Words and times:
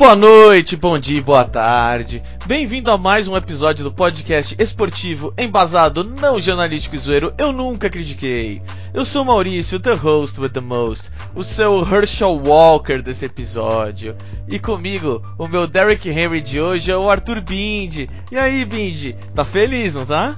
Boa 0.00 0.16
noite, 0.16 0.78
bom 0.78 0.98
dia, 0.98 1.20
boa 1.20 1.44
tarde. 1.44 2.22
Bem-vindo 2.46 2.90
a 2.90 2.96
mais 2.96 3.28
um 3.28 3.36
episódio 3.36 3.84
do 3.84 3.92
podcast 3.92 4.56
esportivo, 4.58 5.30
embasado, 5.36 6.02
não 6.02 6.40
jornalístico 6.40 6.96
e 6.96 6.98
zoeiro, 6.98 7.34
eu 7.36 7.52
nunca 7.52 7.90
critiquei. 7.90 8.62
Eu 8.94 9.04
sou 9.04 9.26
Maurício, 9.26 9.78
the 9.78 9.92
host 9.92 10.40
with 10.40 10.52
the 10.52 10.60
most, 10.60 11.10
o 11.34 11.44
seu 11.44 11.82
Herschel 11.82 12.40
Walker 12.42 13.02
desse 13.02 13.26
episódio. 13.26 14.16
E 14.48 14.58
comigo, 14.58 15.22
o 15.36 15.46
meu 15.46 15.66
Derek 15.66 16.08
Henry 16.08 16.40
de 16.40 16.58
hoje 16.58 16.90
é 16.90 16.96
o 16.96 17.10
Arthur 17.10 17.42
Bindi. 17.42 18.08
E 18.32 18.38
aí, 18.38 18.64
Bindi, 18.64 19.14
tá 19.34 19.44
feliz, 19.44 19.96
não 19.96 20.06
tá? 20.06 20.34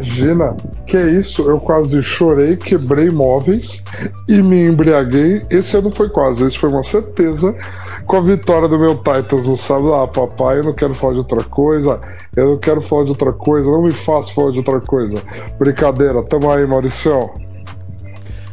Gina, 0.00 0.56
que 0.86 0.96
isso? 0.96 1.42
Eu 1.50 1.58
quase 1.58 2.00
chorei, 2.04 2.56
quebrei 2.56 3.10
móveis 3.10 3.82
e 4.28 4.40
me 4.40 4.64
embriaguei. 4.64 5.42
Esse 5.50 5.76
ano 5.76 5.90
foi 5.90 6.08
quase, 6.08 6.44
esse 6.44 6.56
foi 6.56 6.70
uma 6.70 6.84
certeza 6.84 7.52
com 8.06 8.16
a 8.16 8.20
vitória 8.20 8.68
do 8.68 8.78
meu 8.78 8.96
Titans 8.96 9.46
no 9.46 9.56
sábado. 9.56 9.94
Ah, 9.94 10.06
papai, 10.06 10.58
eu 10.58 10.64
não 10.64 10.74
quero 10.74 10.94
falar 10.94 11.14
de 11.14 11.18
outra 11.18 11.42
coisa, 11.44 12.00
eu 12.36 12.50
não 12.50 12.58
quero 12.58 12.80
falar 12.80 13.04
de 13.04 13.10
outra 13.10 13.32
coisa, 13.32 13.70
não 13.70 13.82
me 13.82 13.92
faça 13.92 14.32
falar 14.32 14.52
de 14.52 14.58
outra 14.58 14.80
coisa. 14.80 15.22
Brincadeira, 15.58 16.22
tamo 16.22 16.50
aí, 16.50 16.66
Mauricião. 16.66 17.32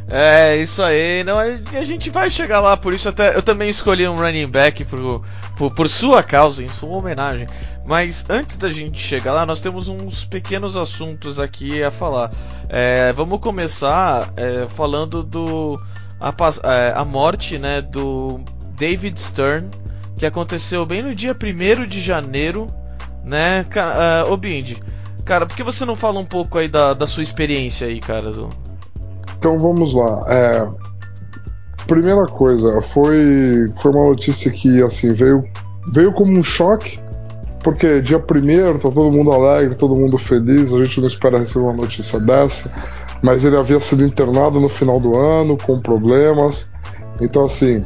É, 0.08 0.56
isso 0.56 0.82
aí. 0.82 1.24
Não, 1.24 1.38
a 1.38 1.84
gente 1.84 2.10
vai 2.10 2.28
chegar 2.28 2.60
lá, 2.60 2.76
por 2.76 2.92
isso 2.92 3.08
até 3.08 3.34
eu 3.34 3.42
também 3.42 3.70
escolhi 3.70 4.06
um 4.06 4.16
running 4.16 4.48
back 4.48 4.84
por, 4.84 5.22
por, 5.56 5.74
por 5.74 5.88
sua 5.88 6.22
causa, 6.22 6.62
em 6.62 6.68
sua 6.68 6.90
homenagem. 6.90 7.48
Mas 7.86 8.24
antes 8.28 8.56
da 8.56 8.70
gente 8.70 8.98
chegar 8.98 9.32
lá, 9.32 9.46
nós 9.46 9.60
temos 9.60 9.88
uns 9.88 10.24
pequenos 10.24 10.76
assuntos 10.76 11.38
aqui 11.38 11.82
a 11.82 11.90
falar. 11.90 12.30
É, 12.68 13.12
vamos 13.12 13.40
começar 13.40 14.32
é, 14.36 14.66
falando 14.68 15.22
do 15.22 15.80
a, 16.20 16.32
é, 16.72 16.92
a 16.96 17.04
morte 17.04 17.58
né, 17.58 17.82
do 17.82 18.40
David 18.84 19.18
Stern, 19.18 19.66
que 20.14 20.26
aconteceu 20.26 20.84
bem 20.84 21.02
no 21.02 21.14
dia 21.14 21.34
1 21.34 21.86
de 21.86 22.02
janeiro, 22.02 22.66
né? 23.24 23.64
Uh, 23.74 24.30
ô 24.30 24.36
Bindi, 24.36 24.76
cara, 25.24 25.46
por 25.46 25.56
que 25.56 25.62
você 25.62 25.86
não 25.86 25.96
fala 25.96 26.20
um 26.20 26.24
pouco 26.26 26.58
aí 26.58 26.68
da, 26.68 26.92
da 26.92 27.06
sua 27.06 27.22
experiência 27.22 27.86
aí, 27.86 27.98
cara? 27.98 28.30
Do... 28.30 28.50
Então 29.38 29.58
vamos 29.58 29.94
lá. 29.94 30.20
É, 30.28 30.68
primeira 31.86 32.26
coisa, 32.26 32.82
foi, 32.82 33.64
foi 33.80 33.90
uma 33.90 34.10
notícia 34.10 34.50
que 34.50 34.82
assim 34.82 35.14
veio, 35.14 35.42
veio 35.90 36.12
como 36.12 36.38
um 36.38 36.44
choque, 36.44 37.00
porque 37.62 38.02
dia 38.02 38.18
1 38.18 38.74
tá 38.80 38.90
todo 38.90 39.10
mundo 39.10 39.32
alegre, 39.32 39.74
todo 39.76 39.96
mundo 39.96 40.18
feliz, 40.18 40.74
a 40.74 40.78
gente 40.80 41.00
não 41.00 41.08
espera 41.08 41.38
receber 41.38 41.64
uma 41.64 41.72
notícia 41.72 42.20
dessa, 42.20 42.70
mas 43.22 43.46
ele 43.46 43.56
havia 43.56 43.80
sido 43.80 44.04
internado 44.04 44.60
no 44.60 44.68
final 44.68 45.00
do 45.00 45.16
ano 45.16 45.56
com 45.56 45.80
problemas. 45.80 46.68
Então 47.18 47.44
assim, 47.44 47.82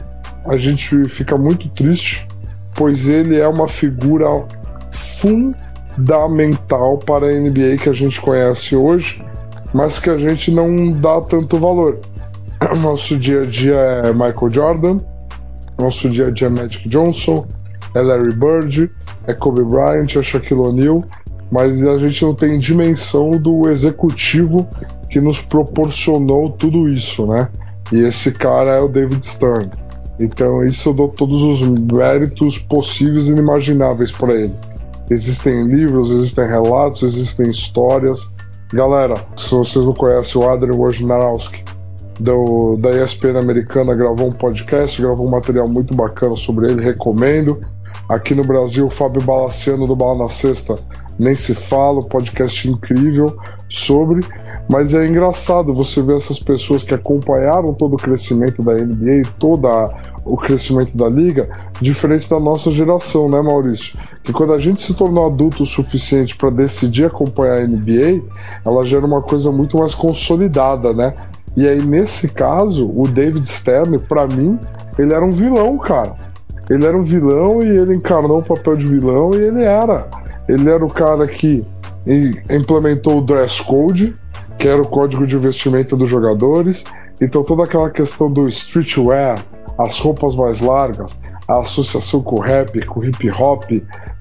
a 0.49 0.57
gente 0.57 1.05
fica 1.09 1.37
muito 1.37 1.69
triste, 1.71 2.27
pois 2.75 3.09
ele 3.09 3.39
é 3.39 3.47
uma 3.47 3.69
figura 3.69 4.27
fundamental 5.21 6.99
para 6.99 7.27
a 7.27 7.33
NBA 7.33 7.77
que 7.83 7.89
a 7.89 7.93
gente 7.93 8.21
conhece 8.21 8.75
hoje, 8.75 9.23
mas 9.73 9.99
que 9.99 10.11
a 10.11 10.19
gente 10.19 10.51
não 10.51 10.91
dá 10.91 11.21
tanto 11.21 11.59
valor. 11.59 12.01
Nosso 12.81 13.17
dia 13.17 13.43
a 13.43 13.47
dia 13.47 13.77
é 13.77 14.13
Michael 14.13 14.51
Jordan, 14.51 14.99
nosso 15.79 16.11
dia 16.11 16.27
a 16.27 16.31
dia 16.31 16.49
é 16.49 16.51
Magic 16.51 16.89
Johnson, 16.89 17.47
é 17.95 18.03
Larry 18.03 18.35
Bird, 18.35 18.91
é 19.29 19.33
Kobe 19.33 19.63
Bryant, 19.63 20.17
é 20.17 20.23
Shaquille 20.25 20.61
O'Neal, 20.61 21.05
mas 21.53 21.87
a 21.87 21.97
gente 21.99 22.25
não 22.25 22.35
tem 22.35 22.59
dimensão 22.59 23.39
do 23.39 23.71
executivo 23.71 24.69
que 25.09 25.21
nos 25.21 25.41
proporcionou 25.41 26.51
tudo 26.51 26.89
isso, 26.89 27.27
né? 27.29 27.49
E 27.93 28.01
esse 28.01 28.33
cara 28.33 28.73
é 28.73 28.81
o 28.81 28.89
David 28.89 29.25
Stern. 29.25 29.71
Então, 30.19 30.65
isso 30.65 30.89
eu 30.89 30.95
dou 30.95 31.09
todos 31.09 31.43
os 31.43 31.61
méritos 31.61 32.59
possíveis 32.59 33.29
e 33.29 33.31
inimagináveis 33.31 34.11
para 34.11 34.35
ele. 34.35 34.55
Existem 35.11 35.67
livros, 35.67 36.11
existem 36.11 36.47
relatos, 36.47 37.03
existem 37.03 37.51
histórias. 37.51 38.29
Galera, 38.73 39.15
se 39.37 39.51
vocês 39.51 39.85
não 39.85 39.95
conhecem 39.95 40.41
o 40.41 40.51
Adrian 40.51 40.77
Wojnarowski, 40.77 41.65
do, 42.19 42.77
da 42.77 42.91
ESPN 42.91 43.39
americana, 43.39 43.95
gravou 43.95 44.29
um 44.29 44.33
podcast, 44.33 45.01
gravou 45.01 45.27
um 45.27 45.31
material 45.31 45.69
muito 45.69 45.95
bacana 45.95 46.37
sobre 46.37 46.71
ele, 46.71 46.83
recomendo. 46.83 47.59
Aqui 48.09 48.35
no 48.35 48.43
Brasil, 48.43 48.89
Fábio 48.89 49.21
Balaciano 49.21 49.87
do 49.87 49.95
Bala 49.95 50.19
na 50.19 50.29
Sexta, 50.31 50.77
nem 51.19 51.35
se 51.35 51.55
fala, 51.55 52.01
podcast 52.01 52.67
incrível 52.67 53.37
sobre. 53.69 54.25
Mas 54.67 54.95
é 54.95 55.07
engraçado 55.07 55.75
você 55.75 56.01
ver 56.01 56.17
essas 56.17 56.39
pessoas 56.39 56.83
que 56.83 56.95
acompanharam 56.95 57.75
todo 57.75 57.95
o 57.95 57.99
crescimento 57.99 58.63
da 58.63 58.75
NBA, 58.75 59.29
todo 59.39 59.69
o 60.25 60.37
crescimento 60.37 60.97
da 60.97 61.09
liga, 61.09 61.49
diferente 61.81 62.31
da 62.31 62.39
nossa 62.39 62.71
geração, 62.71 63.29
né, 63.29 63.43
Maurício? 63.43 63.99
Que 64.23 64.33
quando 64.33 64.53
a 64.53 64.59
gente 64.59 64.81
se 64.81 64.95
tornou 64.95 65.27
adulto 65.27 65.63
o 65.63 65.67
suficiente 65.67 66.37
para 66.37 66.51
decidir 66.51 67.07
acompanhar 67.07 67.59
a 67.59 67.67
NBA, 67.67 68.23
ela 68.65 68.85
gera 68.85 69.05
uma 69.05 69.21
coisa 69.21 69.51
muito 69.51 69.77
mais 69.79 69.95
consolidada, 69.95 70.95
né? 70.95 71.15
E 71.57 71.67
aí, 71.67 71.83
nesse 71.83 72.29
caso, 72.29 72.89
o 72.89 73.09
David 73.09 73.47
Stern, 73.47 73.99
para 73.99 74.27
mim, 74.27 74.59
ele 74.99 75.13
era 75.13 75.25
um 75.25 75.33
vilão, 75.33 75.77
cara. 75.79 76.15
Ele 76.71 76.87
era 76.87 76.97
um 76.97 77.03
vilão 77.03 77.63
e 77.63 77.67
ele 77.67 77.95
encarnou 77.95 78.39
o 78.39 78.43
papel 78.43 78.77
de 78.77 78.87
vilão 78.87 79.33
e 79.35 79.43
ele 79.43 79.63
era. 79.63 80.07
Ele 80.49 80.69
era 80.71 80.85
o 80.85 80.93
cara 80.93 81.27
que 81.27 81.65
implementou 82.51 83.19
o 83.19 83.23
dress 83.23 83.63
code, 83.63 84.15
que 84.59 84.69
era 84.69 84.81
o 84.81 84.87
código 84.87 85.27
de 85.27 85.37
vestimenta 85.37 85.97
dos 85.97 86.09
jogadores. 86.09 86.85
Então 87.21 87.43
toda 87.43 87.65
aquela 87.65 87.91
questão 87.91 88.31
do 88.31 88.49
streetwear, 88.49 89.39
as 89.79 89.99
roupas 89.99 90.35
mais 90.35 90.61
largas, 90.61 91.17
a 91.47 91.61
associação 91.61 92.21
com 92.21 92.37
o 92.37 92.41
rap, 92.41 92.85
com 92.87 93.01
o 93.01 93.05
hip 93.05 93.31
hop, 93.31 93.65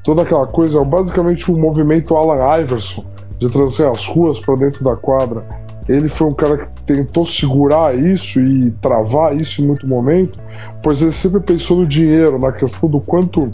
toda 0.04 0.22
aquela 0.22 0.48
coisa, 0.48 0.80
é 0.80 0.86
basicamente 0.86 1.52
um 1.52 1.60
movimento 1.60 2.16
Alan 2.16 2.62
Iverson 2.62 3.06
de 3.40 3.50
trazer 3.50 3.88
as 3.88 4.06
ruas 4.08 4.40
para 4.40 4.56
dentro 4.56 4.84
da 4.84 4.96
quadra. 4.96 5.44
Ele 5.88 6.10
foi 6.10 6.28
um 6.28 6.34
cara 6.34 6.58
que 6.58 6.84
tentou 6.84 7.26
segurar 7.26 7.96
isso 7.98 8.40
e 8.40 8.72
travar 8.72 9.36
isso 9.36 9.62
em 9.62 9.68
muito 9.68 9.88
momento, 9.88 10.38
pois 10.84 11.02
ele 11.02 11.12
sempre 11.12 11.40
pensou 11.40 11.78
no 11.78 11.86
dinheiro, 11.86 12.38
na 12.38 12.52
questão 12.52 12.90
do 12.90 13.00
quanto 13.00 13.50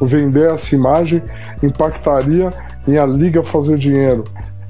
vender 0.00 0.52
essa 0.52 0.74
imagem 0.74 1.22
impactaria 1.62 2.50
em 2.86 2.96
a 2.96 3.04
liga 3.04 3.42
fazer 3.42 3.76
dinheiro. 3.76 4.24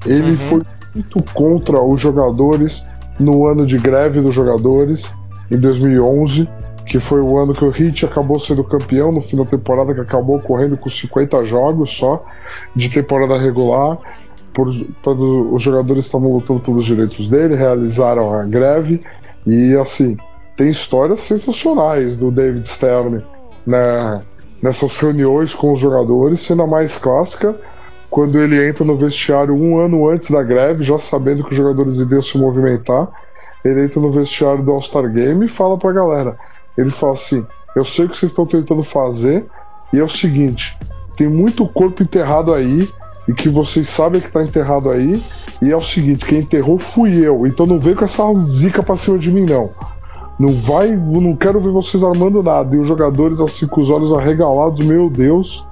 Ele 0.07 0.31
uhum. 0.31 0.37
foi 0.37 0.63
muito 0.95 1.23
contra 1.35 1.83
os 1.83 2.01
jogadores 2.01 2.85
no 3.19 3.47
ano 3.47 3.67
de 3.67 3.77
greve 3.79 4.21
dos 4.21 4.35
jogadores, 4.35 5.13
em 5.51 5.59
2011, 5.59 6.49
que 6.87 6.99
foi 6.99 7.21
o 7.21 7.37
ano 7.37 7.53
que 7.53 7.65
o 7.65 7.75
Heat 7.75 8.07
acabou 8.07 8.41
sendo 8.41 8.65
campeão 8.65 9.11
no 9.11 9.21
fim 9.21 9.37
da 9.37 9.45
temporada, 9.45 9.95
que 9.95 10.01
acabou 10.01 10.41
correndo 10.41 10.77
com 10.77 10.89
50 10.89 11.45
jogos 11.45 11.91
só 11.91 12.25
de 12.75 12.89
temporada 12.89 13.39
regular. 13.39 13.99
Por, 14.53 14.69
os 14.69 15.63
jogadores 15.63 16.07
estavam 16.07 16.33
lutando 16.33 16.61
pelos 16.61 16.85
direitos 16.85 17.29
dele, 17.29 17.55
realizaram 17.55 18.33
a 18.33 18.45
greve 18.45 19.03
e 19.47 19.77
assim 19.77 20.17
tem 20.57 20.69
histórias 20.69 21.21
sensacionais 21.21 22.17
do 22.17 22.31
David 22.33 22.67
Stern 22.67 23.25
né, 23.65 24.23
nessas 24.61 24.97
reuniões 24.97 25.55
com 25.55 25.73
os 25.73 25.79
jogadores, 25.79 26.41
sendo 26.41 26.63
a 26.63 26.67
mais 26.67 26.97
clássica 26.97 27.55
quando 28.11 28.41
ele 28.41 28.67
entra 28.67 28.85
no 28.85 28.97
vestiário 28.97 29.55
um 29.55 29.79
ano 29.79 30.09
antes 30.09 30.31
da 30.31 30.43
greve, 30.43 30.83
já 30.83 30.99
sabendo 30.99 31.45
que 31.45 31.51
os 31.51 31.57
jogadores 31.57 31.99
iriam 31.99 32.23
se 32.23 32.39
movimentar, 32.39 33.09
ele 33.65 33.85
entra 33.85 34.01
no 34.01 34.11
vestiário 34.11 34.63
do 34.65 34.73
All-Star 34.73 35.13
Game 35.13 35.45
e 35.45 35.49
fala 35.49 35.77
pra 35.77 35.93
galera. 35.93 36.37
Ele 36.77 36.91
fala 36.91 37.13
assim: 37.13 37.47
Eu 37.77 37.85
sei 37.85 38.07
o 38.07 38.09
que 38.09 38.17
vocês 38.17 38.33
estão 38.33 38.47
tentando 38.47 38.83
fazer, 38.83 39.45
e 39.93 39.99
é 39.99 40.03
o 40.03 40.09
seguinte: 40.09 40.79
tem 41.17 41.29
muito 41.29 41.69
corpo 41.69 42.03
enterrado 42.03 42.55
aí, 42.55 42.89
e 43.29 43.35
que 43.35 43.49
vocês 43.49 43.89
sabem 43.89 44.21
que 44.21 44.33
tá 44.33 44.43
enterrado 44.43 44.91
aí, 44.91 45.23
e 45.61 45.71
é 45.71 45.77
o 45.77 45.83
seguinte: 45.83 46.25
quem 46.25 46.41
enterrou 46.41 46.79
fui 46.79 47.15
eu, 47.15 47.47
então 47.47 47.67
não 47.67 47.79
vem 47.79 47.95
com 47.95 48.05
essa 48.05 48.25
zica 48.33 48.83
pra 48.83 48.97
cima 48.97 49.19
de 49.19 49.31
mim, 49.31 49.45
não. 49.45 49.71
Não 50.39 50.55
vai, 50.55 50.93
não 50.93 51.35
quero 51.35 51.59
ver 51.59 51.71
vocês 51.71 52.05
armando 52.05 52.45
nada. 52.45 52.75
E 52.75 52.79
os 52.79 52.87
jogadores, 52.87 53.41
assim, 53.41 53.67
com 53.67 53.81
os 53.81 53.91
olhos 53.91 54.13
arregalados, 54.13 54.87
meu 54.87 55.11
Deus. 55.11 55.67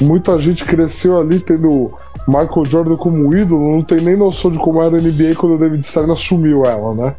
Muita 0.00 0.38
gente 0.38 0.64
cresceu 0.64 1.18
ali 1.18 1.40
tendo 1.40 1.90
Michael 2.28 2.64
Jordan 2.64 2.96
como 2.96 3.34
ídolo, 3.34 3.68
não 3.68 3.82
tem 3.82 4.00
nem 4.00 4.16
noção 4.16 4.52
de 4.52 4.58
como 4.58 4.80
era 4.80 4.96
a 4.96 5.00
NBA 5.00 5.34
quando 5.36 5.56
o 5.56 5.58
David 5.58 5.84
Stern 5.84 6.12
assumiu 6.12 6.64
ela, 6.64 6.94
né? 6.94 7.16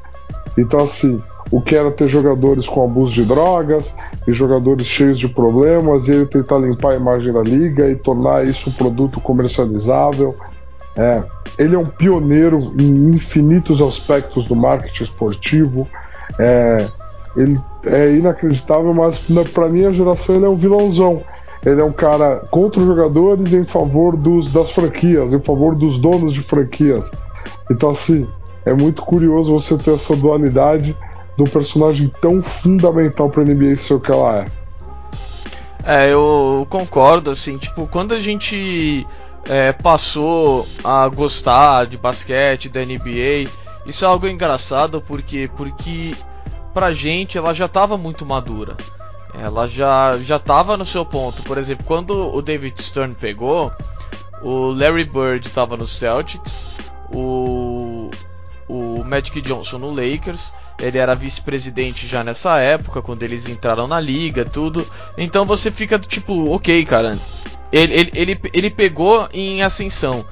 Então, 0.58 0.80
assim, 0.80 1.22
o 1.52 1.62
que 1.62 1.76
era 1.76 1.92
ter 1.92 2.08
jogadores 2.08 2.68
com 2.68 2.84
abuso 2.84 3.14
de 3.14 3.26
drogas 3.26 3.96
e 4.28 4.34
jogadores 4.34 4.88
cheios 4.88 5.20
de 5.20 5.28
problemas, 5.28 6.08
e 6.08 6.14
ele 6.14 6.26
tentar 6.26 6.58
limpar 6.58 6.92
a 6.92 6.96
imagem 6.96 7.32
da 7.32 7.42
liga 7.42 7.90
e 7.90 7.96
tornar 7.96 8.48
isso 8.48 8.70
um 8.70 8.74
produto 8.74 9.20
comercializável. 9.20 10.36
É, 10.96 11.24
ele 11.58 11.76
é 11.76 11.80
um 11.80 11.86
pioneiro 11.86 12.74
em 12.80 13.10
infinitos 13.10 13.82
aspectos 13.82 14.46
do 14.48 14.56
marketing 14.56 15.04
esportivo. 15.04 15.88
É, 16.40 16.88
ele 17.36 17.60
é 17.86 18.16
inacreditável, 18.16 18.94
mas 18.94 19.28
para 19.54 19.70
minha 19.70 19.92
geração 19.92 20.36
ele 20.36 20.46
é 20.46 20.50
um 20.50 20.56
vilãozão. 20.56 21.22
Ele 21.66 21.80
é 21.80 21.84
um 21.84 21.94
cara 21.94 22.44
contra 22.52 22.82
os 22.82 22.86
jogadores 22.86 23.54
em 23.54 23.64
favor 23.64 24.18
dos, 24.18 24.52
das 24.52 24.72
franquias, 24.72 25.32
em 25.32 25.40
favor 25.40 25.76
dos 25.76 25.98
donos 26.00 26.34
de 26.34 26.42
franquias. 26.42 27.10
Então, 27.72 27.90
assim, 27.90 28.28
é 28.66 28.74
muito 28.74 29.02
curioso 29.02 29.54
você 29.54 29.78
ter 29.78 29.94
essa 29.94 30.16
dualidade 30.16 30.96
de 31.36 31.44
um 31.44 31.48
personagem 31.48 32.12
tão 32.22 32.42
fundamental 32.42 33.30
para 33.30 33.42
a 33.42 33.46
NBA 33.46 33.76
ser 33.78 33.96
o 33.96 34.00
que 34.00 34.12
ela 34.12 34.40
é. 34.40 34.52
É, 35.86 36.14
eu 36.14 36.66
concordo, 36.70 37.30
assim, 37.30 37.58
tipo, 37.58 37.88
quando 37.88 38.14
a 38.14 38.20
gente 38.20 39.06
é, 39.46 39.74
passou 39.74 40.68
a 40.84 41.08
gostar 41.10 41.86
de 41.86 41.98
basquete, 41.98 42.70
da 42.70 42.86
NBA, 42.86 43.50
isso 43.86 44.06
é 44.06 44.08
algo 44.08 44.28
engraçado 44.28 45.02
porque 45.02 45.50
porque 45.56 46.16
pra 46.74 46.94
gente 46.94 47.38
ela 47.38 47.54
já 47.54 47.66
estava 47.66 47.98
muito 47.98 48.26
madura. 48.26 48.78
Ela 49.34 49.68
já 49.68 50.18
já 50.20 50.38
estava 50.38 50.78
no 50.78 50.86
seu 50.86 51.06
ponto. 51.06 51.44
Por 51.44 51.58
exemplo, 51.58 51.86
quando 51.86 52.34
o 52.34 52.42
David 52.42 52.82
Stern 52.82 53.16
pegou, 53.16 53.72
o 54.42 54.72
Larry 54.72 55.06
Bird 55.06 55.46
estava 55.46 55.76
no 55.76 55.88
Celtics, 55.88 56.68
o 57.12 58.10
o 58.68 59.04
Magic 59.04 59.40
Johnson 59.42 59.80
no 59.80 59.90
Lakers. 59.90 60.54
Ele 60.80 60.98
era 60.98 61.16
vice-presidente 61.16 62.08
já 62.08 62.24
nessa 62.24 62.60
época, 62.60 63.02
quando 63.02 63.24
eles 63.24 63.48
entraram 63.48 63.88
na 63.88 64.00
liga, 64.00 64.46
tudo. 64.46 64.88
Então 65.18 65.46
você 65.46 65.72
fica 65.72 66.00
tipo, 66.00 66.54
ok, 66.54 66.86
cara. 66.86 67.18
Ele, 67.72 67.94
ele, 67.94 68.12
ele, 68.14 68.42
ele 68.54 68.70
pegou 68.70 69.28
em 69.34 69.64
ascensão, 69.64 70.24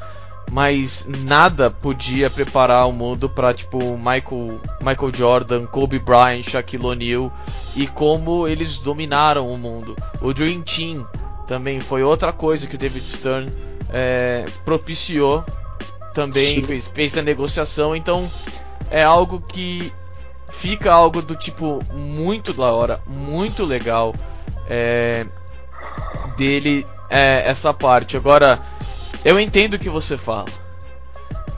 mas 0.52 1.08
nada 1.08 1.72
podia 1.72 2.30
preparar 2.30 2.88
o 2.88 2.92
mundo 2.92 3.28
para 3.28 3.54
tipo 3.54 3.80
Michael, 3.98 4.60
Michael 4.80 5.16
Jordan, 5.16 5.66
Kobe 5.66 5.98
Bryant, 5.98 6.44
Shaquille 6.44 6.86
O'Neal 6.86 7.34
e 7.76 7.88
como 7.88 8.48
eles 8.48 8.78
dominaram 8.78 9.48
o 9.48 9.58
mundo. 9.58 9.96
O 10.22 10.34
Dream 10.34 10.62
Team 10.62 11.06
também 11.48 11.80
foi 11.80 12.04
outra 12.04 12.32
coisa 12.32 12.68
que 12.68 12.76
o 12.76 12.78
David 12.78 13.10
Stern 13.10 13.52
é, 13.90 14.46
propiciou 14.64 15.44
também 16.14 16.62
fez, 16.62 16.88
fez 16.88 17.18
a 17.18 17.22
negociação, 17.22 17.96
então 17.96 18.30
é 18.90 19.04
algo 19.04 19.42
que 19.42 19.92
fica 20.50 20.92
algo 20.92 21.22
do 21.22 21.36
tipo 21.36 21.84
muito 21.94 22.54
da 22.54 22.72
hora, 22.72 23.02
muito 23.08 23.64
legal 23.64 24.14
é, 24.70 25.26
dele 26.36 26.86
é, 27.10 27.44
essa 27.46 27.74
parte. 27.74 28.18
Agora, 28.18 28.60
eu 29.24 29.40
entendo 29.40 29.76
o 29.76 29.80
que 29.80 29.90
você 29.90 30.18
fala. 30.18 30.50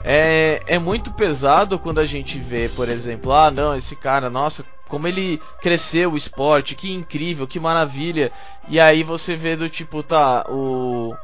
É, 0.04 0.60
é 0.66 0.78
muito 0.78 1.14
pesado 1.14 1.78
quando 1.78 1.98
a 1.98 2.04
gente 2.04 2.38
vê, 2.38 2.68
por 2.68 2.88
exemplo, 2.88 3.32
ah, 3.32 3.50
não, 3.50 3.74
esse 3.74 3.96
cara, 3.96 4.28
nossa, 4.28 4.64
como 4.86 5.08
ele 5.08 5.40
cresceu 5.62 6.12
o 6.12 6.16
esporte, 6.16 6.74
que 6.74 6.92
incrível, 6.92 7.46
que 7.46 7.58
maravilha. 7.58 8.30
E 8.68 8.78
aí 8.78 9.02
você 9.02 9.34
vê 9.34 9.56
do 9.56 9.68
tipo, 9.68 10.02
tá, 10.02 10.44
o 10.48 11.14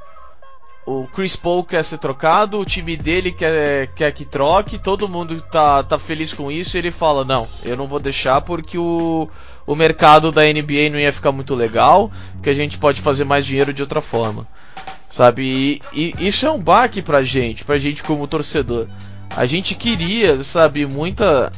o 0.87 1.06
Chris 1.06 1.37
Paul 1.37 1.62
quer 1.62 1.85
ser 1.85 1.99
trocado, 1.99 2.59
o 2.59 2.65
time 2.65 2.97
dele 2.97 3.31
quer, 3.31 3.88
quer 3.88 4.11
que 4.12 4.25
troque, 4.25 4.79
todo 4.79 5.09
mundo 5.09 5.41
tá, 5.43 5.82
tá 5.82 5.99
feliz 5.99 6.32
com 6.32 6.50
isso 6.50 6.77
e 6.77 6.79
ele 6.79 6.91
fala: 6.91 7.25
Não, 7.25 7.47
eu 7.62 7.77
não 7.77 7.87
vou 7.87 8.00
deixar 8.00 8.41
porque 8.41 8.79
o, 8.79 9.29
o 9.67 9.75
mercado 9.75 10.32
da 10.32 10.43
NBA 10.43 10.91
não 10.91 10.99
ia 10.99 11.12
ficar 11.12 11.32
muito 11.32 11.55
legal, 11.55 12.11
que 12.43 12.50
a 12.50 12.55
gente 12.55 12.79
pode 12.79 13.00
fazer 13.00 13.25
mais 13.25 13.44
dinheiro 13.44 13.73
de 13.73 13.82
outra 13.82 14.00
forma. 14.00 14.47
Sabe? 15.09 15.43
E, 15.93 16.15
e 16.19 16.29
isso 16.29 16.47
é 16.47 16.50
um 16.50 16.61
baque 16.61 17.03
pra 17.03 17.23
gente, 17.23 17.65
pra 17.65 17.79
gente 17.79 18.03
como 18.03 18.27
torcedor. 18.27 18.87
A 19.37 19.44
gente 19.44 19.75
queria, 19.75 20.38
sabe, 20.43 20.87
muita, 20.87 21.53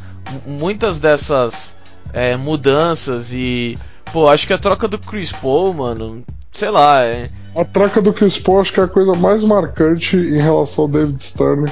muitas 0.46 1.00
dessas 1.00 1.76
é, 2.12 2.36
mudanças 2.36 3.32
e. 3.32 3.78
Pô, 4.12 4.28
acho 4.28 4.46
que 4.46 4.52
a 4.52 4.58
troca 4.58 4.86
do 4.86 4.98
Chris 4.98 5.32
Paul, 5.32 5.72
mano, 5.72 6.24
sei 6.52 6.70
lá, 6.70 7.02
é 7.02 7.30
a 7.56 7.64
troca 7.64 8.00
do 8.00 8.12
Chris 8.12 8.38
Paul 8.38 8.60
acho 8.60 8.72
que 8.72 8.80
é 8.80 8.84
a 8.84 8.88
coisa 8.88 9.14
mais 9.14 9.42
marcante 9.42 10.16
em 10.16 10.40
relação 10.40 10.84
ao 10.84 10.90
David 10.90 11.22
Stern 11.22 11.70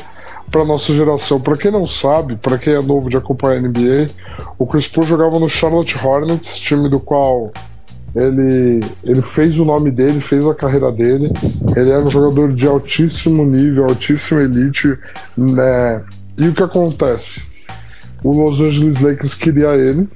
para 0.50 0.64
nossa 0.64 0.92
geração. 0.94 1.40
Para 1.40 1.56
quem 1.56 1.70
não 1.70 1.86
sabe, 1.86 2.36
para 2.36 2.58
quem 2.58 2.74
é 2.74 2.82
novo 2.82 3.08
de 3.08 3.16
acompanhar 3.16 3.58
a 3.58 3.60
NBA, 3.60 4.08
o 4.58 4.66
Chris 4.66 4.88
Paul 4.88 5.06
jogava 5.06 5.38
no 5.38 5.48
Charlotte 5.48 5.96
Hornets, 5.96 6.58
time 6.58 6.88
do 6.88 6.98
qual 6.98 7.52
ele, 8.14 8.84
ele 9.04 9.22
fez 9.22 9.58
o 9.58 9.64
nome 9.64 9.90
dele, 9.90 10.20
fez 10.20 10.44
a 10.46 10.54
carreira 10.54 10.90
dele. 10.90 11.30
Ele 11.76 11.90
era 11.90 12.02
um 12.02 12.10
jogador 12.10 12.52
de 12.52 12.66
altíssimo 12.66 13.44
nível, 13.44 13.84
altíssima 13.84 14.42
elite. 14.42 14.98
Né? 15.36 16.04
E 16.36 16.48
o 16.48 16.54
que 16.54 16.62
acontece? 16.62 17.42
O 18.22 18.32
Los 18.32 18.60
Angeles 18.60 19.00
Lakers 19.00 19.34
queria 19.34 19.70
ele 19.70 20.06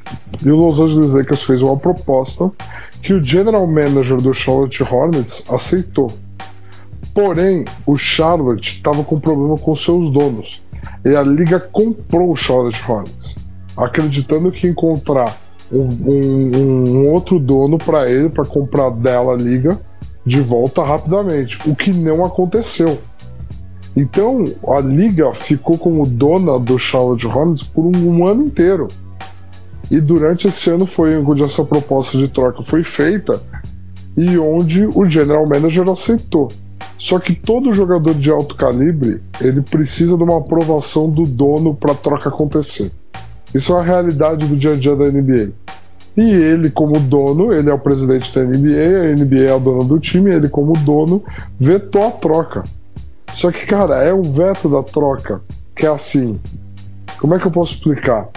e 0.44 0.50
o 0.50 0.56
Los 0.56 0.78
Angeles 0.78 1.12
Lakers 1.12 1.42
fez 1.42 1.62
uma 1.62 1.76
proposta 1.76 2.50
que 3.04 3.12
o 3.12 3.22
general 3.22 3.66
manager 3.66 4.16
do 4.16 4.32
Charlotte 4.32 4.82
Hornets 4.82 5.44
aceitou. 5.50 6.10
Porém, 7.12 7.66
o 7.86 7.98
Charlotte 7.98 8.76
estava 8.76 9.04
com 9.04 9.20
problema 9.20 9.58
com 9.58 9.76
seus 9.76 10.10
donos 10.10 10.62
e 11.04 11.14
a 11.14 11.22
liga 11.22 11.60
comprou 11.60 12.32
o 12.32 12.36
Charlotte 12.36 12.82
Hornets, 12.90 13.36
acreditando 13.76 14.50
que 14.50 14.66
encontrar 14.66 15.36
um, 15.70 15.82
um, 15.82 16.88
um 16.88 17.12
outro 17.12 17.38
dono 17.38 17.76
para 17.76 18.10
ele 18.10 18.30
para 18.30 18.46
comprar 18.46 18.90
dela 18.90 19.34
a 19.34 19.36
liga 19.36 19.78
de 20.24 20.40
volta 20.40 20.82
rapidamente, 20.82 21.58
o 21.68 21.76
que 21.76 21.92
não 21.92 22.24
aconteceu. 22.24 22.98
Então 23.94 24.44
a 24.66 24.80
liga 24.80 25.30
ficou 25.34 25.76
como 25.76 26.06
dona 26.06 26.58
do 26.58 26.78
Charlotte 26.78 27.26
Hornets 27.26 27.62
por 27.62 27.84
um, 27.84 28.08
um 28.08 28.26
ano 28.26 28.44
inteiro. 28.44 28.88
E 29.90 30.00
durante 30.00 30.48
esse 30.48 30.70
ano 30.70 30.86
foi 30.86 31.16
onde 31.18 31.42
essa 31.42 31.64
proposta 31.64 32.16
de 32.16 32.28
troca 32.28 32.62
foi 32.62 32.82
feita 32.82 33.42
e 34.16 34.38
onde 34.38 34.86
o 34.86 35.04
general 35.04 35.46
manager 35.46 35.88
aceitou. 35.88 36.48
Só 36.96 37.18
que 37.18 37.34
todo 37.34 37.74
jogador 37.74 38.14
de 38.14 38.30
alto 38.30 38.54
calibre 38.54 39.20
ele 39.40 39.60
precisa 39.60 40.16
de 40.16 40.22
uma 40.22 40.38
aprovação 40.38 41.10
do 41.10 41.26
dono 41.26 41.74
para 41.74 41.92
a 41.92 41.96
troca 41.96 42.28
acontecer. 42.28 42.90
Isso 43.54 43.74
é 43.74 43.78
a 43.78 43.82
realidade 43.82 44.46
do 44.46 44.56
dia 44.56 44.72
a 44.72 44.76
dia 44.76 44.96
da 44.96 45.04
NBA. 45.04 45.52
E 46.16 46.30
ele, 46.30 46.70
como 46.70 46.98
dono, 47.00 47.52
ele 47.52 47.68
é 47.68 47.74
o 47.74 47.78
presidente 47.78 48.32
da 48.32 48.44
NBA, 48.44 49.12
a 49.12 49.16
NBA 49.16 49.50
é 49.50 49.54
a 49.54 49.58
dona 49.58 49.84
do 49.84 49.98
time, 49.98 50.30
ele, 50.30 50.48
como 50.48 50.72
dono, 50.74 51.22
vetou 51.58 52.06
a 52.06 52.10
troca. 52.10 52.62
Só 53.32 53.50
que, 53.50 53.66
cara, 53.66 53.96
é 54.04 54.14
um 54.14 54.22
veto 54.22 54.68
da 54.68 54.82
troca 54.82 55.40
que 55.74 55.84
é 55.84 55.88
assim. 55.88 56.38
Como 57.18 57.34
é 57.34 57.38
que 57.38 57.46
eu 57.46 57.50
posso 57.50 57.74
explicar? 57.74 58.28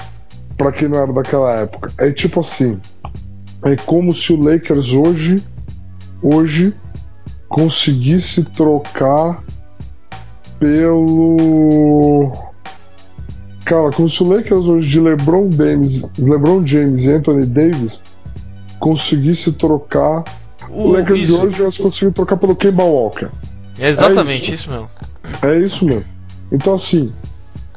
Para 0.58 0.72
quem 0.72 0.88
não 0.88 0.98
era 0.98 1.14
daquela 1.14 1.54
época. 1.54 1.92
É 1.98 2.12
tipo 2.12 2.40
assim, 2.40 2.80
é 3.64 3.76
como 3.76 4.14
se 4.14 4.34
o 4.34 4.42
Lakers 4.42 4.90
hoje 4.92 5.44
hoje 6.22 6.74
conseguisse 7.48 8.44
trocar 8.44 9.44
pelo 10.60 12.32
cara, 13.64 13.92
como 13.92 14.10
se 14.10 14.24
o 14.24 14.28
Lakers 14.28 14.66
hoje 14.66 14.90
de 14.90 15.00
LeBron 15.00 15.52
James, 15.52 16.12
LeBron 16.18 16.66
James 16.66 17.04
e 17.04 17.12
Anthony 17.12 17.46
Davis 17.46 18.02
conseguisse 18.80 19.52
trocar 19.54 20.24
o, 20.70 20.84
o 20.84 20.92
Lakers 20.94 21.22
isso. 21.22 21.34
de 21.34 21.46
hoje 21.46 21.62
eles 21.62 21.78
conseguiram 21.78 22.14
trocar 22.14 22.38
pelo 22.38 22.56
Kemba 22.56 22.84
Walker. 22.84 23.30
É 23.78 23.90
exatamente 23.90 24.52
é 24.52 24.54
isso. 24.54 24.70
isso 24.70 24.72
mesmo. 24.72 24.90
É 25.42 25.58
isso 25.60 25.86
mesmo. 25.86 26.06
Então 26.52 26.74
assim, 26.74 27.14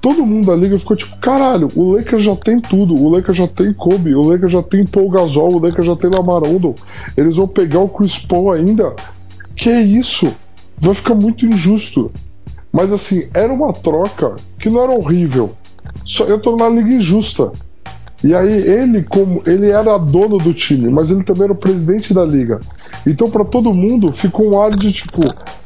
todo 0.00 0.25
mundo 0.25 0.47
da 0.47 0.57
liga 0.57 0.78
ficou 0.78 0.97
tipo, 0.97 1.16
caralho, 1.19 1.69
o 1.76 1.92
Lakers 1.92 2.25
já 2.25 2.35
tem 2.35 2.59
tudo, 2.59 2.95
o 2.95 3.11
Lakers 3.11 3.37
já 3.37 3.47
tem 3.47 3.73
Kobe, 3.73 4.14
o 4.14 4.23
Lakers 4.23 4.52
já 4.52 4.62
tem 4.62 4.87
Paul 4.87 5.11
Gasol, 5.11 5.54
o 5.54 5.59
Lakers 5.59 5.87
já 5.87 5.97
tem 5.97 6.11
Lamar 6.11 6.42
Odom, 6.42 6.75
eles 7.16 7.37
vão 7.37 7.47
pegar 7.47 7.80
o 7.80 7.88
Chris 7.88 8.19
Paul 8.19 8.52
ainda? 8.52 8.95
Que 9.54 9.71
isso? 9.71 10.35
Vai 10.78 10.95
ficar 10.95 11.14
muito 11.14 11.45
injusto. 11.45 12.11
Mas 12.73 12.92
assim, 12.92 13.28
era 13.35 13.52
uma 13.52 13.73
troca 13.73 14.37
que 14.59 14.71
não 14.71 14.83
era 14.83 14.92
horrível, 14.92 15.52
só 16.04 16.26
ia 16.26 16.38
tornar 16.38 16.66
a 16.66 16.71
liga 16.71 16.95
injusta. 16.95 17.52
E 18.23 18.35
aí 18.35 18.52
ele, 18.52 19.02
como 19.02 19.42
ele 19.47 19.71
era 19.71 19.97
dono 19.99 20.38
do 20.38 20.52
time, 20.52 20.88
mas 20.88 21.11
ele 21.11 21.25
também 21.25 21.45
era 21.45 21.52
o 21.52 21.57
presidente 21.57 22.14
da 22.14 22.25
liga. 22.25 22.61
Então 23.07 23.30
para 23.30 23.45
todo 23.45 23.75
mundo 23.75 24.12
ficou 24.12 24.52
um 24.52 24.61
ar 24.61 24.71
de 24.71 24.92
tipo, 24.92 25.21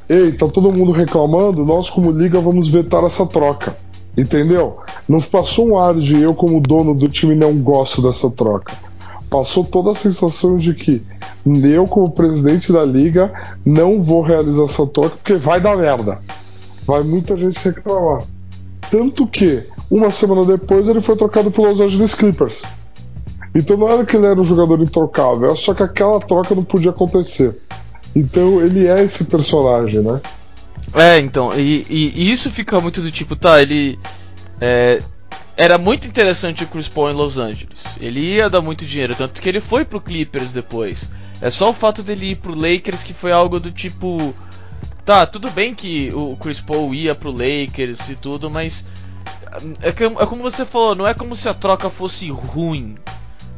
ei, 0.08 0.32
tá 0.32 0.46
todo 0.46 0.72
mundo 0.72 0.92
reclamando, 0.92 1.64
nós 1.64 1.90
como 1.90 2.10
liga 2.10 2.40
vamos 2.40 2.68
vetar 2.68 3.04
essa 3.04 3.26
troca. 3.26 3.76
Entendeu? 4.16 4.78
Não 5.08 5.20
passou 5.20 5.68
um 5.68 5.78
ar 5.78 5.94
de 5.94 6.20
eu, 6.20 6.34
como 6.34 6.60
dono 6.60 6.94
do 6.94 7.08
time, 7.08 7.34
não 7.34 7.54
gosto 7.54 8.00
dessa 8.00 8.30
troca. 8.30 8.72
Passou 9.28 9.64
toda 9.64 9.90
a 9.90 9.94
sensação 9.94 10.56
de 10.56 10.74
que 10.74 11.02
eu, 11.44 11.86
como 11.86 12.10
presidente 12.10 12.72
da 12.72 12.84
liga, 12.84 13.32
não 13.64 14.00
vou 14.00 14.22
realizar 14.22 14.64
essa 14.64 14.86
troca 14.86 15.16
porque 15.16 15.34
vai 15.34 15.60
dar 15.60 15.76
merda. 15.76 16.20
Vai 16.86 17.02
muita 17.02 17.36
gente 17.36 17.58
reclamar. 17.58 18.22
Tanto 18.90 19.26
que, 19.26 19.62
uma 19.90 20.10
semana 20.10 20.44
depois, 20.44 20.88
ele 20.88 21.00
foi 21.00 21.16
trocado 21.16 21.50
pelos 21.50 21.72
Los 21.72 21.80
Angeles 21.80 22.14
Clippers. 22.14 22.62
Então 23.54 23.76
não 23.76 23.88
era 23.88 24.04
que 24.04 24.16
ele 24.16 24.26
era 24.26 24.40
um 24.40 24.44
jogador 24.44 24.80
introcável, 24.80 25.52
é 25.52 25.56
só 25.56 25.72
que 25.74 25.82
aquela 25.82 26.18
troca 26.18 26.54
não 26.54 26.64
podia 26.64 26.90
acontecer. 26.90 27.56
Então 28.14 28.60
ele 28.60 28.86
é 28.86 29.02
esse 29.02 29.24
personagem, 29.24 30.00
né? 30.00 30.20
É, 30.92 31.18
então, 31.18 31.58
e, 31.58 31.86
e, 31.88 32.30
isso 32.30 32.50
fica 32.50 32.80
muito 32.80 33.00
do 33.00 33.10
tipo, 33.10 33.34
tá, 33.34 33.62
ele. 33.62 33.98
É, 34.60 35.02
era 35.56 35.78
muito 35.78 36.06
interessante 36.06 36.64
o 36.64 36.66
Chris 36.66 36.88
Paul 36.88 37.10
em 37.10 37.14
Los 37.14 37.38
Angeles. 37.38 37.84
Ele 38.00 38.20
ia 38.20 38.50
dar 38.50 38.60
muito 38.60 38.84
dinheiro, 38.84 39.14
tanto 39.14 39.40
que 39.40 39.48
ele 39.48 39.60
foi 39.60 39.84
pro 39.84 40.00
Clippers 40.00 40.52
depois. 40.52 41.08
É 41.40 41.50
só 41.50 41.70
o 41.70 41.74
fato 41.74 42.02
dele 42.02 42.30
ir 42.30 42.36
pro 42.36 42.54
Lakers 42.54 43.02
que 43.02 43.14
foi 43.14 43.32
algo 43.32 43.60
do 43.60 43.70
tipo. 43.70 44.34
Tá, 45.04 45.26
tudo 45.26 45.50
bem 45.50 45.74
que 45.74 46.10
o 46.14 46.36
Chris 46.36 46.60
Paul 46.60 46.94
ia 46.94 47.14
pro 47.14 47.30
Lakers 47.30 48.08
e 48.08 48.16
tudo, 48.16 48.50
mas. 48.50 48.84
É, 49.82 49.88
é 49.88 50.26
como 50.26 50.42
você 50.42 50.64
falou, 50.64 50.94
não 50.94 51.06
é 51.06 51.14
como 51.14 51.36
se 51.36 51.48
a 51.48 51.54
troca 51.54 51.88
fosse 51.88 52.28
ruim. 52.30 52.96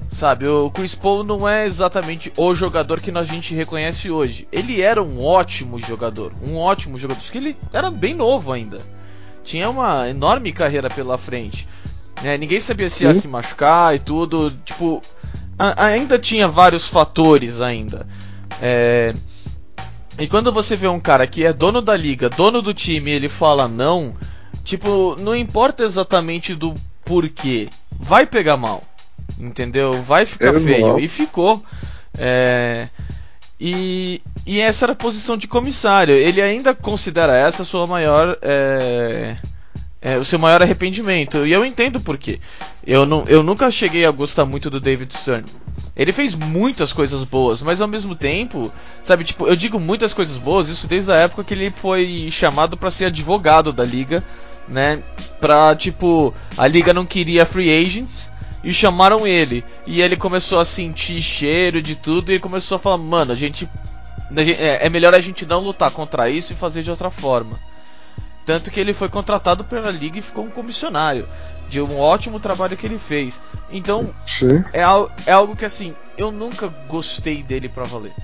Sabe, 0.09 0.47
o 0.47 0.71
Chris 0.71 0.95
Paul 0.95 1.25
não 1.25 1.49
é 1.49 1.67
exatamente 1.67 2.33
o 2.37 2.55
jogador 2.55 3.01
que 3.01 3.11
a 3.11 3.25
gente 3.25 3.55
reconhece 3.55 4.11
hoje. 4.11 4.47
Ele 4.53 4.81
era 4.81 5.03
um 5.03 5.23
ótimo 5.23 5.81
jogador, 5.81 6.33
um 6.41 6.57
ótimo 6.57 6.97
jogador, 6.97 7.21
porque 7.21 7.39
ele 7.39 7.57
era 7.73 7.91
bem 7.91 8.15
novo 8.15 8.53
ainda. 8.53 8.81
Tinha 9.43 9.69
uma 9.69 10.09
enorme 10.09 10.53
carreira 10.53 10.89
pela 10.89 11.19
frente. 11.19 11.67
É, 12.23 12.39
ninguém 12.39 12.61
sabia 12.61 12.89
se 12.89 13.05
ia 13.05 13.15
se 13.15 13.27
machucar 13.27 13.95
e 13.95 13.99
tudo. 13.99 14.51
Tipo, 14.65 15.03
a, 15.59 15.87
ainda 15.87 16.19
tinha 16.19 16.47
vários 16.47 16.87
fatores 16.87 17.61
ainda. 17.61 18.07
É, 18.63 19.13
e 20.19 20.27
quando 20.27 20.51
você 20.51 20.77
vê 20.77 20.89
um 20.89 21.01
cara 21.01 21.27
que 21.27 21.45
é 21.45 21.53
dono 21.53 21.83
da 21.83 21.97
liga, 21.97 22.31
dono 22.31 22.63
do 22.63 22.73
time, 22.73 23.11
ele 23.11 23.29
fala 23.29 23.69
não, 23.69 24.15
tipo, 24.65 25.15
não 25.19 25.37
importa 25.37 25.83
exatamente 25.83 26.55
do 26.55 26.75
porquê, 27.05 27.69
vai 27.93 28.27
pegar 28.27 28.57
mal. 28.57 28.83
Entendeu? 29.39 30.03
Vai 30.03 30.25
ficar 30.25 30.55
feio. 30.55 30.99
E 30.99 31.09
ficou. 31.09 31.63
É... 32.17 32.89
E, 33.59 34.21
e 34.45 34.61
essa 34.61 34.85
era 34.85 34.93
a 34.93 34.97
posição 34.97 35.37
de 35.37 35.49
comissário. 35.49 36.15
Ele 36.15 36.41
ainda 36.43 36.75
considera 36.75 37.37
essa 37.37 37.65
sua 37.65 37.87
maior. 37.87 38.39
É... 38.43 39.37
É, 40.01 40.17
o 40.19 40.25
seu 40.25 40.39
maior 40.39 40.63
arrependimento. 40.63 41.45
E 41.45 41.53
eu 41.53 41.65
entendo 41.65 42.01
por 42.01 42.17
quê. 42.17 42.39
Eu, 42.87 43.05
não, 43.05 43.25
eu 43.27 43.43
nunca 43.43 43.69
cheguei 43.73 44.07
a 44.07 44.11
gostar 44.11 44.45
muito 44.45 44.71
do 44.71 44.79
David 44.79 45.13
Stern. 45.13 45.45
Ele 45.97 46.13
fez 46.13 46.35
muitas 46.35 46.93
coisas 46.93 47.25
boas, 47.25 47.63
mas 47.63 47.81
ao 47.81 47.89
mesmo 47.89 48.15
tempo, 48.15 48.71
sabe, 49.03 49.25
tipo, 49.25 49.47
eu 49.47 49.57
digo 49.57 49.81
muitas 49.81 50.13
coisas 50.13 50.37
boas, 50.37 50.69
isso 50.69 50.87
desde 50.87 51.11
a 51.11 51.17
época 51.17 51.43
que 51.43 51.55
ele 51.55 51.71
foi 51.71 52.29
chamado 52.31 52.77
para 52.77 52.91
ser 52.91 53.07
advogado 53.07 53.73
da 53.73 53.83
liga, 53.83 54.23
né? 54.69 55.03
Pra, 55.41 55.75
tipo, 55.75 56.35
a 56.57 56.69
liga 56.69 56.93
não 56.93 57.07
queria 57.07 57.47
free 57.47 57.85
agents, 57.85 58.31
e 58.67 58.75
chamaram 58.75 59.25
ele. 59.25 59.65
E 59.87 60.03
ele 60.03 60.17
começou 60.17 60.59
a 60.59 60.65
sentir 60.65 61.23
cheiro 61.23 61.81
de 61.81 61.95
tudo 61.95 62.33
e 62.33 62.41
começou 62.41 62.77
a 62.77 62.79
falar: 62.81 62.99
Mano, 62.99 63.33
a 63.33 63.37
gente. 63.37 63.71
É, 64.37 64.87
é 64.87 64.91
melhor 64.91 65.15
a 65.15 65.21
gente 65.21 65.47
não 65.47 65.61
lutar 65.61 65.93
contra 65.93 66.29
isso 66.29 66.53
e 66.53 66.57
fazer 66.57 66.83
de 66.83 66.91
outra 66.91 67.09
forma. 67.09 67.61
Tanto 68.45 68.71
que 68.71 68.81
ele 68.81 68.93
foi 68.93 69.09
contratado 69.09 69.65
pela 69.65 69.91
liga 69.91 70.19
e 70.19 70.23
ficou 70.23 70.45
um 70.45 70.51
comissionário. 70.51 71.29
De 71.69 71.81
um 71.81 71.99
ótimo 71.99 72.41
trabalho 72.41 72.77
que 72.77 72.87
ele 72.87 72.99
fez. 72.99 73.41
Então, 73.71 74.13
é, 74.73 74.81
é 75.27 75.33
algo 75.33 75.57
que 75.57 75.65
assim, 75.65 75.95
eu 76.19 76.33
nunca 76.33 76.69
gostei 76.89 77.43
dele 77.43 77.69
pra 77.69 77.85
valer. 77.85 78.15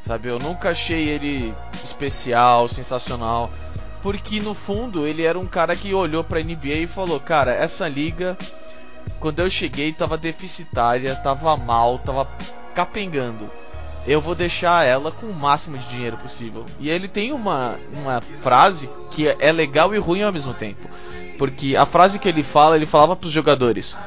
Sabe, 0.00 0.28
eu 0.28 0.38
nunca 0.38 0.70
achei 0.70 1.08
ele 1.08 1.54
especial, 1.82 2.68
sensacional. 2.68 3.50
Porque 4.02 4.40
no 4.40 4.54
fundo 4.54 5.06
ele 5.06 5.22
era 5.22 5.38
um 5.38 5.46
cara 5.46 5.74
que 5.74 5.94
olhou 5.94 6.22
pra 6.22 6.42
NBA 6.42 6.74
e 6.74 6.86
falou: 6.86 7.18
Cara, 7.18 7.52
essa 7.52 7.88
liga 7.88 8.36
quando 9.20 9.40
eu 9.40 9.50
cheguei 9.50 9.92
tava 9.92 10.16
deficitária, 10.16 11.14
tava 11.16 11.56
mal, 11.56 11.98
tava 11.98 12.28
capengando. 12.74 13.50
Eu 14.06 14.20
vou 14.20 14.34
deixar 14.34 14.86
ela 14.86 15.10
com 15.12 15.26
o 15.26 15.34
máximo 15.34 15.76
de 15.76 15.86
dinheiro 15.88 16.16
possível. 16.16 16.64
E 16.80 16.88
ele 16.88 17.08
tem 17.08 17.32
uma, 17.32 17.78
uma 17.92 18.20
frase 18.42 18.88
que 19.10 19.28
é 19.28 19.52
legal 19.52 19.94
e 19.94 19.98
ruim 19.98 20.22
ao 20.22 20.32
mesmo 20.32 20.54
tempo. 20.54 20.88
Porque 21.36 21.76
a 21.76 21.84
frase 21.84 22.18
que 22.18 22.28
ele 22.28 22.42
fala, 22.42 22.76
ele 22.76 22.86
falava 22.86 23.14
para 23.14 23.26
os 23.26 23.32
jogadores: 23.32 23.98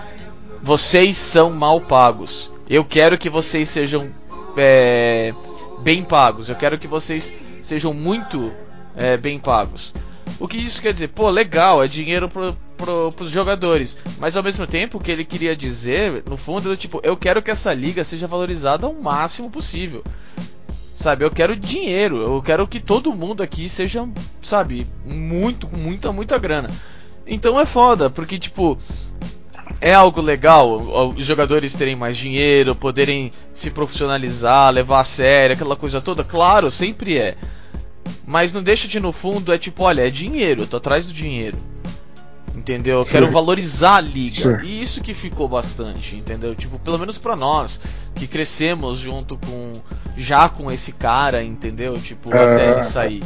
Vocês 0.62 1.18
são 1.18 1.52
mal 1.52 1.80
pagos. 1.80 2.52
Eu 2.70 2.84
quero 2.84 3.18
que 3.18 3.30
vocês 3.30 3.70
sejam 3.70 4.12
é, 4.58 5.34
bem 5.82 6.04
pagos. 6.04 6.50
Eu 6.50 6.56
quero 6.56 6.78
que 6.78 6.88
vocês 6.88 7.32
sejam 7.62 7.94
muito 7.94 8.52
é, 8.96 9.18
bem 9.18 9.38
pagos. 9.38 9.94
O 10.40 10.48
que 10.48 10.58
isso 10.58 10.82
quer 10.82 10.94
dizer? 10.94 11.10
Pô, 11.10 11.30
legal, 11.30 11.84
é 11.84 11.88
dinheiro 11.88 12.28
pro, 12.28 12.58
pro, 12.82 13.12
pros 13.12 13.30
jogadores. 13.30 13.98
Mas 14.20 14.36
ao 14.36 14.44
mesmo 14.44 14.66
tempo, 14.66 14.98
o 14.98 15.02
que 15.02 15.12
ele 15.12 15.24
queria 15.24 15.56
dizer, 15.56 16.24
no 16.28 16.36
fundo, 16.36 16.76
tipo, 16.76 17.00
eu 17.04 17.16
quero 17.16 17.42
que 17.42 17.52
essa 17.52 17.74
liga 17.74 18.04
seja 18.04 18.28
valorizada 18.28 18.88
ao 18.88 18.94
máximo 18.94 19.52
possível. 19.52 20.04
Sabe, 20.94 21.24
eu 21.24 21.32
quero 21.32 21.56
dinheiro, 21.56 22.18
eu 22.18 22.42
quero 22.42 22.68
que 22.68 22.80
todo 22.80 23.16
mundo 23.16 23.42
aqui 23.42 23.70
seja, 23.70 24.08
sabe, 24.42 24.86
muito, 25.06 25.68
muita, 25.70 26.12
muita 26.12 26.38
grana. 26.38 26.70
Então 27.26 27.58
é 27.60 27.66
foda, 27.66 28.10
porque 28.10 28.38
tipo, 28.38 28.78
é 29.80 29.94
algo 29.94 30.20
legal 30.20 31.14
os 31.16 31.26
jogadores 31.26 31.76
terem 31.76 31.96
mais 31.96 32.18
dinheiro, 32.18 32.76
poderem 32.76 33.32
se 33.54 33.72
profissionalizar, 33.72 34.74
levar 34.74 35.00
a 35.00 35.06
sério, 35.06 35.56
aquela 35.56 35.78
coisa 35.78 36.02
toda. 36.02 36.26
Claro, 36.26 36.70
sempre 36.70 37.18
é. 37.18 37.36
Mas 38.26 38.54
não 38.54 38.62
deixa 38.62 38.88
de 38.88 39.00
no 39.00 39.14
fundo, 39.14 39.54
é 39.54 39.58
tipo, 39.58 39.84
olha, 39.84 40.06
é 40.06 40.10
dinheiro, 40.10 40.64
eu 40.64 40.68
tô 40.68 40.78
atrás 40.78 41.06
do 41.06 41.14
dinheiro. 41.14 41.58
Entendeu? 42.56 43.00
Eu 43.00 43.06
quero 43.06 43.32
valorizar 43.32 43.96
a 43.96 44.02
liga. 44.02 44.60
Sim. 44.60 44.66
E 44.66 44.82
isso 44.82 45.02
que 45.02 45.14
ficou 45.14 45.48
bastante, 45.48 46.16
entendeu? 46.16 46.54
Tipo, 46.54 46.78
pelo 46.80 47.00
menos 47.00 47.18
para 47.18 47.36
nós, 47.36 47.80
que 48.14 48.28
crescemos 48.28 49.00
junto 49.00 49.38
com. 49.38 49.72
Já 50.18 50.50
com 50.50 50.70
esse 50.70 50.92
cara, 50.92 51.42
entendeu? 51.42 51.98
Tipo, 51.98 52.36
é... 52.36 52.54
até 52.54 52.72
ele 52.72 52.84
sair. 52.84 53.24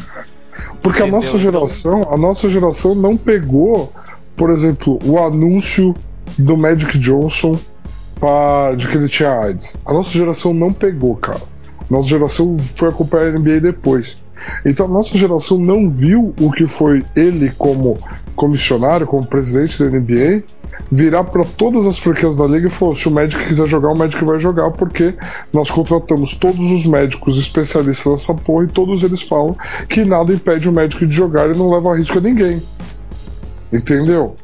Porque 0.82 1.00
entendeu? 1.00 1.20
a 1.20 1.22
nossa 1.22 1.38
geração, 1.38 2.02
a 2.10 2.18
nossa 2.18 2.50
geração 2.50 2.96
não 2.96 3.18
pegou, 3.18 3.92
por 4.38 4.52
exemplo, 4.52 5.00
o 5.04 5.20
anúncio 5.20 5.96
do 6.38 6.56
Magic 6.56 6.98
Johnson 6.98 7.60
pra, 8.20 8.76
de 8.76 8.88
que 8.88 8.96
ele 8.96 9.08
tinha 9.08 9.32
AIDS. 9.32 9.76
A 9.86 9.94
nossa 9.94 10.12
geração 10.12 10.54
não 10.54 10.72
pegou, 10.72 11.16
cara. 11.16 11.42
Nossa 11.90 12.08
geração 12.08 12.58
foi 12.76 12.90
acompanhar 12.90 13.28
a 13.28 13.40
NBA 13.40 13.60
depois. 13.60 14.25
Então 14.66 14.86
a 14.86 14.90
nossa 14.90 15.18
geração 15.18 15.58
não 15.58 15.90
viu 15.90 16.34
o 16.40 16.52
que 16.52 16.68
foi 16.68 17.06
ele 17.16 17.52
como 17.58 17.98
comissionário, 18.36 19.08
como 19.08 19.26
presidente 19.26 19.82
da 19.82 19.90
NBA, 19.90 20.44
virar 20.92 21.24
para 21.26 21.44
todas 21.44 21.86
as 21.86 21.98
franquias 21.98 22.36
da 22.36 22.46
liga 22.46 22.68
e 22.68 22.72
falar: 22.72 22.96
se 22.96 23.08
o 23.08 23.12
médico 23.12 23.44
quiser 23.44 23.68
jogar, 23.68 23.90
o 23.92 23.98
médico 23.98 24.26
vai 24.26 24.40
jogar, 24.40 24.72
porque 24.72 25.16
nós 25.54 25.72
contratamos 25.72 26.38
todos 26.38 26.72
os 26.72 26.86
médicos 26.86 27.38
especialistas 27.38 28.12
nessa 28.12 28.34
porra 28.34 28.66
e 28.66 28.68
todos 28.68 29.04
eles 29.04 29.22
falam 29.22 29.56
que 29.88 30.04
nada 30.06 30.34
impede 30.34 30.70
o 30.70 30.72
médico 30.72 31.06
de 31.06 31.14
jogar 31.14 31.50
e 31.50 31.58
não 31.58 31.72
leva 31.72 31.96
risco 31.96 32.18
a 32.18 32.22
ninguém. 32.22 32.62
Entendeu? 33.72 34.36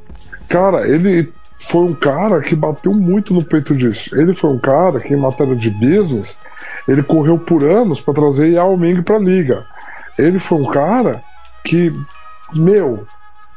Cara, 0.48 0.88
ele 0.88 1.32
foi 1.60 1.84
um 1.84 1.94
cara 1.94 2.42
que 2.42 2.56
bateu 2.56 2.92
muito 2.92 3.34
no 3.34 3.44
peito 3.44 3.76
disso. 3.76 4.10
Ele 4.20 4.34
foi 4.34 4.50
um 4.50 4.60
cara 4.60 5.00
que, 5.00 5.14
em 5.14 5.18
matéria 5.18 5.56
de 5.56 5.70
business, 5.70 6.38
ele 6.88 7.04
correu 7.04 7.38
por 7.38 7.64
anos 7.64 8.02
para 8.02 8.14
trazer 8.14 8.52
Yao 8.52 8.76
Ming 8.76 9.02
para 9.04 9.16
a 9.16 9.20
liga. 9.20 9.66
Ele 10.22 10.40
foi 10.40 10.60
um 10.60 10.70
cara 10.70 11.24
que, 11.64 11.94
meu, 12.54 13.06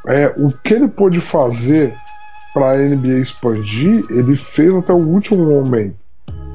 é, 0.07 0.33
o 0.37 0.51
que 0.51 0.73
ele 0.73 0.87
pôde 0.87 1.21
fazer 1.21 1.95
para 2.53 2.71
a 2.71 2.77
NBA 2.77 3.19
expandir, 3.19 4.05
ele 4.09 4.35
fez 4.37 4.73
até 4.73 4.93
o 4.93 4.97
último 4.97 5.45
momento, 5.45 5.97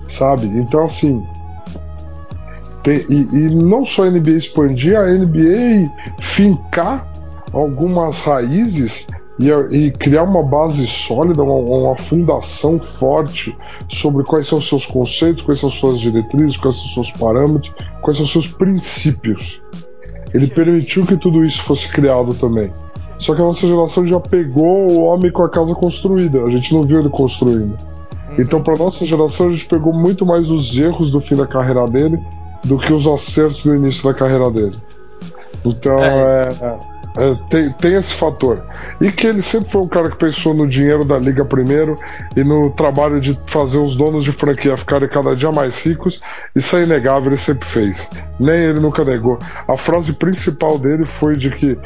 sabe? 0.05 0.47
Então, 0.47 0.85
assim, 0.85 1.23
tem, 2.83 3.05
e, 3.09 3.21
e, 3.33 3.55
não 3.55 3.85
só 3.85 4.05
a 4.05 4.11
NBA 4.11 4.31
expandir, 4.31 4.97
a 4.97 5.07
NBA 5.07 5.93
fincar 6.19 7.07
algumas 7.53 8.23
raízes 8.23 9.07
e, 9.39 9.51
e 9.77 9.91
criar 9.91 10.23
uma 10.23 10.43
base 10.43 10.87
sólida, 10.87 11.43
uma, 11.43 11.55
uma, 11.55 11.99
fundação 11.99 12.81
forte 12.81 13.57
sobre 13.89 14.25
quais 14.25 14.47
são 14.47 14.59
os 14.59 14.69
seus 14.69 14.87
conceitos, 14.87 15.43
quais 15.43 15.61
são 15.61 15.69
suas 15.69 15.99
diretrizes, 15.99 16.57
quais 16.57 16.77
são 16.77 16.87
os 16.87 16.95
seus 16.95 17.11
parâmetros, 17.13 17.75
quais 18.01 18.17
são 18.17 18.25
os 18.25 18.33
seus 18.33 18.47
princípios. 18.47 19.63
Ele 20.33 20.47
permitiu 20.47 21.05
que 21.05 21.17
tudo 21.17 21.45
isso 21.45 21.63
fosse 21.63 21.89
criado 21.89 22.35
também. 22.35 22.73
Só 23.19 23.35
que 23.35 23.43
a 23.43 23.45
nossa 23.45 23.67
geração 23.67 24.07
já 24.07 24.19
pegou 24.19 24.91
o 24.91 25.03
homem 25.03 25.31
com 25.31 25.43
a 25.43 25.49
casa 25.49 25.75
construída, 25.75 26.43
a 26.43 26.49
gente 26.49 26.73
não 26.73 26.83
viu 26.83 27.01
ele 27.01 27.11
construindo. 27.11 27.77
Uhum. 28.31 28.37
Então, 28.39 28.63
para 28.63 28.77
nossa 28.77 29.05
geração, 29.05 29.49
a 29.49 29.53
gente 29.53 29.67
pegou 29.67 29.93
muito 29.93 30.25
mais 30.25 30.51
os 30.51 30.79
erros 30.79 31.11
do 31.11 31.21
fim 31.21 31.37
da 31.37 31.47
carreira 31.47 31.87
dele 31.87 32.19
do 32.65 32.79
que 32.79 32.93
os 32.93 33.07
acertos 33.07 33.63
do 33.63 33.75
início 33.75 34.05
da 34.05 34.15
carreira 34.15 34.51
dele. 34.51 34.77
Então, 35.65 35.99
é, 35.99 36.49
é 36.63 37.00
é, 37.17 37.35
tem, 37.49 37.71
tem 37.71 37.95
esse 37.95 38.15
fator. 38.15 38.65
E 39.01 39.11
que 39.11 39.27
ele 39.27 39.43
sempre 39.43 39.69
foi 39.69 39.83
um 39.83 39.89
cara 39.89 40.11
que 40.11 40.17
pensou 40.17 40.55
no 40.55 40.67
dinheiro 40.67 41.05
da 41.05 41.19
liga 41.19 41.45
primeiro 41.45 41.99
e 42.37 42.45
no 42.45 42.71
trabalho 42.71 43.21
de 43.21 43.39
fazer 43.47 43.79
os 43.79 43.97
donos 43.97 44.23
de 44.23 44.33
franquia 44.33 44.77
ficarem 44.77 45.09
cada 45.09 45.35
dia 45.35 45.51
mais 45.51 45.85
ricos. 45.85 46.21
Isso 46.55 46.77
é 46.77 46.85
inegável, 46.85 47.31
ele 47.31 47.37
sempre 47.37 47.67
fez. 47.67 48.11
Nem 48.39 48.57
ele 48.57 48.81
nunca 48.81 49.05
negou. 49.05 49.39
A 49.67 49.77
frase 49.77 50.13
principal 50.13 50.79
dele 50.79 51.05
foi 51.05 51.37
de 51.37 51.51
que 51.51 51.77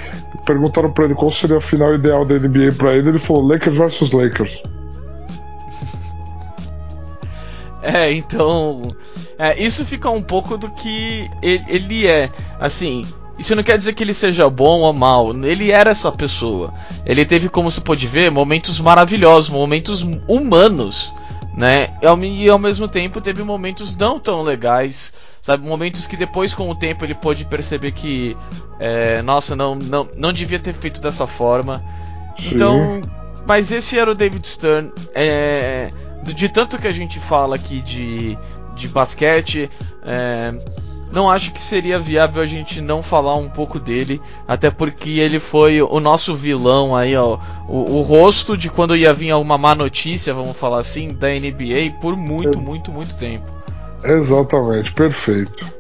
perguntaram 0.45 0.93
para 0.93 1.07
ele 1.07 1.15
qual 1.15 1.31
seria 1.31 1.57
a 1.57 1.61
final 1.61 1.95
ideal 1.95 2.25
da 2.25 2.35
NBA 2.35 2.73
para 2.77 2.95
ele, 2.95 3.09
ele 3.09 3.19
falou 3.19 3.47
Lakers 3.47 3.77
versus 3.77 4.13
Lakers. 4.13 4.63
É, 7.87 8.11
então. 8.11 8.81
É, 9.39 9.63
isso 9.63 9.85
fica 9.85 10.09
um 10.09 10.23
pouco 10.23 10.57
do 10.57 10.71
que 10.71 11.29
ele, 11.43 11.65
ele 11.69 12.07
é. 12.07 12.31
Assim, 12.59 13.05
isso 13.39 13.55
não 13.57 13.63
quer 13.63 13.77
dizer 13.77 13.95
que 13.95 14.03
ele 14.03 14.15
seja 14.15 14.49
bom 14.49 14.81
ou 14.81 14.93
mal. 14.93 15.33
Ele 15.45 15.71
era 15.71 15.91
essa 15.91 16.13
pessoa. 16.13 16.73
Ele 17.05 17.25
teve, 17.25 17.49
como 17.49 17.71
você 17.71 17.81
pode 17.81 18.07
ver, 18.07 18.31
momentos 18.31 18.81
maravilhosos, 18.81 19.51
momentos 19.51 20.03
humanos, 20.29 21.13
né? 21.57 21.89
E 22.03 22.49
ao 22.49 22.59
mesmo 22.59 22.87
tempo 22.87 23.21
teve 23.21 23.43
momentos 23.43 23.97
não 23.97 24.19
tão 24.19 24.43
legais, 24.43 25.13
sabe? 25.43 25.67
Momentos 25.67 26.07
que 26.07 26.17
depois, 26.17 26.55
com 26.55 26.71
o 26.71 26.75
tempo, 26.75 27.05
ele 27.05 27.15
pôde 27.15 27.45
perceber 27.45 27.93
que, 27.93 28.37
é, 28.79 29.21
nossa, 29.23 29.57
não, 29.57 29.75
não, 29.75 30.09
não 30.17 30.33
devia 30.33 30.59
ter 30.59 30.73
feito 30.73 31.01
dessa 31.01 31.27
forma. 31.27 31.83
Sim. 32.39 32.55
Então, 32.55 33.01
mas 33.47 33.71
esse 33.71 33.99
era 33.99 34.11
o 34.11 34.15
David 34.15 34.47
Stern. 34.47 34.93
É, 35.15 35.91
de 36.23 36.49
tanto 36.49 36.79
que 36.79 36.89
a 36.89 36.93
gente 36.93 37.19
fala 37.19 37.57
aqui 37.57 37.83
de, 37.83 38.39
de 38.75 38.89
basquete, 38.89 39.71
é, 40.05 40.55
não 41.15 41.31
acho 41.31 41.53
que 41.53 41.61
seria 41.61 41.99
viável 41.99 42.43
a 42.43 42.47
gente 42.47 42.81
não 42.81 43.03
falar 43.03 43.37
um 43.37 43.49
pouco 43.49 43.79
dele, 43.79 44.21
até 44.47 44.71
porque 44.71 45.21
ele 45.21 45.39
foi 45.39 45.81
o 45.81 46.01
nosso 46.01 46.35
vilão 46.35 46.95
aí, 46.95 47.17
ó, 47.17 47.39
o, 47.69 47.99
o 47.99 48.03
rosto 48.03 48.57
de 48.57 48.69
quando 48.69 48.97
ia 48.97 49.15
vir 49.15 49.31
alguma 49.31 49.57
má 49.57 49.75
notícia, 49.75 50.35
vamos 50.35 50.57
falar 50.57 50.81
assim, 50.81 51.09
da 51.09 51.29
NBA 51.29 51.99
por 52.01 52.17
muito, 52.17 52.61
muito, 52.61 52.91
muito 52.91 53.15
tempo. 53.17 53.51
Exatamente, 54.03 54.93
perfeito. 54.93 55.73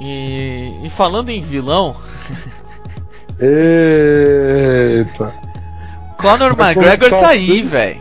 E, 0.00 0.72
e 0.84 0.88
falando 0.88 1.30
em 1.30 1.42
vilão, 1.42 1.96
Eita. 3.40 5.32
Conor 6.16 6.56
Vai 6.56 6.72
McGregor 6.72 7.10
tá 7.10 7.28
aí, 7.28 7.50
assim? 7.50 7.62
velho. 7.62 8.00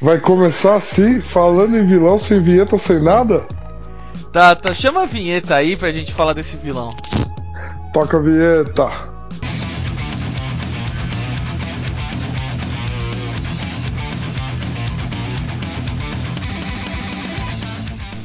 Vai 0.00 0.18
começar 0.18 0.76
assim, 0.76 1.20
falando 1.20 1.76
em 1.76 1.84
vilão, 1.84 2.18
sem 2.18 2.40
vinheta, 2.40 2.78
sem 2.78 3.00
nada? 3.00 3.42
Tá, 4.32 4.54
tá, 4.54 4.72
chama 4.72 5.02
a 5.02 5.06
vinheta 5.06 5.54
aí 5.54 5.76
pra 5.76 5.90
gente 5.92 6.12
falar 6.12 6.32
desse 6.32 6.56
vilão. 6.56 6.90
Toca 7.92 8.16
a 8.16 8.20
vinheta. 8.20 9.18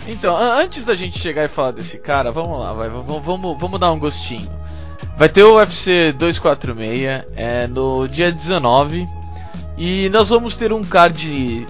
Então, 0.07 0.38
antes 0.38 0.85
da 0.85 0.95
gente 0.95 1.19
chegar 1.19 1.43
e 1.43 1.47
falar 1.47 1.71
desse 1.71 1.97
cara, 1.97 2.31
vamos 2.31 2.59
lá, 2.59 2.71
vai, 2.71 2.89
vamos, 2.89 3.25
vamos, 3.25 3.59
vamos 3.59 3.79
dar 3.79 3.91
um 3.91 4.00
gostinho. 4.00 4.50
Vai 5.17 5.27
ter 5.27 5.43
o 5.43 5.55
UFC 5.55 6.13
246 6.13 7.25
é, 7.35 7.67
no 7.67 8.07
dia 8.07 8.31
19 8.31 9.07
e 9.77 10.09
nós 10.09 10.29
vamos 10.29 10.55
ter 10.55 10.71
um 10.71 10.83
card 10.83 11.67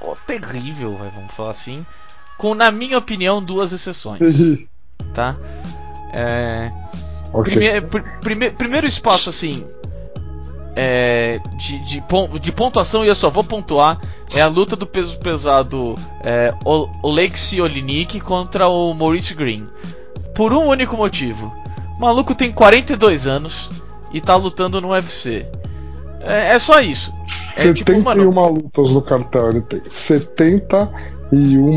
ó, 0.00 0.14
terrível, 0.26 0.96
vai, 0.96 1.10
vamos 1.10 1.32
falar 1.32 1.50
assim, 1.50 1.84
com, 2.40 2.54
na 2.54 2.70
minha 2.70 2.96
opinião, 2.96 3.42
duas 3.42 3.70
exceções, 3.72 4.20
tá? 5.12 5.36
É, 6.12 6.72
ok. 7.34 7.54
Prime- 7.54 7.80
pr- 7.82 8.18
prime- 8.20 8.50
primeiro 8.50 8.86
espaço, 8.86 9.28
assim, 9.28 9.62
é, 10.74 11.38
de, 11.56 11.78
de, 11.80 12.02
de 12.40 12.52
pontuação, 12.52 13.04
e 13.04 13.08
eu 13.08 13.14
só 13.14 13.28
vou 13.28 13.44
pontuar, 13.44 14.00
é 14.32 14.40
a 14.40 14.46
luta 14.46 14.74
do 14.74 14.86
peso 14.86 15.18
pesado 15.18 15.94
é, 16.24 16.54
Oleksiy 17.02 17.60
Olinik 17.60 18.18
contra 18.20 18.68
o 18.68 18.94
Maurice 18.94 19.34
Green. 19.34 19.64
Por 20.34 20.52
um 20.54 20.66
único 20.68 20.96
motivo. 20.96 21.54
O 21.98 22.00
maluco 22.00 22.34
tem 22.34 22.50
42 22.50 23.26
anos 23.26 23.70
e 24.12 24.20
tá 24.20 24.34
lutando 24.34 24.80
no 24.80 24.88
UFC. 24.92 25.46
É, 26.22 26.54
é 26.54 26.58
só 26.58 26.80
isso. 26.80 27.12
É 27.58 27.72
tipo, 27.74 27.92
71 27.92 28.02
mano, 28.02 28.48
lutas 28.54 28.90
no 28.90 29.02
cartel, 29.02 29.50
ele 29.50 29.60
tem 29.62 29.82
71 29.86 31.76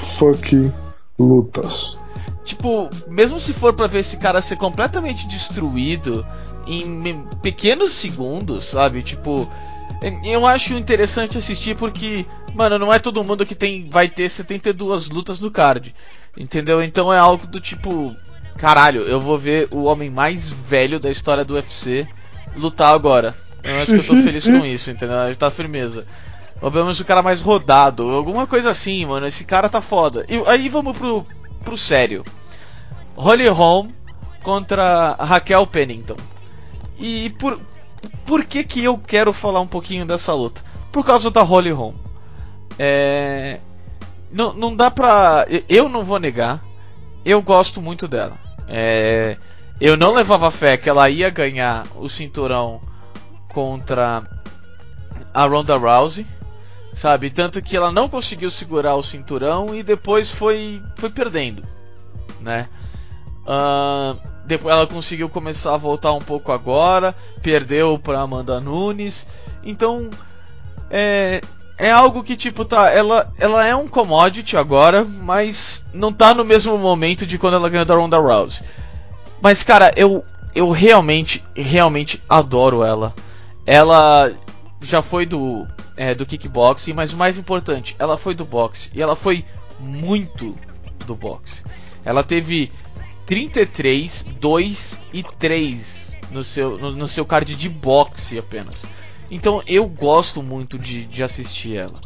fucking 0.00 0.72
lutas. 1.18 1.98
Tipo, 2.44 2.90
mesmo 3.08 3.38
se 3.38 3.52
for 3.52 3.72
pra 3.74 3.86
ver 3.86 4.00
esse 4.00 4.16
cara 4.16 4.40
ser 4.40 4.56
completamente 4.56 5.26
destruído 5.28 6.26
em 6.66 7.24
pequenos 7.42 7.92
segundos, 7.92 8.64
sabe? 8.64 9.02
Tipo, 9.02 9.48
eu 10.24 10.46
acho 10.46 10.74
interessante 10.74 11.38
assistir 11.38 11.76
porque, 11.76 12.24
mano, 12.54 12.78
não 12.78 12.92
é 12.92 12.98
todo 12.98 13.22
mundo 13.22 13.46
que 13.46 13.54
tem 13.54 13.88
vai 13.88 14.08
ter 14.08 14.28
72 14.28 15.10
lutas 15.10 15.40
no 15.40 15.50
card. 15.50 15.94
Entendeu? 16.36 16.82
Então 16.82 17.12
é 17.12 17.18
algo 17.18 17.46
do 17.46 17.60
tipo, 17.60 18.14
caralho, 18.56 19.02
eu 19.02 19.20
vou 19.20 19.36
ver 19.36 19.68
o 19.70 19.84
homem 19.84 20.08
mais 20.08 20.48
velho 20.48 20.98
da 20.98 21.10
história 21.10 21.44
do 21.44 21.54
UFC 21.54 22.06
lutar 22.56 22.94
agora. 22.94 23.34
Eu 23.62 23.82
acho 23.82 23.92
que 23.92 23.98
eu 23.98 24.06
tô 24.06 24.16
feliz 24.16 24.44
com 24.44 24.64
isso, 24.66 24.90
entendeu? 24.90 25.16
Tá 25.36 25.50
firmeza. 25.50 26.06
Ou 26.60 26.70
pelo 26.70 26.84
menos 26.84 27.00
o 27.00 27.04
cara 27.04 27.22
mais 27.22 27.40
rodado, 27.40 28.02
alguma 28.10 28.46
coisa 28.46 28.70
assim, 28.70 29.06
mano. 29.06 29.26
Esse 29.26 29.44
cara 29.44 29.68
tá 29.68 29.80
foda. 29.80 30.26
E 30.28 30.42
aí 30.46 30.68
vamos 30.68 30.96
pro, 30.96 31.26
pro 31.64 31.76
sério. 31.76 32.24
Holly 33.16 33.48
Holm 33.48 33.88
contra 34.42 35.16
Raquel 35.18 35.66
Pennington. 35.66 36.16
E 36.98 37.30
por, 37.38 37.58
por 38.26 38.44
que 38.44 38.62
que 38.62 38.84
eu 38.84 38.98
quero 38.98 39.32
falar 39.32 39.60
um 39.60 39.66
pouquinho 39.66 40.04
dessa 40.04 40.34
luta? 40.34 40.62
Por 40.92 41.04
causa 41.04 41.30
da 41.30 41.42
Holly 41.42 41.70
Holm. 41.70 41.94
É, 42.78 43.58
não, 44.30 44.52
não 44.52 44.76
dá 44.76 44.90
pra. 44.90 45.46
Eu 45.68 45.88
não 45.88 46.04
vou 46.04 46.18
negar. 46.18 46.62
Eu 47.24 47.42
gosto 47.42 47.80
muito 47.80 48.06
dela. 48.06 48.36
É, 48.68 49.36
eu 49.80 49.96
não 49.96 50.14
levava 50.14 50.50
fé 50.50 50.76
que 50.76 50.88
ela 50.88 51.08
ia 51.10 51.30
ganhar 51.30 51.84
o 51.96 52.08
cinturão 52.08 52.80
contra 53.48 54.22
a 55.32 55.44
Ronda 55.46 55.76
Rousey. 55.76 56.26
Sabe? 56.92 57.30
Tanto 57.30 57.62
que 57.62 57.76
ela 57.76 57.92
não 57.92 58.08
conseguiu 58.08 58.50
segurar 58.50 58.94
o 58.96 59.02
cinturão 59.02 59.74
e 59.74 59.82
depois 59.82 60.30
foi, 60.30 60.82
foi 60.96 61.10
perdendo. 61.10 61.62
Né? 62.40 62.68
Ah, 63.46 64.16
depois 64.46 64.74
ela 64.74 64.86
conseguiu 64.86 65.28
começar 65.28 65.74
a 65.74 65.78
voltar 65.78 66.12
um 66.12 66.18
pouco 66.18 66.52
agora, 66.52 67.14
perdeu 67.42 67.98
para 67.98 68.20
Amanda 68.20 68.60
Nunes. 68.60 69.26
Então 69.64 70.10
é, 70.90 71.40
é 71.78 71.90
algo 71.90 72.22
que 72.22 72.36
tipo 72.36 72.64
tá, 72.64 72.90
ela 72.90 73.30
ela 73.38 73.64
é 73.64 73.74
um 73.74 73.88
commodity 73.88 74.56
agora, 74.56 75.04
mas 75.04 75.84
não 75.92 76.12
tá 76.12 76.34
no 76.34 76.44
mesmo 76.44 76.76
momento 76.78 77.26
de 77.26 77.38
quando 77.38 77.54
ela 77.54 77.68
ganhou 77.68 77.84
da 77.84 77.94
Ronda 77.94 78.18
Rousey. 78.18 78.64
Mas 79.40 79.62
cara, 79.62 79.90
eu 79.96 80.24
eu 80.54 80.70
realmente 80.70 81.44
realmente 81.54 82.22
adoro 82.28 82.82
ela. 82.82 83.14
Ela 83.66 84.32
já 84.80 85.02
foi 85.02 85.26
do 85.26 85.66
é, 85.96 86.14
do 86.14 86.24
kickboxing, 86.24 86.92
mas 86.92 87.12
o 87.12 87.16
mais 87.16 87.38
importante, 87.38 87.94
ela 87.98 88.16
foi 88.16 88.34
do 88.34 88.44
boxe 88.44 88.90
e 88.94 89.02
ela 89.02 89.14
foi 89.14 89.44
muito 89.78 90.56
do 91.06 91.14
boxe. 91.14 91.62
Ela 92.04 92.22
teve 92.22 92.70
33, 93.26 94.26
2 94.40 95.00
e 95.12 95.22
3 95.22 96.16
no 96.30 96.42
seu, 96.42 96.78
no, 96.78 96.92
no 96.92 97.08
seu 97.08 97.24
card 97.24 97.54
de 97.54 97.68
boxe 97.68 98.38
apenas. 98.38 98.84
Então 99.30 99.62
eu 99.66 99.86
gosto 99.86 100.42
muito 100.42 100.78
de, 100.78 101.04
de 101.04 101.22
assistir 101.22 101.76
ela. 101.76 102.00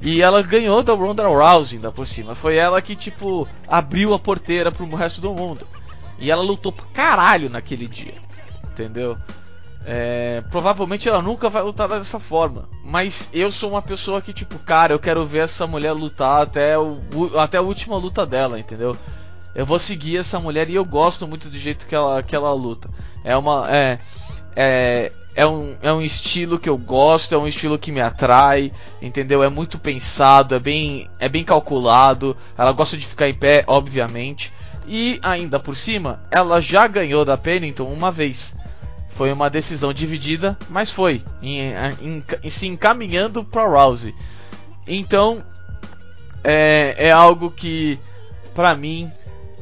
E 0.00 0.22
ela 0.22 0.42
ganhou 0.42 0.82
da 0.82 0.94
Ronda 0.94 1.26
Rousey 1.26 1.76
ainda 1.76 1.92
por 1.92 2.06
cima. 2.06 2.34
Foi 2.34 2.56
ela 2.56 2.80
que, 2.80 2.96
tipo, 2.96 3.46
abriu 3.68 4.14
a 4.14 4.18
porteira 4.18 4.72
pro 4.72 4.86
resto 4.94 5.20
do 5.20 5.34
mundo. 5.34 5.66
E 6.18 6.30
ela 6.30 6.42
lutou 6.42 6.72
pra 6.72 6.86
caralho 6.86 7.50
naquele 7.50 7.86
dia. 7.86 8.14
Entendeu? 8.70 9.18
É, 9.84 10.42
provavelmente 10.50 11.08
ela 11.08 11.22
nunca 11.22 11.48
vai 11.48 11.62
lutar 11.62 11.88
dessa 11.88 12.20
forma. 12.20 12.68
Mas 12.84 13.30
eu 13.32 13.50
sou 13.50 13.70
uma 13.70 13.82
pessoa 13.82 14.20
que, 14.20 14.32
tipo, 14.32 14.58
cara, 14.58 14.92
eu 14.92 14.98
quero 14.98 15.24
ver 15.24 15.44
essa 15.44 15.66
mulher 15.66 15.92
lutar 15.92 16.42
até, 16.42 16.78
o, 16.78 17.00
até 17.38 17.58
a 17.58 17.62
última 17.62 17.96
luta 17.96 18.26
dela, 18.26 18.58
entendeu? 18.58 18.96
Eu 19.54 19.66
vou 19.66 19.78
seguir 19.78 20.18
essa 20.18 20.38
mulher 20.38 20.68
e 20.68 20.74
eu 20.74 20.84
gosto 20.84 21.26
muito 21.26 21.48
do 21.48 21.58
jeito 21.58 21.86
que 21.86 21.94
ela, 21.94 22.22
que 22.22 22.36
ela 22.36 22.52
luta. 22.52 22.88
É 23.24 23.36
uma. 23.36 23.66
É, 23.68 23.98
é, 24.54 25.12
é, 25.34 25.46
um, 25.46 25.76
é 25.82 25.92
um 25.92 26.02
estilo 26.02 26.58
que 26.58 26.68
eu 26.68 26.76
gosto, 26.76 27.34
é 27.34 27.38
um 27.38 27.48
estilo 27.48 27.78
que 27.78 27.90
me 27.90 28.00
atrai, 28.00 28.72
entendeu? 29.00 29.42
É 29.42 29.48
muito 29.48 29.78
pensado, 29.78 30.54
é 30.54 30.58
bem, 30.58 31.08
é 31.18 31.28
bem 31.28 31.42
calculado. 31.42 32.36
Ela 32.56 32.72
gosta 32.72 32.96
de 32.96 33.06
ficar 33.06 33.28
em 33.28 33.34
pé, 33.34 33.64
obviamente. 33.66 34.52
E 34.86 35.18
ainda 35.22 35.58
por 35.58 35.76
cima, 35.76 36.22
ela 36.30 36.60
já 36.60 36.86
ganhou 36.86 37.24
da 37.24 37.36
Pennington 37.36 37.84
uma 37.84 38.10
vez. 38.10 38.54
Foi 39.20 39.30
uma 39.30 39.50
decisão 39.50 39.92
dividida, 39.92 40.56
mas 40.70 40.90
foi. 40.90 41.22
Em, 41.42 41.74
em, 42.00 42.24
em, 42.42 42.48
se 42.48 42.66
encaminhando 42.66 43.44
para 43.44 43.68
Rousey. 43.68 44.14
Então, 44.88 45.40
é, 46.42 46.94
é 46.96 47.12
algo 47.12 47.50
que, 47.50 47.98
pra 48.54 48.74
mim, 48.74 49.12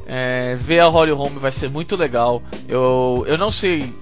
é, 0.05 0.55
ver 0.55 0.79
a 0.79 0.87
Holly 0.87 1.11
Holm 1.11 1.33
vai 1.39 1.51
ser 1.51 1.69
muito 1.69 1.97
legal. 1.97 2.41
Eu, 2.69 3.25
eu 3.27 3.37
não 3.37 3.51
sei 3.51 3.93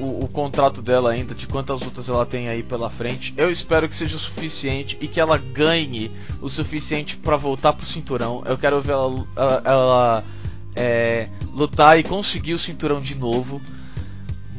o, 0.00 0.24
o, 0.24 0.28
contrato 0.28 0.80
dela 0.80 1.10
ainda, 1.10 1.34
de 1.34 1.46
quantas 1.48 1.82
lutas 1.82 2.08
ela 2.08 2.24
tem 2.24 2.48
aí 2.48 2.62
pela 2.62 2.88
frente. 2.88 3.34
Eu 3.36 3.50
espero 3.50 3.86
que 3.86 3.94
seja 3.94 4.16
o 4.16 4.18
suficiente 4.18 4.96
e 5.02 5.06
que 5.06 5.20
ela 5.20 5.36
ganhe 5.36 6.10
o 6.40 6.48
suficiente 6.48 7.18
para 7.18 7.36
voltar 7.36 7.74
pro 7.74 7.84
cinturão. 7.84 8.42
Eu 8.46 8.56
quero 8.56 8.80
ver 8.80 8.92
ela, 8.92 9.26
ela, 9.36 9.62
ela 9.66 10.24
é, 10.74 11.28
lutar 11.52 11.98
e 11.98 12.02
conseguir 12.02 12.54
o 12.54 12.58
cinturão 12.58 13.00
de 13.00 13.14
novo. 13.14 13.60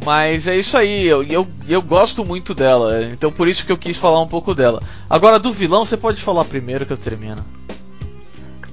Mas 0.03 0.47
é 0.47 0.57
isso 0.57 0.77
aí, 0.77 1.05
eu, 1.05 1.23
eu, 1.23 1.47
eu 1.67 1.81
gosto 1.81 2.25
muito 2.25 2.53
dela, 2.53 3.03
então 3.11 3.31
por 3.31 3.47
isso 3.47 3.65
que 3.65 3.71
eu 3.71 3.77
quis 3.77 3.97
falar 3.97 4.21
um 4.21 4.27
pouco 4.27 4.53
dela. 4.53 4.81
Agora 5.09 5.39
do 5.39 5.53
vilão, 5.53 5.85
você 5.85 5.97
pode 5.97 6.21
falar 6.21 6.45
primeiro 6.45 6.85
que 6.85 6.93
eu 6.93 6.97
termino. 6.97 7.43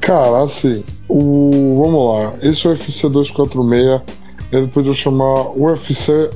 Cara, 0.03 0.43
assim, 0.43 0.83
o. 1.09 1.81
Vamos 1.81 2.09
lá. 2.09 2.33
Esse 2.43 2.67
UFC 2.67 3.09
246, 3.09 4.03
ele 4.51 4.67
podia 4.67 4.93
chamar 4.95 5.57
UFC. 5.57 6.29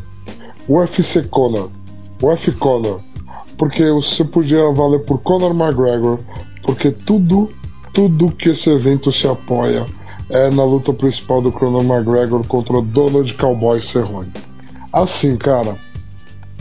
UFC 0.68 1.24
Conor. 1.24 1.70
UFC 2.22 2.52
Conor. 2.52 3.00
Porque 3.58 3.90
você 3.90 4.24
podia 4.24 4.70
valer 4.70 5.00
por 5.00 5.18
Conor 5.18 5.50
McGregor. 5.50 6.20
Porque 6.62 6.92
tudo, 6.92 7.50
tudo 7.92 8.30
que 8.30 8.50
esse 8.50 8.70
evento 8.70 9.10
se 9.10 9.26
apoia 9.26 9.84
é 10.30 10.48
na 10.50 10.64
luta 10.64 10.92
principal 10.92 11.42
do 11.42 11.50
Conor 11.50 11.84
McGregor 11.84 12.46
contra 12.46 12.80
Donald 12.80 13.34
Cowboy 13.34 13.80
Cerrone. 13.80 14.32
Assim, 14.96 15.36
cara, 15.36 15.76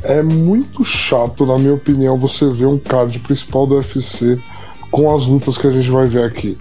é 0.03 0.21
muito 0.21 0.83
chato, 0.83 1.45
na 1.45 1.57
minha 1.57 1.73
opinião, 1.73 2.17
você 2.17 2.45
ver 2.47 2.67
um 2.67 2.77
card 2.77 3.17
principal 3.19 3.65
do 3.65 3.75
UFC 3.75 4.37
com 4.91 5.15
as 5.15 5.25
lutas 5.25 5.57
que 5.57 5.65
a 5.65 5.71
gente 5.71 5.89
vai 5.89 6.05
ver 6.05 6.25
aqui. 6.25 6.57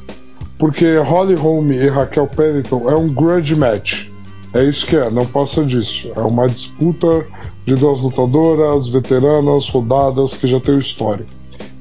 Porque 0.56 0.96
Holly 0.98 1.34
Holm 1.34 1.72
e 1.72 1.88
Raquel 1.88 2.28
Pennington 2.28 2.88
é 2.88 2.94
um 2.94 3.12
grudge 3.12 3.56
match. 3.56 4.06
É 4.52 4.62
isso 4.62 4.86
que 4.86 4.94
é, 4.94 5.10
não 5.10 5.26
passa 5.26 5.64
disso. 5.64 6.12
É 6.14 6.20
uma 6.20 6.46
disputa 6.46 7.26
de 7.66 7.74
duas 7.74 8.02
lutadoras, 8.02 8.86
veteranas, 8.86 9.68
rodadas, 9.68 10.34
que 10.34 10.46
já 10.46 10.60
tem 10.60 10.78
história. 10.78 11.26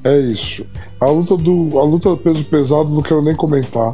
É 0.03 0.17
isso. 0.17 0.65
A 0.99 1.05
luta 1.05 1.37
do, 1.37 1.79
a 1.79 1.83
luta 1.83 2.17
peso 2.17 2.43
pesado 2.45 2.89
não 2.89 3.03
quero 3.03 3.21
nem 3.21 3.35
comentar. 3.35 3.93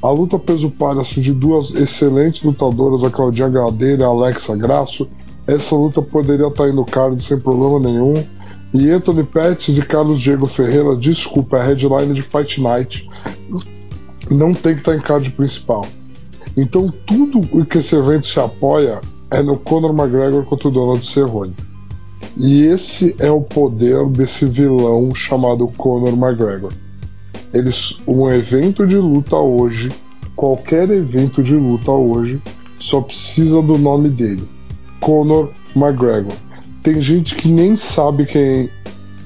A 0.00 0.10
luta 0.10 0.38
peso 0.38 0.70
palha 0.70 1.00
assim, 1.00 1.20
de 1.20 1.32
duas 1.32 1.74
excelentes 1.74 2.44
lutadoras, 2.44 3.02
a 3.02 3.10
Claudinha 3.10 3.48
Gadeira 3.48 4.02
e 4.02 4.04
a 4.04 4.08
Alexa 4.08 4.54
Grasso. 4.56 5.08
Essa 5.52 5.74
luta 5.74 6.00
poderia 6.00 6.46
estar 6.46 6.64
aí 6.64 6.72
no 6.72 6.84
card 6.84 7.22
sem 7.22 7.38
problema 7.38 7.78
nenhum. 7.80 8.14
E 8.72 8.90
Anthony 8.90 9.24
Pettis 9.24 9.78
e 9.78 9.82
Carlos 9.82 10.20
Diego 10.20 10.46
Ferreira, 10.46 10.94
desculpa, 10.96 11.56
é 11.56 11.60
a 11.60 11.64
headline 11.64 12.14
de 12.14 12.22
Fight 12.22 12.60
Night 12.60 13.08
não 14.30 14.54
tem 14.54 14.74
que 14.74 14.80
estar 14.80 14.94
em 14.94 15.00
card 15.00 15.28
principal. 15.30 15.86
Então 16.56 16.92
tudo 17.06 17.40
o 17.52 17.64
que 17.64 17.78
esse 17.78 17.94
evento 17.96 18.26
se 18.26 18.38
apoia 18.38 19.00
é 19.30 19.42
no 19.42 19.56
Conor 19.58 19.90
McGregor 19.90 20.44
contra 20.44 20.68
o 20.68 20.70
Donald 20.70 21.04
Cerrone. 21.04 21.54
E 22.36 22.62
esse 22.62 23.14
é 23.18 23.30
o 23.30 23.40
poder 23.40 24.06
desse 24.06 24.44
vilão 24.44 25.12
chamado 25.14 25.66
Conor 25.76 26.12
McGregor. 26.12 26.72
Eles, 27.52 28.00
um 28.06 28.30
evento 28.30 28.86
de 28.86 28.96
luta 28.96 29.36
hoje, 29.36 29.88
qualquer 30.36 30.88
evento 30.90 31.42
de 31.42 31.54
luta 31.54 31.90
hoje, 31.90 32.40
só 32.80 33.00
precisa 33.00 33.60
do 33.60 33.76
nome 33.76 34.08
dele, 34.08 34.48
Conor 35.00 35.50
McGregor. 35.74 36.32
Tem 36.82 37.00
gente 37.02 37.34
que 37.34 37.48
nem 37.48 37.76
sabe 37.76 38.26
quem 38.26 38.70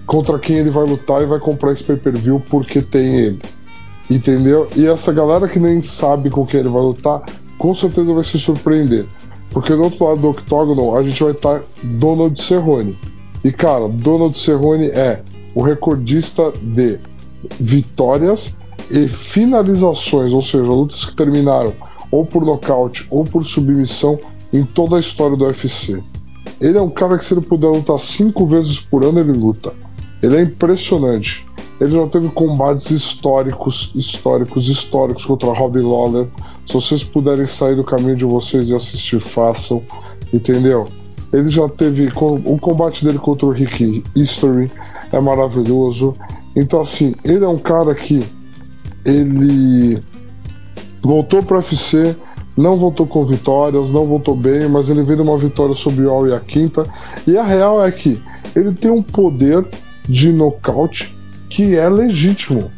contra 0.07 0.39
quem 0.39 0.57
ele 0.57 0.71
vai 0.71 0.85
lutar 0.85 1.23
e 1.23 1.27
vai 1.27 1.41
comprar 1.41 1.73
esse 1.73 1.85
pay-per-view 1.85 2.43
porque 2.51 2.83
tem 2.83 3.15
ele. 3.15 3.39
Entendeu? 4.11 4.69
E 4.77 4.87
essa 4.87 5.13
galera 5.13 5.49
que 5.49 5.59
nem 5.59 5.81
sabe 5.81 6.31
com 6.31 6.47
quem 6.47 6.61
ele 6.61 6.69
vai 6.69 6.83
lutar, 6.83 7.23
com 7.57 7.75
certeza 7.75 8.13
vai 8.13 8.25
se 8.25 8.39
surpreender. 8.39 9.07
Porque 9.51 9.75
do 9.75 9.83
outro 9.83 10.05
lado 10.05 10.21
do 10.21 10.31
octógono 10.31 10.97
a 10.97 11.03
gente 11.03 11.23
vai 11.23 11.33
estar 11.33 11.63
Donald 11.83 12.41
Cerrone. 12.43 12.97
E 13.43 13.53
cara, 13.53 13.89
Donald 13.89 14.39
Cerrone 14.39 14.89
é 14.89 15.23
o 15.55 15.63
recordista 15.63 16.53
de 16.61 16.99
vitórias 17.61 18.55
e 18.91 19.09
finalizações, 19.09 20.33
ou 20.33 20.43
seja, 20.43 20.65
lutas 20.65 21.05
que 21.05 21.15
terminaram 21.15 21.73
ou 22.11 22.25
por 22.25 22.45
nocaute 22.45 23.07
ou 23.11 23.25
por 23.25 23.45
submissão 23.45 24.19
em 24.55 24.65
toda 24.65 24.97
a 24.97 25.01
história 25.01 25.37
do 25.37 25.45
UFC. 25.45 26.01
Ele 26.61 26.79
é 26.79 26.81
um 26.81 26.89
cara 26.89 27.19
que 27.19 27.25
se 27.25 27.35
ele 27.35 27.41
puder 27.41 27.67
lutar 27.67 27.99
cinco 27.99 28.47
vezes 28.47 28.79
por 28.79 29.05
ano, 29.05 29.19
ele 29.19 29.33
luta. 29.33 29.73
Ele 30.23 30.37
é 30.37 30.43
impressionante. 30.43 31.45
Ele 31.81 31.91
já 31.91 32.07
teve 32.07 32.29
combates 32.29 32.91
históricos, 32.91 33.91
históricos, 33.97 34.69
históricos 34.69 35.25
contra 35.25 35.53
Robbie 35.53 35.81
Lawler. 35.81 36.29
Se 36.65 36.73
vocês 36.73 37.03
puderem 37.03 37.47
sair 37.47 37.75
do 37.75 37.83
caminho 37.83 38.15
de 38.15 38.25
vocês 38.25 38.71
e 38.71 38.75
assistir, 38.75 39.19
façam. 39.19 39.83
Entendeu? 40.33 40.87
Ele 41.33 41.49
já 41.49 41.69
teve. 41.69 42.09
O 42.17 42.59
combate 42.59 43.05
dele 43.05 43.19
contra 43.19 43.47
o 43.47 43.51
Rick 43.51 44.05
History 44.15 44.71
é 45.11 45.21
maravilhoso. 45.21 46.15
Então, 46.55 46.81
assim, 46.81 47.13
ele 47.25 47.45
é 47.45 47.49
um 47.49 47.59
cara 47.59 47.93
que. 47.93 48.25
Ele 49.05 50.01
voltou 51.03 51.43
para 51.43 51.59
UFC, 51.59 52.17
não 52.57 52.77
voltou 52.77 53.07
com 53.07 53.25
vitórias, 53.25 53.91
não 53.91 54.05
voltou 54.05 54.37
bem, 54.37 54.69
mas 54.69 54.89
ele 54.89 55.03
veio 55.03 55.23
uma 55.23 55.37
vitória 55.39 55.75
sobre 55.75 56.07
o 56.07 56.27
e 56.27 56.33
a 56.33 56.41
quinta. 56.41 56.85
E 57.27 57.37
a 57.37 57.43
real 57.43 57.85
é 57.85 57.91
que 57.91 58.21
ele 58.55 58.73
tem 58.73 58.91
um 58.91 59.03
poder 59.03 59.67
de 60.09 60.33
nocaute 60.33 61.15
que 61.49 61.77
é 61.77 61.89
legítimo. 61.89 62.71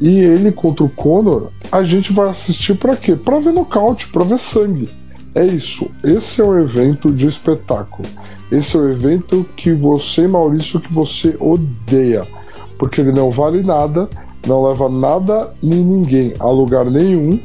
E 0.00 0.18
ele 0.18 0.50
contra 0.50 0.84
o 0.84 0.88
Conor, 0.88 1.50
a 1.70 1.82
gente 1.82 2.12
vai 2.12 2.28
assistir 2.28 2.74
para 2.74 2.96
quê? 2.96 3.14
Para 3.14 3.38
ver 3.38 3.52
nocaute, 3.52 4.08
para 4.08 4.24
ver 4.24 4.38
sangue. 4.38 4.88
É 5.34 5.44
isso. 5.44 5.90
Esse 6.02 6.40
é 6.40 6.44
o 6.44 6.58
evento 6.58 7.12
de 7.12 7.26
espetáculo. 7.26 8.08
Esse 8.52 8.76
é 8.76 8.80
o 8.80 8.90
evento 8.90 9.44
que 9.56 9.72
você, 9.72 10.28
Maurício, 10.28 10.80
que 10.80 10.92
você 10.92 11.36
odeia. 11.40 12.26
Porque 12.78 13.00
ele 13.00 13.12
não 13.12 13.30
vale 13.30 13.62
nada, 13.62 14.08
não 14.46 14.68
leva 14.68 14.88
nada 14.88 15.52
nem 15.62 15.80
ninguém 15.80 16.34
a 16.38 16.48
lugar 16.48 16.84
nenhum. 16.84 17.38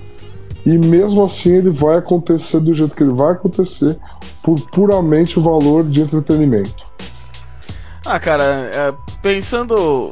E 0.70 0.78
mesmo 0.78 1.26
assim 1.26 1.50
ele 1.50 1.72
vai 1.72 1.98
acontecer 1.98 2.60
do 2.60 2.76
jeito 2.76 2.96
que 2.96 3.02
ele 3.02 3.16
vai 3.16 3.32
acontecer, 3.32 3.98
por 4.44 4.62
puramente 4.70 5.40
o 5.40 5.42
valor 5.42 5.84
de 5.84 6.02
entretenimento. 6.02 6.86
Ah, 8.06 8.20
cara, 8.20 8.44
é, 8.44 8.94
pensando 9.20 10.12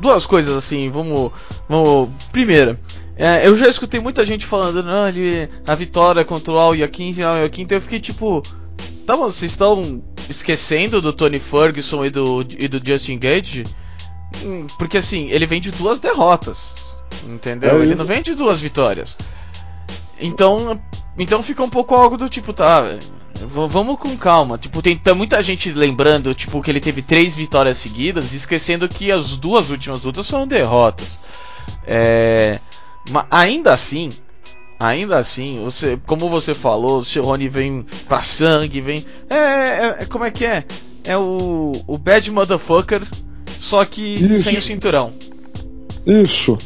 duas 0.00 0.24
coisas 0.24 0.56
assim, 0.56 0.90
vamos, 0.90 1.30
vamos. 1.68 2.08
Primeira, 2.32 2.80
é, 3.14 3.46
eu 3.46 3.54
já 3.54 3.68
escutei 3.68 4.00
muita 4.00 4.24
gente 4.24 4.46
falando, 4.46 4.82
não, 4.82 5.06
ele, 5.06 5.50
a 5.66 5.74
vitória 5.74 6.24
contra 6.24 6.54
o 6.54 6.58
Al 6.58 6.74
Yakin, 6.74 7.20
Al 7.20 7.42
Yakin, 7.42 7.62
então 7.62 7.76
eu 7.76 7.82
fiquei 7.82 8.00
tipo, 8.00 8.42
tá, 9.04 9.14
vocês 9.16 9.50
estão 9.50 10.02
esquecendo 10.30 11.02
do 11.02 11.12
Tony 11.12 11.38
Ferguson 11.38 12.06
e 12.06 12.10
do, 12.10 12.40
e 12.58 12.66
do 12.68 12.80
Justin 12.82 13.18
Gage? 13.18 13.66
Hum, 14.42 14.66
porque 14.78 14.96
assim, 14.96 15.28
ele 15.28 15.44
vem 15.44 15.60
de 15.60 15.70
duas 15.72 16.00
derrotas, 16.00 16.96
entendeu? 17.22 17.78
É 17.78 17.82
ele 17.82 17.94
não 17.94 18.06
vem 18.06 18.22
de 18.22 18.34
duas 18.34 18.62
vitórias. 18.62 19.18
Então, 20.20 20.80
então 21.18 21.42
fica 21.42 21.62
um 21.62 21.70
pouco 21.70 21.94
algo 21.94 22.16
do 22.16 22.28
tipo, 22.28 22.52
tá, 22.52 22.84
vamos 23.46 23.98
com 23.98 24.16
calma. 24.16 24.58
Tipo, 24.58 24.82
tem 24.82 24.96
tá 24.96 25.14
muita 25.14 25.42
gente 25.42 25.72
lembrando, 25.72 26.34
tipo, 26.34 26.62
que 26.62 26.70
ele 26.70 26.80
teve 26.80 27.02
três 27.02 27.36
vitórias 27.36 27.78
seguidas, 27.78 28.34
esquecendo 28.34 28.88
que 28.88 29.10
as 29.10 29.36
duas 29.36 29.70
últimas 29.70 30.04
lutas 30.04 30.28
foram 30.28 30.46
derrotas. 30.46 31.20
É, 31.86 32.60
mas 33.10 33.26
ainda 33.30 33.72
assim, 33.72 34.10
ainda 34.78 35.18
assim, 35.18 35.62
você, 35.64 35.98
como 36.06 36.28
você 36.28 36.54
falou, 36.54 36.98
o 36.98 37.04
Cerrone 37.04 37.48
vem 37.48 37.84
pra 38.06 38.20
sangue, 38.20 38.80
vem. 38.80 39.04
É, 39.28 39.36
é, 39.36 39.96
é, 40.00 40.06
como 40.06 40.24
é 40.24 40.30
que 40.30 40.44
é? 40.44 40.64
É 41.04 41.16
o, 41.16 41.72
o 41.86 41.98
Bad 41.98 42.30
Motherfucker, 42.30 43.02
só 43.56 43.84
que 43.84 44.02
Isso. 44.02 44.44
sem 44.44 44.58
o 44.58 44.62
cinturão. 44.62 45.12
Isso. 46.06 46.56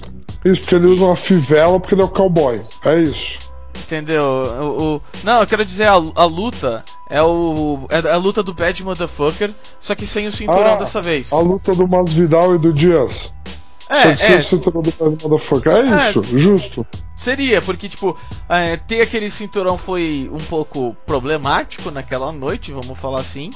Isso, 0.44 0.60
porque 0.60 0.74
ele 0.74 0.86
usa 0.86 1.04
uma 1.04 1.16
fivela 1.16 1.80
porque 1.80 1.94
ele 1.94 2.02
é 2.02 2.04
o 2.04 2.08
cowboy. 2.08 2.60
É 2.84 3.00
isso. 3.00 3.38
Entendeu? 3.78 4.22
O, 4.22 4.96
o, 4.96 5.02
não, 5.22 5.40
eu 5.40 5.46
quero 5.46 5.64
dizer, 5.64 5.88
a, 5.88 5.94
a 5.94 6.24
luta 6.24 6.84
é, 7.08 7.22
o, 7.22 7.86
é 7.90 8.10
a 8.10 8.16
luta 8.16 8.42
do 8.42 8.54
Bad 8.54 8.82
Motherfucker, 8.82 9.52
só 9.78 9.94
que 9.94 10.06
sem 10.06 10.26
o 10.26 10.32
cinturão 10.32 10.74
ah, 10.74 10.76
dessa 10.76 11.02
vez. 11.02 11.32
A 11.32 11.38
luta 11.38 11.72
do 11.72 11.86
Masvidal 11.86 12.54
e 12.54 12.58
do 12.58 12.72
Dias. 12.72 13.32
É, 13.88 14.16
só 14.16 14.32
é. 14.32 14.36
o 14.36 14.44
cinturão 14.44 14.82
do 14.82 14.92
Bad 14.92 15.22
Motherfucker. 15.22 15.72
É, 15.72 15.80
é 15.80 16.10
isso, 16.10 16.22
justo. 16.36 16.86
Seria, 17.14 17.62
porque, 17.62 17.88
tipo, 17.88 18.16
é, 18.48 18.76
ter 18.76 19.02
aquele 19.02 19.30
cinturão 19.30 19.78
foi 19.78 20.28
um 20.32 20.38
pouco 20.38 20.96
problemático 21.06 21.90
naquela 21.90 22.32
noite, 22.32 22.72
vamos 22.72 22.98
falar 22.98 23.20
assim. 23.20 23.50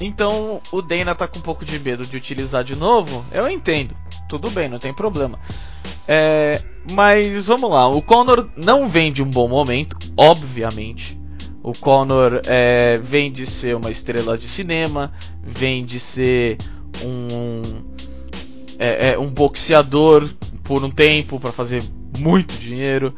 Então 0.00 0.60
o 0.70 0.80
Dana 0.80 1.14
tá 1.14 1.26
com 1.26 1.38
um 1.38 1.42
pouco 1.42 1.64
de 1.64 1.78
medo 1.78 2.06
de 2.06 2.16
utilizar 2.16 2.62
de 2.62 2.76
novo. 2.76 3.24
Eu 3.32 3.48
entendo. 3.48 3.94
Tudo 4.28 4.50
bem, 4.50 4.68
não 4.68 4.78
tem 4.78 4.92
problema. 4.92 5.38
É, 6.06 6.62
mas 6.92 7.48
vamos 7.48 7.70
lá. 7.70 7.86
O 7.88 8.00
Conor 8.00 8.48
não 8.56 8.88
vem 8.88 9.12
de 9.12 9.22
um 9.22 9.30
bom 9.30 9.48
momento, 9.48 9.96
obviamente. 10.16 11.18
O 11.62 11.72
Conor 11.72 12.40
é, 12.46 12.98
vem 12.98 13.30
de 13.30 13.44
ser 13.44 13.76
uma 13.76 13.90
estrela 13.90 14.38
de 14.38 14.48
cinema, 14.48 15.12
vem 15.42 15.84
de 15.84 15.98
ser 15.98 16.56
um, 17.04 17.62
é, 18.78 19.10
é, 19.10 19.18
um 19.18 19.28
boxeador 19.28 20.28
por 20.62 20.82
um 20.84 20.90
tempo 20.90 21.38
para 21.38 21.52
fazer 21.52 21.82
muito 22.18 22.56
dinheiro, 22.56 23.14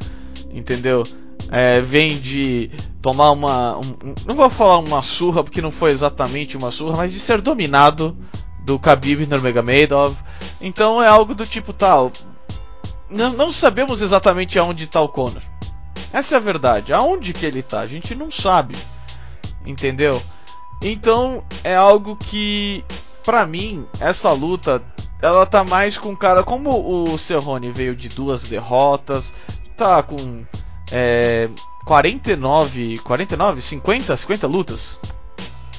entendeu? 0.53 1.05
É, 1.51 1.81
vem 1.81 2.19
de 2.19 2.71
tomar 3.01 3.31
uma. 3.31 3.79
Um, 3.79 4.15
não 4.27 4.35
vou 4.35 4.51
falar 4.51 4.79
uma 4.79 5.03
surra, 5.03 5.43
porque 5.43 5.63
não 5.63 5.71
foi 5.71 5.91
exatamente 5.91 6.57
uma 6.57 6.71
surra, 6.71 6.99
mas 6.99 7.13
de 7.13 7.19
ser 7.19 7.41
dominado 7.41 8.17
do 8.65 8.77
Khabib 8.77 9.27
Nurmagomedov. 9.27 10.17
Então 10.61 11.03
é 11.03 11.09
algo 11.09 11.35
do 11.35 11.47
tipo 11.47 11.73
tal. 11.73 12.13
Não, 13.09 13.33
não 13.33 13.51
sabemos 13.51 14.01
exatamente 14.03 14.59
aonde 14.59 14.85
está 14.85 15.01
o 15.01 15.09
Conor. 15.09 15.43
Essa 16.13 16.37
é 16.37 16.39
a 16.39 16.41
verdade. 16.41 16.93
Aonde 16.93 17.33
que 17.33 17.47
ele 17.47 17.61
está? 17.61 17.81
A 17.81 17.87
gente 17.87 18.15
não 18.15 18.31
sabe. 18.31 18.77
Entendeu? 19.67 20.23
Então 20.83 21.45
é 21.63 21.75
algo 21.75 22.17
que, 22.17 22.85
para 23.25 23.47
mim, 23.47 23.87
essa 24.01 24.33
luta 24.33 24.83
ela 25.21 25.45
tá 25.45 25.65
mais 25.65 25.99
com 25.99 26.17
cara. 26.17 26.43
Como 26.43 27.13
o 27.13 27.19
Cerrone 27.19 27.71
veio 27.71 27.95
de 27.95 28.09
duas 28.09 28.45
derrotas, 28.45 29.35
tá 29.77 30.03
com 30.03 30.45
é, 30.93 31.49
49, 31.85 32.99
49, 32.99 33.61
50, 33.61 34.17
50 34.17 34.47
lutas. 34.47 35.01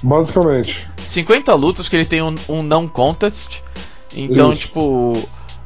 Basicamente. 0.04 0.88
50 1.04 1.54
lutas 1.56 1.88
que 1.88 1.96
ele 1.96 2.06
tem 2.06 2.22
um, 2.22 2.36
um 2.50 2.64
não 2.64 2.88
contest. 2.88 3.62
Então, 4.16 4.52
Isso. 4.52 4.62
tipo, 4.64 5.14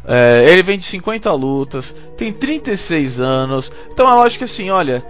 é, 0.06 0.50
ele 0.52 0.62
vem 0.62 0.78
de 0.78 0.86
50 0.86 1.32
lutas, 1.34 1.96
tem 2.18 2.32
36 2.32 3.20
anos. 3.20 3.72
Então 3.92 4.08
eu 4.10 4.22
acho 4.22 4.38
que 4.38 4.44
assim, 4.44 4.70
olha, 4.70 5.06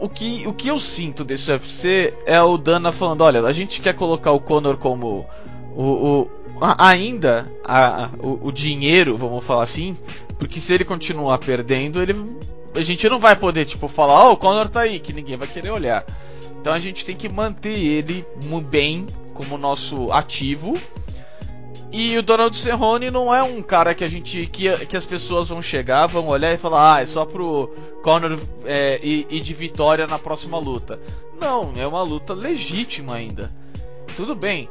o 0.00 0.08
que, 0.08 0.44
o 0.46 0.52
que 0.52 0.68
eu 0.68 0.78
sinto 0.78 1.24
desse 1.24 1.50
UFC 1.52 2.14
é 2.26 2.40
o 2.42 2.56
Dana 2.56 2.90
falando, 2.90 3.20
olha, 3.20 3.42
a 3.44 3.52
gente 3.52 3.80
quer 3.80 3.94
colocar 3.94 4.32
o 4.32 4.40
Conor 4.40 4.76
como 4.78 5.26
o, 5.76 5.82
o- 5.84 6.30
ainda 6.78 7.46
a- 7.64 8.04
a- 8.04 8.10
o, 8.26 8.48
o 8.48 8.52
dinheiro, 8.52 9.16
vamos 9.16 9.44
falar 9.44 9.62
assim, 9.62 9.96
porque 10.38 10.58
se 10.58 10.72
ele 10.72 10.84
continuar 10.84 11.38
perdendo, 11.38 12.02
ele 12.02 12.16
a 12.74 12.82
gente 12.82 13.08
não 13.08 13.18
vai 13.18 13.36
poder 13.36 13.64
tipo 13.64 13.88
falar, 13.88 14.26
ó, 14.26 14.32
o 14.32 14.36
Conor 14.36 14.68
tá 14.68 14.80
aí, 14.80 15.00
que 15.00 15.12
ninguém 15.12 15.36
vai 15.36 15.48
querer 15.48 15.70
olhar. 15.70 16.04
Então 16.60 16.72
a 16.72 16.78
gente 16.78 17.04
tem 17.04 17.16
que 17.16 17.28
manter 17.28 17.78
ele 17.78 18.24
bem 18.68 19.06
como 19.34 19.56
nosso 19.56 20.12
ativo. 20.12 20.78
E 21.92 22.16
o 22.16 22.22
Donald 22.22 22.56
Cerrone 22.56 23.10
não 23.10 23.34
é 23.34 23.42
um 23.42 23.60
cara 23.62 23.94
que 23.94 24.04
a 24.04 24.08
gente 24.08 24.46
que, 24.46 24.86
que 24.86 24.96
as 24.96 25.04
pessoas 25.04 25.48
vão 25.48 25.60
chegar, 25.60 26.06
vão 26.06 26.28
olhar 26.28 26.52
e 26.52 26.56
falar, 26.56 26.96
ah, 26.96 27.02
é 27.02 27.06
só 27.06 27.24
pro 27.24 27.68
Conor 28.02 28.38
é, 28.64 29.00
ir, 29.02 29.26
ir 29.28 29.40
de 29.40 29.54
vitória 29.54 30.06
na 30.06 30.18
próxima 30.18 30.58
luta. 30.58 31.00
Não, 31.40 31.72
é 31.76 31.86
uma 31.86 32.02
luta 32.02 32.32
legítima 32.32 33.14
ainda. 33.14 33.52
Tudo 34.14 34.36
bem. 34.36 34.68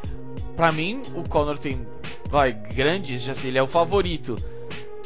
Pra 0.56 0.72
mim, 0.72 1.02
o 1.16 1.28
Conor 1.28 1.58
tem 1.58 1.86
vai 2.30 2.54
grandes, 2.54 3.24
já 3.24 3.34
sei, 3.34 3.50
ele 3.50 3.58
é 3.58 3.64
o 3.64 3.68
favorito. 3.68 4.38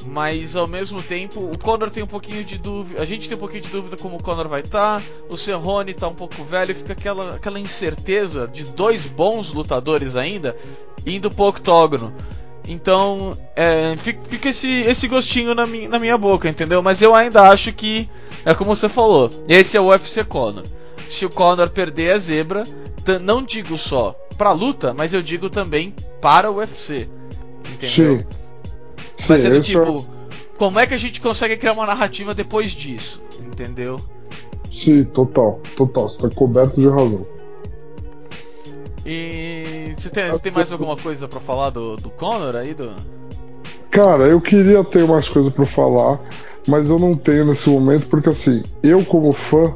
Mas 0.06 0.56
ao 0.56 0.68
mesmo 0.68 1.02
tempo, 1.02 1.40
o 1.40 1.58
Conor 1.58 1.90
tem 1.90 2.04
um 2.04 2.08
pouquinho 2.08 2.44
de 2.44 2.58
dúvida. 2.58 3.02
A 3.02 3.06
gente 3.06 3.28
tem 3.28 3.38
um 3.38 3.40
pouquinho 3.40 3.62
de 3.62 3.70
dúvida 3.70 3.96
como 3.98 4.18
o 4.18 4.24
Conor 4.24 4.48
vai 4.48 4.62
estar. 4.62 5.02
o 5.30 5.38
Cerrone 5.38 5.94
tá 5.94 6.08
um 6.08 6.16
pouco 6.16 6.44
velho, 6.44 6.76
fica 6.76 6.94
aquela, 6.94 7.36
aquela 7.36 7.60
incerteza 7.60 8.48
de 8.48 8.64
dois 8.66 9.06
bons 9.06 9.52
lutadores 9.54 10.16
ainda 10.16 10.56
indo 11.06 11.32
pro 11.32 11.46
octógono. 11.46 12.14
Então, 12.68 13.38
é, 13.56 13.96
fica, 13.98 14.50
esse, 14.50 14.72
esse 14.72 15.08
gostinho 15.08 15.54
na, 15.54 15.66
mi, 15.66 15.88
na 15.88 16.00
minha 16.00 16.18
boca, 16.18 16.48
entendeu? 16.48 16.82
Mas 16.82 17.02
eu 17.02 17.14
ainda 17.14 17.50
acho 17.50 17.74
que, 17.74 18.10
é 18.46 18.54
como 18.54 18.74
você 18.74 18.88
falou, 18.88 19.30
esse 19.50 19.76
é 19.76 19.82
o 19.82 19.88
UFC 19.88 20.24
Conor. 20.24 20.64
Se 21.10 21.26
o 21.26 21.30
Conor 21.30 21.70
perder 21.70 22.12
a 22.12 22.18
zebra, 22.18 22.64
não 23.22 23.44
digo 23.44 23.78
só 23.78 24.16
pra 24.38 24.52
luta, 24.52 24.94
mas 24.94 25.14
eu 25.14 25.22
digo 25.22 25.50
também 25.50 25.94
para 26.22 26.50
o 26.50 26.56
UFC. 26.56 27.10
Entendeu? 27.74 28.20
Sim. 28.20 28.26
Mas 29.30 29.42
sendo 29.42 29.62
tipo, 29.62 30.06
como 30.58 30.80
é 30.80 30.88
que 30.88 30.94
a 30.94 30.98
gente 30.98 31.22
consegue 31.22 31.58
criar 31.58 31.74
uma 31.74 31.86
narrativa 31.86 32.34
depois 32.34 32.72
disso? 32.72 33.22
Entendeu? 33.40 34.00
Sim, 34.70 35.04
total. 35.04 35.62
Total. 35.76 36.10
Você 36.10 36.22
tá 36.22 36.36
coberto 36.36 36.80
de 36.80 36.88
razão. 36.88 37.26
E 39.06 39.94
você 39.96 40.10
tem, 40.10 40.32
você 40.32 40.40
tem 40.40 40.52
mais 40.52 40.72
alguma 40.72 40.96
coisa 40.96 41.28
pra 41.28 41.40
falar 41.40 41.70
do, 41.70 41.98
do 41.98 42.10
Conor 42.10 42.56
aí? 42.56 42.74
Do... 42.74 42.90
Cara, 43.92 44.24
eu 44.24 44.40
queria 44.40 44.84
ter 44.84 45.06
mais 45.06 45.28
coisa 45.28 45.52
pra 45.52 45.66
falar, 45.66 46.22
mas 46.68 46.90
eu 46.90 46.98
não 46.98 47.16
tenho 47.16 47.46
nesse 47.46 47.70
momento, 47.70 48.08
porque 48.08 48.30
assim, 48.30 48.64
eu 48.82 49.04
como 49.04 49.32
fã, 49.32 49.76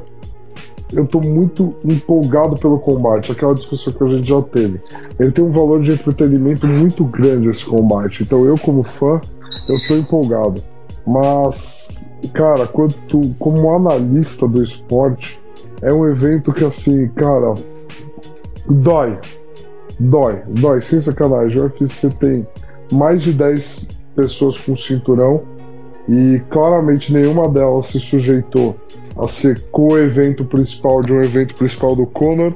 eu 0.92 1.06
tô 1.06 1.20
muito 1.20 1.74
empolgado 1.84 2.56
pelo 2.56 2.78
combate, 2.78 3.32
aquela 3.32 3.54
discussão 3.54 3.92
que 3.92 4.04
a 4.04 4.08
gente 4.08 4.28
já 4.28 4.40
teve. 4.42 4.80
Ele 5.18 5.30
tem 5.30 5.44
um 5.44 5.52
valor 5.52 5.82
de 5.82 5.92
entretenimento 5.92 6.66
muito 6.66 7.04
grande 7.04 7.48
esse 7.48 7.64
combate, 7.64 8.22
então 8.22 8.44
eu 8.44 8.58
como 8.58 8.82
fã, 8.82 9.20
eu 9.68 9.76
tô 9.86 9.96
empolgado. 9.96 10.62
Mas, 11.06 11.88
cara, 12.32 12.66
quanto, 12.66 13.34
como 13.38 13.74
analista 13.74 14.46
do 14.46 14.62
esporte, 14.62 15.38
é 15.82 15.92
um 15.92 16.06
evento 16.06 16.52
que 16.52 16.64
assim, 16.64 17.08
cara, 17.08 17.54
dói. 18.66 19.18
Dói, 20.00 20.42
dói, 20.48 20.80
sem 20.80 21.00
sacanagem. 21.00 21.60
O 21.60 21.64
UFC 21.64 22.08
tem 22.10 22.46
mais 22.92 23.22
de 23.22 23.32
10 23.32 23.88
pessoas 24.14 24.58
com 24.58 24.76
cinturão 24.76 25.42
e 26.08 26.40
claramente 26.48 27.12
nenhuma 27.12 27.48
delas 27.48 27.86
se 27.86 28.00
sujeitou 28.00 28.78
a 29.18 29.26
ser 29.28 29.60
co-evento 29.70 30.44
principal 30.44 31.00
de 31.00 31.12
um 31.12 31.22
evento 31.22 31.54
principal 31.54 31.94
do 31.94 32.06
Conor. 32.06 32.54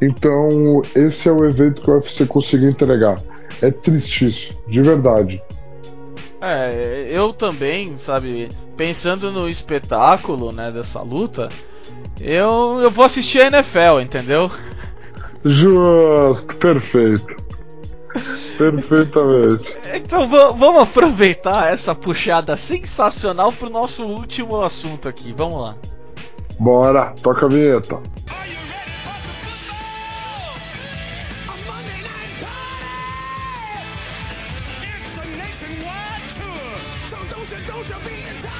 Então, 0.00 0.82
esse 0.94 1.28
é 1.28 1.32
o 1.32 1.44
evento 1.44 1.80
que 1.80 1.90
o 1.90 1.94
UFC 1.94 2.26
conseguiu 2.26 2.70
entregar. 2.70 3.18
É 3.60 3.70
tristíssimo, 3.70 4.58
de 4.68 4.82
verdade. 4.82 5.40
É, 6.40 7.08
eu 7.10 7.32
também, 7.32 7.96
sabe, 7.96 8.50
pensando 8.76 9.30
no 9.30 9.48
espetáculo, 9.48 10.52
né, 10.52 10.70
dessa 10.70 11.00
luta, 11.00 11.48
eu, 12.20 12.80
eu 12.82 12.90
vou 12.90 13.04
assistir 13.04 13.40
a 13.40 13.46
NFL, 13.46 14.00
entendeu? 14.02 14.50
Justo, 15.44 16.54
perfeito. 16.56 17.36
Perfeitamente. 18.58 19.74
Então 19.94 20.28
va- 20.28 20.50
vamos 20.50 20.82
aproveitar 20.82 21.72
essa 21.72 21.94
puxada 21.94 22.56
sensacional 22.56 23.52
pro 23.52 23.70
nosso 23.70 24.04
último 24.06 24.60
assunto 24.62 25.08
aqui. 25.08 25.32
Vamos 25.32 25.60
lá. 25.62 25.74
Bora, 26.58 27.14
toca 27.22 27.46
a 27.46 27.48
vinheta. 27.48 28.00
Don't 37.10 37.50
you, 37.50 37.56
don't 37.66 37.88
you 37.88 37.94
be! 38.04 38.10
Players 38.10 38.44
at 38.44 38.52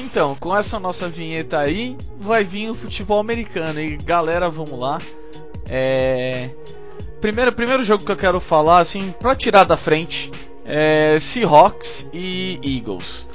Então, 0.00 0.34
com 0.34 0.56
essa 0.56 0.80
nossa 0.80 1.08
vinheta 1.08 1.58
aí, 1.58 1.96
vai 2.16 2.42
vir 2.42 2.70
o 2.70 2.74
futebol 2.74 3.20
americano. 3.20 3.78
E 3.78 3.98
galera, 3.98 4.48
vamos 4.48 4.78
lá. 4.78 4.98
É... 5.68 6.48
Primeiro, 7.20 7.52
primeiro 7.52 7.84
jogo 7.84 8.04
que 8.04 8.10
eu 8.10 8.16
quero 8.16 8.40
falar, 8.40 8.78
assim, 8.78 9.14
pra 9.20 9.36
tirar 9.36 9.64
da 9.64 9.76
frente, 9.76 10.32
é 10.64 11.18
Seahawks 11.20 12.08
e 12.14 12.58
Eagles. 12.64 13.28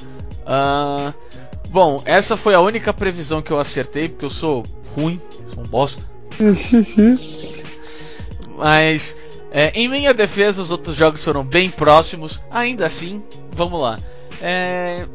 Ah, 0.43 1.13
bom, 1.69 2.01
essa 2.03 2.35
foi 2.35 2.55
a 2.55 2.59
única 2.59 2.91
previsão 2.91 3.43
que 3.43 3.51
eu 3.51 3.59
acertei, 3.59 4.09
porque 4.09 4.25
eu 4.25 4.29
sou 4.29 4.63
ruim, 4.95 5.21
sou 5.53 5.63
um 5.63 5.67
bosta. 5.67 6.03
Mas 8.57 9.15
é, 9.51 9.71
em 9.75 9.87
minha 9.87 10.13
defesa, 10.13 10.63
os 10.63 10.71
outros 10.71 10.95
jogos 10.95 11.23
foram 11.23 11.43
bem 11.43 11.69
próximos. 11.69 12.41
Ainda 12.49 12.87
assim, 12.87 13.23
vamos 13.51 13.79
lá. 13.79 13.99
É, 14.41 15.05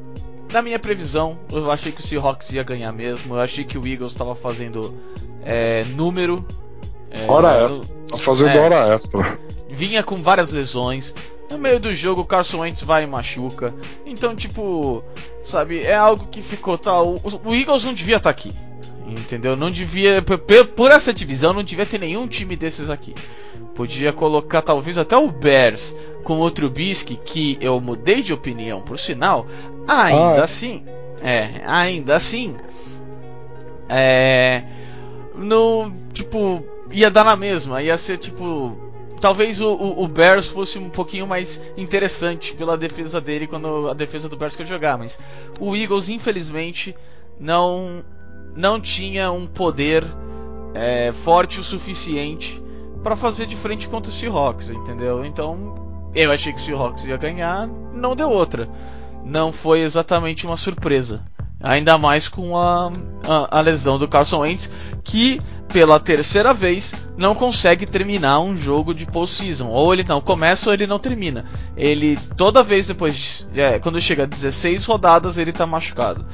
na 0.53 0.63
minha 0.63 0.79
previsão, 0.79 1.39
eu 1.51 1.71
achei 1.71 1.93
que 1.93 2.01
o 2.01 2.05
Seahawks 2.05 2.53
ia 2.53 2.63
ganhar 2.63 2.93
mesmo. 2.93 3.35
Eu 3.35 3.41
achei 3.41 3.65
que 3.65 3.79
o 3.79 3.87
Eagles 3.87 4.13
estava 4.13 4.35
fazendo 4.35 4.95
é, 5.45 5.85
número. 5.97 6.45
É, 7.11 7.31
Hora 7.31 7.65
extra. 7.67 7.87
Tá 8.09 8.19
fazendo 8.19 8.51
É. 8.51 8.59
hora 8.59 8.95
extra. 8.95 9.39
vinha 9.69 10.03
com 10.03 10.17
várias 10.17 10.53
lesões. 10.53 11.15
No 11.51 11.59
meio 11.59 11.81
do 11.81 11.93
jogo, 11.95 12.21
o 12.21 12.25
Carson 12.25 12.61
Wentz 12.61 12.83
vai 12.83 13.03
e 13.05 13.07
machuca. 13.07 13.75
Então, 14.07 14.37
tipo, 14.37 15.03
sabe, 15.43 15.81
é 15.83 15.95
algo 15.97 16.29
que 16.31 16.41
ficou 16.43 16.79
tal. 16.79 17.17
O, 17.17 17.49
o 17.51 17.55
Eagles 17.55 17.85
não 17.85 17.93
devia 17.93 18.17
estar 18.19 18.31
aqui. 18.31 18.53
Entendeu? 19.07 19.57
Não 19.57 19.71
devia. 19.71 20.23
Por, 20.23 20.39
por 20.39 20.91
essa 20.93 21.13
divisão, 21.13 21.53
não 21.53 21.65
devia 21.65 21.85
ter 21.85 21.99
nenhum 21.99 22.29
time 22.29 22.55
desses 22.55 22.89
aqui. 22.91 23.13
Podia 23.81 24.13
colocar 24.13 24.61
talvez 24.61 24.99
até 24.99 25.17
o 25.17 25.31
Bears 25.31 25.97
com 26.23 26.39
o 26.39 26.51
Trubisky, 26.51 27.17
que 27.17 27.57
eu 27.63 27.81
mudei 27.81 28.21
de 28.21 28.31
opinião, 28.31 28.83
por 28.83 28.99
sinal. 28.99 29.47
Ainda 29.89 30.35
Ah, 30.35 30.37
é? 30.37 30.41
assim. 30.43 30.85
É, 31.23 31.63
ainda 31.65 32.15
assim. 32.15 32.55
É. 33.89 34.65
No. 35.35 35.91
Tipo, 36.13 36.63
ia 36.93 37.11
dar 37.11 37.25
na 37.25 37.35
mesma. 37.37 37.83
Ia 37.83 37.97
ser 37.97 38.19
tipo. 38.19 38.77
Talvez 39.19 39.63
o, 39.63 39.69
o, 39.73 40.05
o 40.05 40.07
Bears 40.09 40.49
fosse 40.49 40.79
um 40.79 40.91
pouquinho 40.91 41.27
mais 41.27 41.73
interessante 41.75 42.53
pela 42.55 42.77
defesa 42.77 43.19
dele 43.19 43.47
quando 43.47 43.89
a 43.89 43.95
defesa 43.95 44.29
do 44.29 44.37
Bears 44.37 44.57
quer 44.57 44.67
jogar, 44.67 44.99
mas 44.99 45.19
o 45.59 45.75
Eagles, 45.75 46.11
infelizmente, 46.11 46.95
não, 47.39 48.05
não 48.55 48.79
tinha 48.79 49.33
um 49.33 49.47
poder 49.47 50.05
é, 50.75 51.13
forte 51.13 51.59
o 51.59 51.65
suficiente 51.65 52.63
para 53.03 53.17
fazer 53.17 53.47
de 53.47 53.57
frente 53.57 53.89
contra 53.89 54.11
o 54.11 54.15
Seahawks, 54.15 54.71
entendeu? 54.71 55.25
Então 55.25 55.75
eu 56.15 56.31
achei 56.31 56.53
que 56.53 56.59
o 56.59 56.63
Seahawks 56.63 57.05
ia 57.05 57.17
ganhar, 57.17 57.67
não 57.95 58.15
deu 58.17 58.31
outra. 58.31 58.69
Não 59.25 59.53
foi 59.53 59.81
exatamente 59.81 60.47
uma 60.47 60.57
surpresa. 60.57 61.23
Ainda 61.63 61.99
mais 61.99 62.27
com 62.27 62.57
a, 62.57 62.91
a, 63.23 63.59
a 63.59 63.61
lesão 63.61 63.99
do 63.99 64.09
Carson 64.09 64.39
Wentz, 64.41 64.71
que 65.05 65.39
pela 65.69 66.01
terceira 66.01 66.55
vez 66.55 66.95
não 67.19 67.35
consegue 67.35 67.85
terminar 67.85 68.41
um 68.41 68.57
jogo 68.57 68.95
de 68.95 69.05
postseason. 69.05 69.69
Ou 69.69 69.93
ele 69.93 70.03
não 70.09 70.23
começa 70.23 70.71
ou 70.71 70.75
ele 70.75 70.87
não 70.87 70.99
termina. 70.99 71.45
Ele 71.77 72.19
toda 72.35 72.63
vez 72.63 72.87
depois, 72.87 73.47
de- 73.53 73.61
é, 73.61 73.79
quando 73.79 74.01
chega 74.01 74.23
a 74.23 74.27
16 74.27 74.87
rodadas, 74.87 75.37
ele 75.37 75.53
tá 75.53 75.67
machucado. 75.67 76.25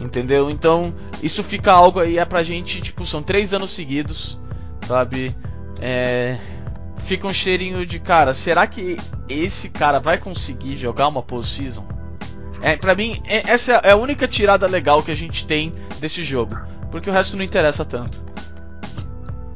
Entendeu? 0.00 0.48
Então, 0.50 0.92
isso 1.22 1.44
fica 1.44 1.70
algo 1.70 2.00
aí 2.00 2.16
é 2.18 2.24
pra 2.24 2.42
gente, 2.42 2.80
tipo, 2.80 3.04
são 3.04 3.22
três 3.22 3.52
anos 3.52 3.70
seguidos, 3.72 4.40
sabe? 4.88 5.36
É, 5.84 6.38
fica 6.96 7.26
um 7.26 7.32
cheirinho 7.32 7.84
de 7.84 7.98
cara, 7.98 8.32
será 8.32 8.68
que 8.68 8.96
esse 9.28 9.68
cara 9.68 9.98
vai 9.98 10.16
conseguir 10.16 10.76
jogar 10.76 11.08
uma 11.08 11.22
postseason? 11.22 11.84
É, 12.62 12.76
pra 12.76 12.94
mim, 12.94 13.20
é- 13.28 13.50
essa 13.50 13.72
é 13.82 13.90
a 13.90 13.96
única 13.96 14.28
tirada 14.28 14.68
legal 14.68 15.02
que 15.02 15.10
a 15.10 15.16
gente 15.16 15.44
tem 15.44 15.74
desse 16.00 16.22
jogo. 16.22 16.56
Porque 16.92 17.10
o 17.10 17.12
resto 17.12 17.36
não 17.36 17.44
interessa 17.44 17.84
tanto. 17.84 18.22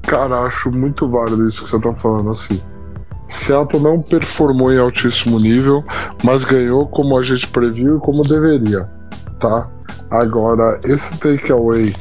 Cara, 0.03 0.41
acho 0.41 0.73
muito 0.73 1.09
válido 1.09 1.47
isso 1.47 1.63
que 1.63 1.71
você 1.71 1.79
tá 1.79 1.93
falando, 1.93 2.31
assim. 2.31 2.61
Seattle 3.29 3.83
não 3.83 4.01
performou 4.01 4.73
em 4.73 4.79
altíssimo 4.79 5.39
nível, 5.39 5.85
mas 6.25 6.45
ganhou 6.45 6.89
como 6.89 7.17
a 7.19 7.23
gente 7.23 7.47
previu 7.49 7.99
e 7.99 8.01
como 8.01 8.23
deveria, 8.23 8.89
tá? 9.39 9.69
Agora, 10.11 10.81
esse 10.85 11.17
takeaway 11.19 11.95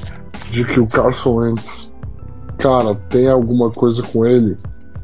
de 0.51 0.63
que 0.63 0.79
o 0.79 0.87
Carson 0.87 1.35
Wentz, 1.35 1.91
cara, 2.65 2.95
tem 2.95 3.29
alguma 3.29 3.69
coisa 3.69 4.01
com 4.01 4.25
ele, 4.25 4.57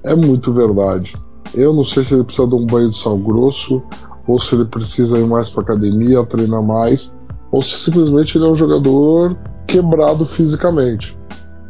é 0.03 0.15
muito 0.15 0.51
verdade. 0.51 1.13
Eu 1.53 1.71
não 1.71 1.83
sei 1.83 2.03
se 2.03 2.15
ele 2.15 2.23
precisa 2.23 2.47
de 2.47 2.55
um 2.55 2.65
banho 2.65 2.89
de 2.89 2.97
sal 2.97 3.15
grosso, 3.19 3.83
ou 4.27 4.39
se 4.39 4.55
ele 4.55 4.65
precisa 4.65 5.19
ir 5.19 5.27
mais 5.27 5.47
pra 5.47 5.61
academia, 5.61 6.25
treinar 6.25 6.63
mais, 6.63 7.13
ou 7.51 7.61
se 7.61 7.77
simplesmente 7.77 8.35
ele 8.35 8.45
é 8.45 8.47
um 8.47 8.55
jogador 8.55 9.37
quebrado 9.67 10.25
fisicamente. 10.25 11.15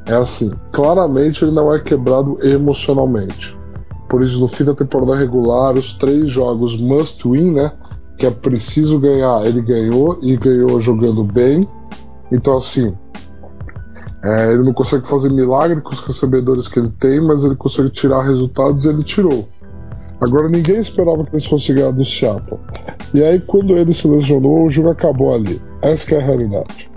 É 0.06 0.14
assim, 0.14 0.54
claramente 0.72 1.44
ele 1.44 1.52
não 1.52 1.74
é 1.74 1.78
quebrado 1.78 2.38
emocionalmente. 2.42 3.60
Por 4.08 4.22
isso, 4.22 4.40
no 4.40 4.48
fim 4.48 4.64
da 4.64 4.74
temporada 4.74 5.14
regular, 5.14 5.74
os 5.74 5.96
três 5.96 6.30
jogos 6.30 6.80
must 6.80 7.28
win, 7.28 7.52
né? 7.52 7.74
Que 8.18 8.28
é 8.28 8.32
preciso 8.32 8.98
ganhar, 8.98 9.46
ele 9.46 9.62
ganhou 9.62 10.18
e 10.22 10.38
ganhou 10.38 10.80
jogando 10.80 11.22
bem. 11.26 11.60
Então, 12.32 12.56
assim, 12.56 12.94
é, 14.24 14.52
ele 14.52 14.64
não 14.64 14.74
consegue 14.74 15.08
fazer 15.08 15.30
milagre 15.30 15.82
com 15.82 15.92
os 15.92 16.00
recebedores 16.00 16.68
que 16.68 16.80
ele 16.80 16.92
tem, 17.00 17.20
mas 17.20 17.44
ele 17.44 17.56
consegue 17.56 17.90
tirar 17.90 18.24
resultados 18.24 18.86
e 18.86 18.90
ele 18.90 19.04
tirou. 19.04 19.48
Agora, 20.22 20.48
ninguém 20.48 20.80
esperava 20.80 21.24
que 21.24 21.32
eles 21.32 21.46
fossem 21.46 21.76
ganhar 21.76 21.92
do 21.92 22.06
Seattle. 22.06 22.60
E 23.14 23.24
aí, 23.24 23.40
quando 23.40 23.76
ele 23.76 23.92
se 23.92 24.08
lesionou, 24.08 24.66
o 24.66 24.70
jogo 24.70 24.90
acabou 24.90 25.34
ali. 25.34 25.60
Essa 25.82 26.16
é 26.16 26.18
a 26.20 26.22
realidade. 26.22 26.92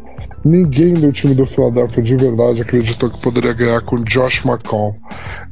Ninguém 0.45 0.93
do 0.93 1.11
time 1.11 1.35
do 1.35 1.47
Philadelphia 1.47 2.03
de 2.03 2.17
verdade 2.17 2.61
acreditou 2.61 3.09
que 3.09 3.19
poderia 3.19 3.55
ganhar 3.55 3.81
com 3.81 4.05
Josh 4.05 4.45
McCown 4.45 4.95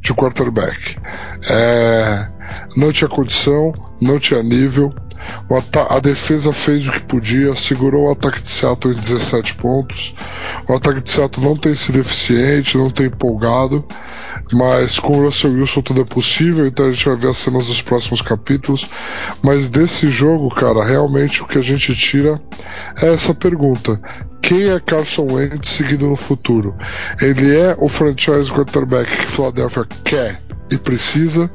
de 0.01 0.13
quarterback. 0.13 0.99
É, 1.49 2.29
não 2.77 2.93
tinha 2.93 3.09
condição, 3.09 3.73
não 3.99 4.21
tinha 4.21 4.43
nível. 4.43 4.91
A 5.89 6.01
defesa 6.01 6.53
fez 6.53 6.89
o 6.89 6.93
que 6.93 7.03
podia, 7.03 7.55
segurou 7.55 8.09
o 8.09 8.13
ataque 8.13 8.41
de 8.41 8.51
Seattle 8.51 8.95
em 8.95 8.99
17 8.99 9.55
pontos. 9.55 10.15
O 10.69 10.75
ataque 10.75 11.01
de 11.01 11.11
Seattle 11.11 11.47
não 11.47 11.57
tem 11.57 11.75
sido 11.75 11.99
eficiente, 11.99 12.79
não 12.79 12.91
tem 12.91 13.07
empolgado. 13.07 13.85
Mas 14.53 14.99
com 14.99 15.19
o 15.19 15.25
Russell 15.25 15.53
Wilson 15.53 15.83
tudo 15.83 16.03
é 16.03 16.05
possível, 16.05 16.67
então 16.67 16.87
a 16.87 16.93
gente 16.93 17.09
vai 17.09 17.17
ver 17.17 17.29
as 17.29 17.39
cenas 17.39 17.67
dos 17.67 17.81
próximos 17.81 18.21
capítulos. 18.21 18.89
Mas 19.43 19.69
desse 19.69 20.09
jogo, 20.09 20.49
cara, 20.51 20.85
realmente 20.85 21.43
o 21.43 21.47
que 21.47 21.59
a 21.59 21.63
gente 21.63 21.95
tira 21.95 22.41
é 23.01 23.13
essa 23.13 23.35
pergunta: 23.35 24.01
quem 24.41 24.69
é 24.69 24.81
Carson 24.81 25.27
Wentz 25.33 25.71
seguindo 25.71 26.07
no 26.07 26.17
futuro? 26.17 26.75
Ele 27.21 27.57
é 27.57 27.77
o 27.79 27.89
franchise 27.89 28.51
quarterback 28.51 29.11
que 29.11 29.31
Philadelphia 29.31 29.87
quer 30.05 30.41
e 30.73 30.79
precisa, 30.79 31.51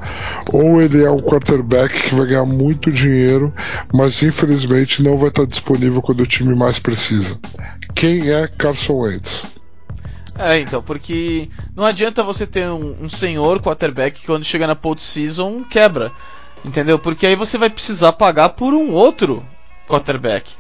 ou 0.54 0.82
ele 0.82 1.04
é 1.04 1.10
um 1.10 1.22
quarterback 1.22 2.10
que 2.10 2.16
vai 2.16 2.28
ganhar 2.28 2.46
muito 2.46 2.92
dinheiro, 2.92 3.54
mas 3.94 4.22
infelizmente 4.24 5.04
não 5.04 5.18
vai 5.18 5.30
estar 5.30 5.46
disponível 5.46 6.02
quando 6.02 6.22
o 6.22 6.28
time 6.28 6.56
mais 6.56 6.80
precisa? 6.80 7.40
Quem 7.94 8.32
é 8.32 8.48
Carson 8.48 8.94
Wentz? 8.94 9.46
É, 10.40 10.60
então, 10.60 10.84
porque 10.84 11.50
não 11.76 11.84
adianta 11.84 12.22
você 12.22 12.46
ter 12.46 12.68
um, 12.70 12.96
um 13.02 13.10
senhor 13.10 13.60
quarterback 13.60 14.20
que 14.20 14.28
quando 14.28 14.44
chega 14.44 14.68
na 14.68 14.76
postseason 14.76 15.64
quebra. 15.64 16.12
Entendeu? 16.64 17.00
Porque 17.00 17.26
aí 17.26 17.36
você 17.36 17.58
vai 17.58 17.70
precisar 17.70 18.14
pagar 18.14 18.50
por 18.50 18.74
um 18.74 18.92
outro 18.92 19.44
quarterback. 19.88 20.54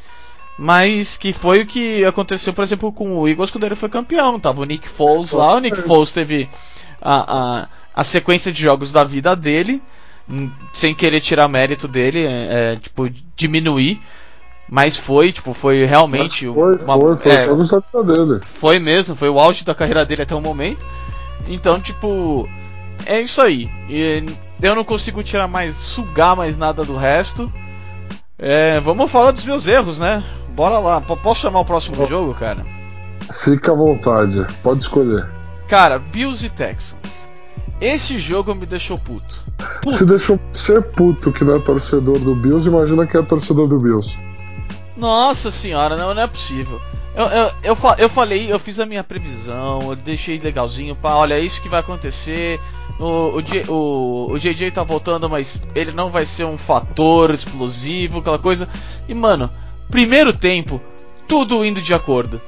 Mas 0.58 1.18
que 1.18 1.32
foi 1.32 1.62
o 1.62 1.68
que 1.68 2.04
aconteceu, 2.06 2.54
por 2.54 2.64
exemplo, 2.64 2.92
com 2.92 3.18
o 3.18 3.28
Eagles 3.28 3.52
quando 3.52 3.66
ele 3.66 3.76
foi 3.76 3.90
campeão. 3.90 4.40
Tava 4.40 4.62
o 4.62 4.66
Nick 4.66 4.88
Foles 4.88 5.32
lá, 5.32 5.56
o 5.56 5.60
Nick 5.60 5.80
Foles 5.84 6.12
teve 6.12 6.50
a, 7.00 7.38
a, 7.38 7.68
a 7.98 8.04
sequência 8.04 8.52
de 8.52 8.62
jogos 8.62 8.92
da 8.92 9.04
vida 9.04 9.36
dele, 9.36 9.82
hum, 10.30 10.52
sem 10.72 10.94
querer 10.94 11.20
tirar 11.20 11.48
mérito 11.48 11.88
dele, 11.88 12.26
é, 12.26 12.74
é, 12.74 12.76
tipo, 12.76 13.10
diminuir. 13.36 14.00
Mas 14.70 14.98
foi, 14.98 15.32
tipo, 15.32 15.54
foi 15.54 15.84
realmente 15.86 16.46
Foi, 16.46 16.76
uma- 16.84 17.00
foi, 17.00 17.16
foi 17.18 17.32
é, 17.32 17.46
jogos 17.46 17.70
da 17.70 17.80
vida 17.80 18.14
dele. 18.14 18.40
foi 18.44 18.80
mesmo, 18.80 19.16
foi 19.16 19.30
o 19.30 19.40
auge 19.40 19.64
da 19.66 19.74
carreira 19.74 20.06
dele 20.06 20.22
até 20.24 20.36
o 20.36 20.42
momento. 20.42 20.86
Então, 21.48 21.80
tipo, 21.80 22.48
é 23.06 23.20
isso 23.22 23.42
aí. 23.42 23.70
E 23.90 24.26
eu 24.62 24.76
não 24.76 24.84
consigo 24.84 25.24
tirar 25.24 25.48
mais, 25.48 25.74
sugar 25.74 26.36
mais 26.36 26.58
nada 26.58 26.84
do 26.84 26.96
resto. 26.98 27.52
É, 28.38 28.80
vamos 28.82 29.10
falar 29.10 29.32
dos 29.32 29.46
meus 29.46 29.68
erros, 29.68 29.98
né? 30.00 30.24
Bora 30.54 30.78
lá. 30.80 31.00
P- 31.02 31.16
Posso 31.16 31.42
chamar 31.42 31.62
o 31.62 31.66
próximo 31.66 32.06
jogo, 32.06 32.34
cara? 32.34 32.66
Fica 33.44 33.72
à 33.72 33.76
vontade, 33.76 34.46
pode 34.62 34.82
escolher. 34.82 35.28
Cara, 35.68 35.98
Bills 35.98 36.46
e 36.46 36.50
Texans. 36.50 37.30
Esse 37.80 38.18
jogo 38.18 38.56
me 38.56 38.66
deixou 38.66 38.98
puto. 38.98 39.46
Se 39.88 40.06
deixou 40.06 40.40
ser 40.52 40.82
puto 40.82 41.32
que 41.32 41.44
não 41.44 41.56
é 41.56 41.60
torcedor 41.60 42.18
do 42.20 42.36
Bills, 42.36 42.68
imagina 42.68 43.06
que 43.06 43.16
é 43.16 43.22
torcedor 43.22 43.68
do 43.68 43.78
Bills. 43.78 44.18
Nossa 44.96 45.52
senhora, 45.52 45.96
não, 45.96 46.14
não 46.14 46.24
é 46.24 46.28
possível. 46.28 46.82
Eu, 47.16 47.26
eu, 47.26 47.52
eu, 47.64 47.78
eu 48.00 48.10
falei, 48.10 48.52
eu 48.52 48.60
fiz 48.60 48.80
a 48.80 48.86
minha 48.86 49.04
previsão, 49.04 49.90
eu 49.90 49.96
deixei 49.96 50.40
legalzinho, 50.40 50.96
pá, 50.96 51.16
olha, 51.16 51.36
é 51.36 51.40
isso 51.40 51.62
que 51.62 51.70
vai 51.70 51.80
acontecer. 51.80 52.60
O, 53.00 53.40
o, 53.40 53.72
o, 53.72 54.32
o 54.34 54.40
JJ 54.40 54.72
tá 54.72 54.84
voltando, 54.84 55.30
mas 55.30 55.62
ele 55.76 55.92
não 55.92 56.10
vai 56.10 56.26
ser 56.26 56.46
um 56.46 56.58
fator 56.58 57.32
explosivo, 57.32 58.20
aquela 58.20 58.40
coisa. 58.40 58.68
E, 59.08 59.14
mano, 59.14 59.52
primeiro 59.90 60.34
tempo, 60.34 60.82
tudo 61.28 61.64
indo 61.64 61.82
de 61.82 61.94
acordo. 61.94 62.42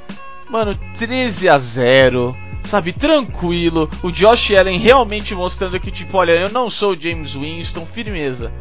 Mano, 0.49 0.75
13 0.97 1.49
a 1.49 1.57
0 1.59 2.35
sabe, 2.63 2.93
tranquilo. 2.93 3.89
O 4.03 4.11
Josh 4.11 4.51
Allen 4.51 4.79
realmente 4.79 5.33
mostrando 5.35 5.79
que, 5.79 5.91
tipo, 5.91 6.17
olha, 6.17 6.33
eu 6.33 6.49
não 6.49 6.69
sou 6.69 6.93
o 6.93 6.99
James 6.99 7.33
Winston, 7.33 7.85
firmeza. 7.85 8.51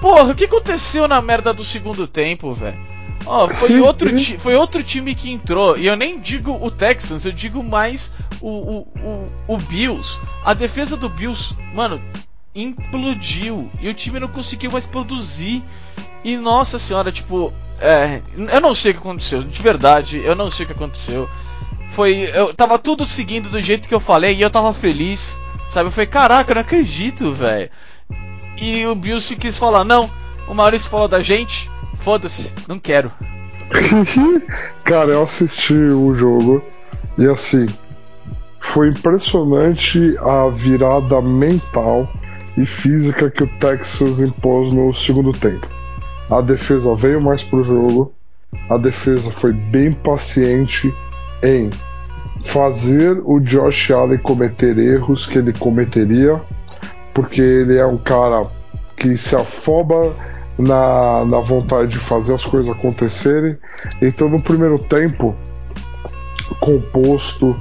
Porra, 0.00 0.32
o 0.32 0.34
que 0.34 0.44
aconteceu 0.44 1.08
na 1.08 1.20
merda 1.22 1.52
do 1.52 1.64
segundo 1.64 2.06
tempo, 2.06 2.52
velho? 2.52 2.78
Ó, 3.26 3.48
foi 3.48 3.80
outro, 3.82 4.10
foi 4.38 4.54
outro 4.54 4.82
time 4.82 5.14
que 5.14 5.30
entrou. 5.30 5.76
E 5.78 5.86
eu 5.86 5.96
nem 5.96 6.20
digo 6.20 6.52
o 6.52 6.70
Texans, 6.70 7.24
eu 7.24 7.32
digo 7.32 7.62
mais 7.62 8.12
o, 8.40 8.48
o, 8.48 8.78
o, 8.80 9.54
o 9.54 9.58
Bills. 9.58 10.20
A 10.44 10.52
defesa 10.52 10.96
do 10.96 11.08
Bills, 11.08 11.56
mano, 11.74 12.02
implodiu. 12.54 13.70
E 13.80 13.88
o 13.88 13.94
time 13.94 14.20
não 14.20 14.28
conseguiu 14.28 14.70
mais 14.70 14.86
produzir. 14.86 15.64
E 16.22 16.36
nossa 16.36 16.78
senhora, 16.78 17.12
tipo, 17.12 17.52
é, 17.80 18.22
eu 18.36 18.60
não 18.60 18.74
sei 18.74 18.92
o 18.92 18.94
que 18.94 19.00
aconteceu, 19.00 19.42
de 19.42 19.62
verdade, 19.62 20.22
eu 20.24 20.34
não 20.34 20.48
sei 20.48 20.64
o 20.64 20.66
que 20.66 20.72
aconteceu. 20.72 21.28
Foi, 21.94 22.28
eu 22.34 22.52
tava 22.52 22.76
tudo 22.76 23.06
seguindo 23.06 23.48
do 23.48 23.60
jeito 23.60 23.88
que 23.88 23.94
eu 23.94 24.00
falei 24.00 24.34
e 24.34 24.42
eu 24.42 24.50
tava 24.50 24.72
feliz, 24.74 25.40
sabe? 25.68 25.86
Eu 25.86 25.92
falei, 25.92 26.08
caraca, 26.08 26.50
eu 26.50 26.56
não 26.56 26.62
acredito, 26.62 27.32
velho. 27.32 27.70
E 28.60 28.84
o 28.86 28.96
Bills 28.96 29.36
quis 29.36 29.56
falar, 29.56 29.84
não, 29.84 30.10
o 30.48 30.54
Maurício 30.54 30.90
falou 30.90 31.06
da 31.06 31.22
gente, 31.22 31.70
foda-se, 31.94 32.52
não 32.66 32.80
quero. 32.80 33.12
Cara, 34.84 35.12
eu 35.12 35.22
assisti 35.22 35.74
o 35.74 36.12
jogo 36.16 36.64
e 37.16 37.28
assim, 37.28 37.66
foi 38.60 38.88
impressionante 38.88 40.16
a 40.18 40.48
virada 40.48 41.22
mental 41.22 42.12
e 42.56 42.66
física 42.66 43.30
que 43.30 43.44
o 43.44 43.58
Texas 43.58 44.20
impôs 44.20 44.72
no 44.72 44.92
segundo 44.92 45.30
tempo. 45.30 45.68
A 46.28 46.40
defesa 46.40 46.92
veio 46.92 47.20
mais 47.20 47.44
pro 47.44 47.62
jogo, 47.62 48.12
a 48.68 48.76
defesa 48.76 49.30
foi 49.30 49.52
bem 49.52 49.92
paciente 49.92 50.92
em 51.44 51.70
fazer 52.40 53.20
o 53.24 53.38
Josh 53.38 53.90
Allen 53.90 54.18
cometer 54.18 54.78
erros 54.78 55.26
que 55.26 55.38
ele 55.38 55.52
cometeria, 55.52 56.40
porque 57.12 57.40
ele 57.40 57.78
é 57.78 57.86
um 57.86 57.98
cara 57.98 58.46
que 58.96 59.16
se 59.16 59.36
afoba 59.36 60.14
na, 60.58 61.24
na 61.24 61.40
vontade 61.40 61.92
de 61.92 61.98
fazer 61.98 62.34
as 62.34 62.44
coisas 62.44 62.74
acontecerem. 62.74 63.56
Então, 64.00 64.28
no 64.28 64.42
primeiro 64.42 64.78
tempo, 64.78 65.34
composto, 66.60 67.60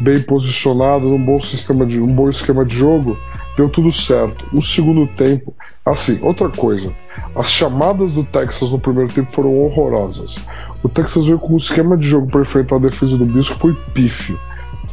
bem 0.00 0.20
posicionado, 0.22 1.08
num 1.08 1.22
bom 1.22 1.40
sistema 1.40 1.84
de 1.84 2.00
um 2.00 2.12
bom 2.14 2.28
esquema 2.28 2.64
de 2.64 2.76
jogo, 2.76 3.16
deu 3.56 3.68
tudo 3.68 3.90
certo. 3.92 4.44
O 4.52 4.62
segundo 4.62 5.06
tempo, 5.06 5.54
assim, 5.84 6.18
outra 6.22 6.48
coisa, 6.48 6.94
as 7.34 7.50
chamadas 7.50 8.12
do 8.12 8.24
Texas 8.24 8.70
no 8.70 8.78
primeiro 8.78 9.12
tempo 9.12 9.32
foram 9.32 9.54
horrorosas. 9.54 10.38
O 10.82 10.88
Texas 10.88 11.26
veio 11.26 11.38
com 11.38 11.54
um 11.54 11.56
esquema 11.56 11.96
de 11.96 12.06
jogo 12.06 12.28
para 12.28 12.42
enfrentar 12.42 12.76
a 12.76 12.80
defesa 12.80 13.18
do 13.18 13.26
que 13.26 13.54
foi 13.54 13.74
pífio, 13.92 14.38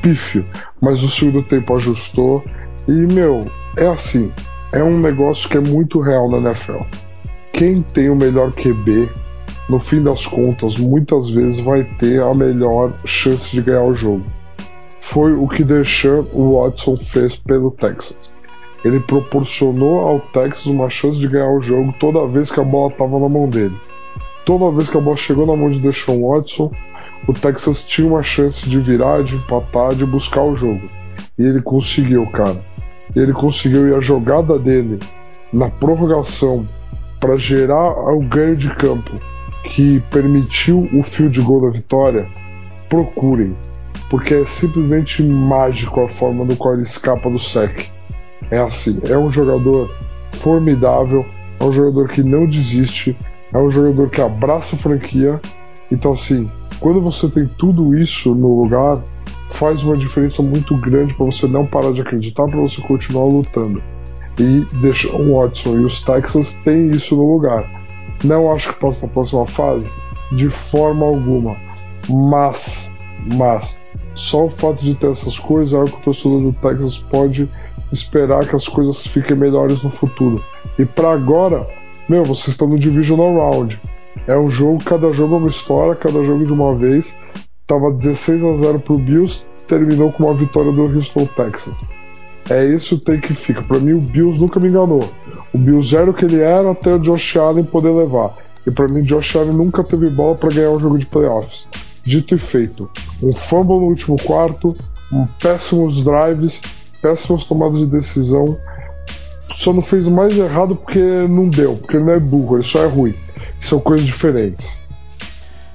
pífio, 0.01 0.45
mas 0.81 1.01
no 1.01 1.07
segundo 1.07 1.43
tempo 1.43 1.75
ajustou 1.75 2.43
e 2.87 2.91
meu, 2.91 3.41
é 3.77 3.87
assim, 3.87 4.31
é 4.71 4.83
um 4.83 4.99
negócio 4.99 5.49
que 5.49 5.57
é 5.57 5.61
muito 5.61 5.99
real 5.99 6.29
na 6.29 6.37
NFL. 6.37 6.83
Quem 7.53 7.81
tem 7.81 8.09
o 8.09 8.15
melhor 8.15 8.51
QB 8.51 9.09
no 9.67 9.79
fim 9.79 10.03
das 10.03 10.25
contas, 10.25 10.77
muitas 10.77 11.29
vezes 11.29 11.59
vai 11.59 11.83
ter 11.97 12.21
a 12.21 12.33
melhor 12.33 12.93
chance 13.05 13.51
de 13.51 13.61
ganhar 13.61 13.83
o 13.83 13.93
jogo. 13.93 14.23
Foi 15.01 15.33
o 15.33 15.47
que 15.47 15.63
Deshaun 15.63 16.25
Watson 16.33 16.97
fez 16.97 17.35
pelo 17.35 17.71
Texas. 17.71 18.35
Ele 18.83 18.99
proporcionou 18.99 19.99
ao 20.01 20.19
Texas 20.19 20.67
uma 20.67 20.89
chance 20.89 21.19
de 21.19 21.27
ganhar 21.27 21.49
o 21.49 21.61
jogo 21.61 21.93
toda 21.99 22.27
vez 22.27 22.51
que 22.51 22.59
a 22.59 22.63
bola 22.63 22.91
estava 22.91 23.19
na 23.19 23.29
mão 23.29 23.49
dele. 23.49 23.75
Toda 24.45 24.71
vez 24.71 24.89
que 24.89 24.97
a 24.97 25.01
bola 25.01 25.17
chegou 25.17 25.45
na 25.47 25.55
mão 25.55 25.69
de 25.69 25.81
Deshaun 25.81 26.27
Watson, 26.27 26.69
o 27.27 27.33
Texas 27.33 27.83
tinha 27.83 28.07
uma 28.07 28.21
chance 28.21 28.69
de 28.69 28.79
virar, 28.79 29.23
de 29.23 29.35
empatar, 29.35 29.95
de 29.95 30.05
buscar 30.05 30.43
o 30.43 30.55
jogo. 30.55 30.83
E 31.37 31.43
ele 31.43 31.61
conseguiu, 31.61 32.27
cara. 32.27 32.57
Ele 33.15 33.33
conseguiu 33.33 33.87
e 33.87 33.95
a 33.95 33.99
jogada 33.99 34.59
dele 34.59 34.99
na 35.51 35.69
prorrogação 35.69 36.67
para 37.19 37.37
gerar 37.37 37.91
o 38.13 38.19
ganho 38.19 38.55
de 38.55 38.69
campo 38.75 39.13
que 39.69 39.99
permitiu 40.11 40.87
o 40.93 41.01
field 41.01 41.41
goal 41.41 41.61
da 41.61 41.69
vitória, 41.69 42.27
procurem, 42.87 43.55
porque 44.09 44.35
é 44.35 44.45
simplesmente 44.45 45.23
mágico 45.23 46.01
a 46.01 46.07
forma 46.07 46.45
no 46.45 46.55
qual 46.55 46.75
ele 46.75 46.83
escapa 46.83 47.29
do 47.29 47.39
sec. 47.39 47.89
É 48.51 48.59
assim, 48.59 48.99
é 49.09 49.17
um 49.17 49.31
jogador 49.31 49.89
formidável, 50.33 51.25
é 51.59 51.63
um 51.63 51.71
jogador 51.71 52.09
que 52.09 52.21
não 52.21 52.45
desiste, 52.45 53.17
é 53.53 53.57
um 53.57 53.69
jogador 53.69 54.09
que 54.09 54.21
abraça 54.21 54.75
a 54.75 54.79
franquia. 54.79 55.39
Então 55.91 56.11
assim, 56.11 56.49
quando 56.79 57.01
você 57.01 57.29
tem 57.29 57.49
tudo 57.57 57.97
isso 57.97 58.33
no 58.35 58.61
lugar, 58.61 59.03
faz 59.49 59.83
uma 59.83 59.97
diferença 59.97 60.41
muito 60.41 60.75
grande 60.77 61.13
para 61.13 61.25
você 61.25 61.47
não 61.47 61.65
parar 61.65 61.91
de 61.93 62.01
acreditar, 62.01 62.43
para 62.45 62.59
você 62.59 62.81
continuar 62.81 63.25
lutando. 63.25 63.81
E 64.37 64.65
deixa 64.81 65.15
o 65.15 65.33
Watson 65.33 65.77
e 65.77 65.85
os 65.85 66.01
Texas 66.01 66.53
têm 66.63 66.89
isso 66.89 67.15
no 67.15 67.33
lugar. 67.33 67.69
Não 68.23 68.51
acho 68.51 68.73
que 68.73 68.79
possa 68.79 69.05
na 69.05 69.13
próxima 69.13 69.45
fase, 69.45 69.93
de 70.33 70.49
forma 70.49 71.05
alguma. 71.05 71.55
Mas, 72.09 72.91
mas, 73.37 73.79
só 74.13 74.45
o 74.45 74.49
fato 74.49 74.83
de 74.83 74.95
ter 74.95 75.09
essas 75.09 75.39
coisas 75.39 75.73
é 75.73 75.77
algo 75.77 75.91
que 75.91 75.97
o 75.97 76.03
torcedor 76.03 76.41
do 76.41 76.53
Texas 76.53 76.97
pode 76.97 77.49
esperar 77.91 78.45
que 78.47 78.55
as 78.55 78.67
coisas 78.67 79.05
fiquem 79.07 79.37
melhores 79.37 79.81
no 79.81 79.89
futuro. 79.89 80.43
E 80.77 80.85
para 80.85 81.13
agora, 81.13 81.65
meu, 82.07 82.23
vocês 82.23 82.49
estão 82.49 82.67
no 82.67 82.77
Divisional 82.77 83.33
Round. 83.33 83.81
É 84.27 84.37
um 84.37 84.47
jogo, 84.47 84.83
cada 84.83 85.11
jogo 85.11 85.35
é 85.35 85.37
uma 85.37 85.49
história, 85.49 85.95
cada 85.95 86.23
jogo 86.23 86.45
de 86.45 86.53
uma 86.53 86.75
vez. 86.75 87.15
Tava 87.67 87.91
16 87.91 88.43
a 88.43 88.53
0 88.53 88.79
pro 88.79 88.97
Bills, 88.97 89.45
terminou 89.67 90.11
com 90.11 90.23
uma 90.23 90.35
vitória 90.35 90.71
do 90.71 90.83
Houston 90.83 91.25
Texans. 91.25 91.77
É 92.49 92.63
isso 92.63 92.99
tem 92.99 93.19
que 93.19 93.33
fica. 93.33 93.63
Para 93.63 93.79
mim, 93.79 93.93
o 93.93 94.01
Bills 94.01 94.39
nunca 94.39 94.59
me 94.59 94.69
enganou. 94.69 95.03
O 95.51 95.57
Bills 95.57 95.95
era 95.95 96.09
o 96.09 96.13
que 96.13 96.25
ele 96.25 96.41
era 96.41 96.71
até 96.71 96.93
o 96.93 96.99
Josh 96.99 97.37
Allen 97.37 97.63
poder 97.63 97.89
levar. 97.89 98.37
E 98.67 98.71
para 98.71 98.87
mim, 98.87 99.01
Josh 99.01 99.35
Allen 99.35 99.53
nunca 99.53 99.83
teve 99.83 100.09
bola 100.09 100.35
para 100.35 100.53
ganhar 100.53 100.69
um 100.69 100.79
jogo 100.79 100.97
de 100.97 101.07
playoffs. 101.07 101.67
Dito 102.03 102.35
e 102.35 102.37
feito, 102.37 102.87
um 103.21 103.33
fumble 103.33 103.79
no 103.79 103.87
último 103.87 104.15
quarto, 104.21 104.75
um 105.11 105.25
péssimos 105.41 106.03
drives, 106.03 106.61
péssimas 107.01 107.45
tomadas 107.45 107.79
de 107.79 107.87
decisão. 107.87 108.45
Só 109.55 109.71
não 109.71 109.81
fez 109.81 110.07
mais 110.07 110.37
errado 110.37 110.75
porque 110.75 110.99
não 110.99 111.47
deu, 111.47 111.77
porque 111.77 111.95
ele 111.95 112.05
não 112.05 112.13
é 112.13 112.19
burro, 112.19 112.57
ele 112.57 112.63
só 112.63 112.83
é 112.83 112.87
ruim. 112.87 113.15
São 113.61 113.79
coisas 113.79 114.05
diferentes. 114.05 114.77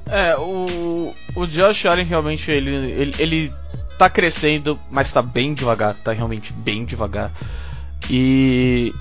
É, 0.07 0.37
o, 0.37 1.15
o 1.35 1.47
Josh 1.47 1.87
Allen 1.87 2.05
realmente 2.05 2.51
ele, 2.51 2.71
ele, 2.71 3.15
ele 3.19 3.53
tá 3.97 4.11
crescendo, 4.11 4.79
mas 4.91 5.13
tá 5.13 5.23
bem 5.23 5.55
devagar, 5.55 5.95
tá 5.95 6.13
realmente 6.13 6.53
bem 6.53 6.85
devagar. 6.85 7.33
E 8.09 8.93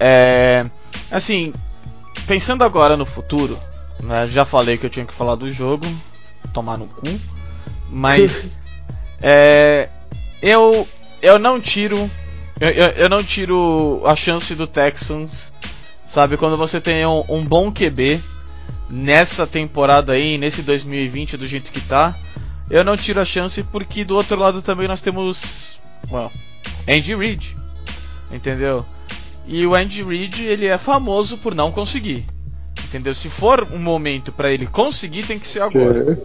é 0.00 0.64
assim, 1.10 1.52
pensando 2.26 2.64
agora 2.64 2.96
no 2.96 3.06
futuro, 3.06 3.58
né, 4.02 4.26
já 4.26 4.44
falei 4.44 4.76
que 4.76 4.86
eu 4.86 4.90
tinha 4.90 5.06
que 5.06 5.14
falar 5.14 5.34
do 5.36 5.50
jogo, 5.50 5.86
tomar 6.52 6.76
no 6.78 6.86
cu, 6.86 7.06
mas 7.90 8.50
é, 9.22 9.88
eu 10.42 10.86
eu 11.22 11.38
não 11.38 11.60
tiro 11.60 12.10
eu, 12.60 12.68
eu, 12.68 12.86
eu 12.88 13.08
não 13.08 13.22
tiro 13.22 14.02
a 14.04 14.16
chance 14.16 14.54
do 14.54 14.66
Texans, 14.66 15.52
sabe, 16.06 16.36
quando 16.36 16.56
você 16.56 16.80
tem 16.80 17.04
um, 17.06 17.24
um 17.28 17.44
bom 17.44 17.70
QB 17.72 18.22
nessa 18.88 19.46
temporada 19.46 20.12
aí, 20.12 20.38
nesse 20.38 20.62
2020 20.62 21.36
do 21.36 21.46
jeito 21.46 21.72
que 21.72 21.80
tá, 21.80 22.14
eu 22.70 22.84
não 22.84 22.96
tiro 22.96 23.20
a 23.20 23.24
chance 23.24 23.62
porque 23.64 24.04
do 24.04 24.16
outro 24.16 24.38
lado 24.38 24.62
também 24.62 24.88
nós 24.88 25.00
temos, 25.02 25.78
well, 26.10 26.30
Andy 26.88 27.14
Reid, 27.14 27.56
entendeu? 28.32 28.84
E 29.46 29.64
o 29.66 29.74
Andy 29.74 30.02
Reid 30.02 30.44
ele 30.44 30.66
é 30.66 30.78
famoso 30.78 31.38
por 31.38 31.54
não 31.54 31.70
conseguir, 31.70 32.24
entendeu? 32.84 33.14
Se 33.14 33.28
for 33.28 33.66
um 33.72 33.78
momento 33.78 34.32
para 34.32 34.50
ele 34.50 34.66
conseguir, 34.66 35.24
tem 35.24 35.38
que 35.38 35.46
ser 35.46 35.62
agora. 35.62 36.18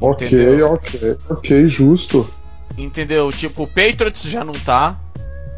Ok, 0.00 0.26
Entendeu? 0.26 0.72
ok, 0.72 1.16
ok, 1.30 1.68
justo. 1.68 2.28
Entendeu? 2.76 3.32
Tipo, 3.32 3.62
o 3.62 3.66
Patriots 3.66 4.22
já 4.24 4.44
não 4.44 4.52
tá. 4.52 4.98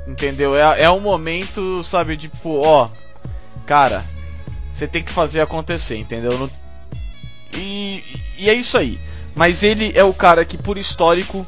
Entendeu? 0.08 0.56
É, 0.56 0.82
é 0.84 0.90
um 0.90 1.00
momento, 1.00 1.82
sabe, 1.82 2.16
tipo, 2.16 2.60
ó. 2.62 2.88
Cara, 3.66 4.04
você 4.72 4.88
tem 4.88 5.02
que 5.02 5.12
fazer 5.12 5.40
acontecer, 5.42 5.98
entendeu? 5.98 6.38
Não- 6.38 6.50
E, 7.52 8.02
e 8.38 8.48
é 8.48 8.54
isso 8.54 8.78
aí. 8.78 8.98
Mas 9.36 9.62
ele 9.62 9.92
é 9.94 10.02
o 10.02 10.14
cara 10.14 10.44
que, 10.44 10.56
por 10.56 10.78
histórico, 10.78 11.46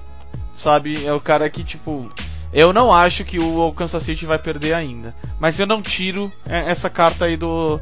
sabe? 0.55 1.05
É 1.07 1.13
o 1.13 1.21
cara 1.21 1.49
que, 1.49 1.65
tipo. 1.65 2.09
Eu 2.53 2.73
não 2.73 2.93
acho 2.93 3.25
que 3.25 3.39
o 3.39 3.73
Kansas 3.73 4.03
City 4.03 4.27
vai 4.27 4.39
perder 4.39 4.75
ainda. 4.75 5.15
Mas 5.39 5.59
eu 5.59 5.67
não 5.67 5.81
tiro 5.81 6.31
é, 6.47 6.71
essa 6.71 6.91
carta 6.91 7.25
aí 7.25 7.37
do. 7.37 7.81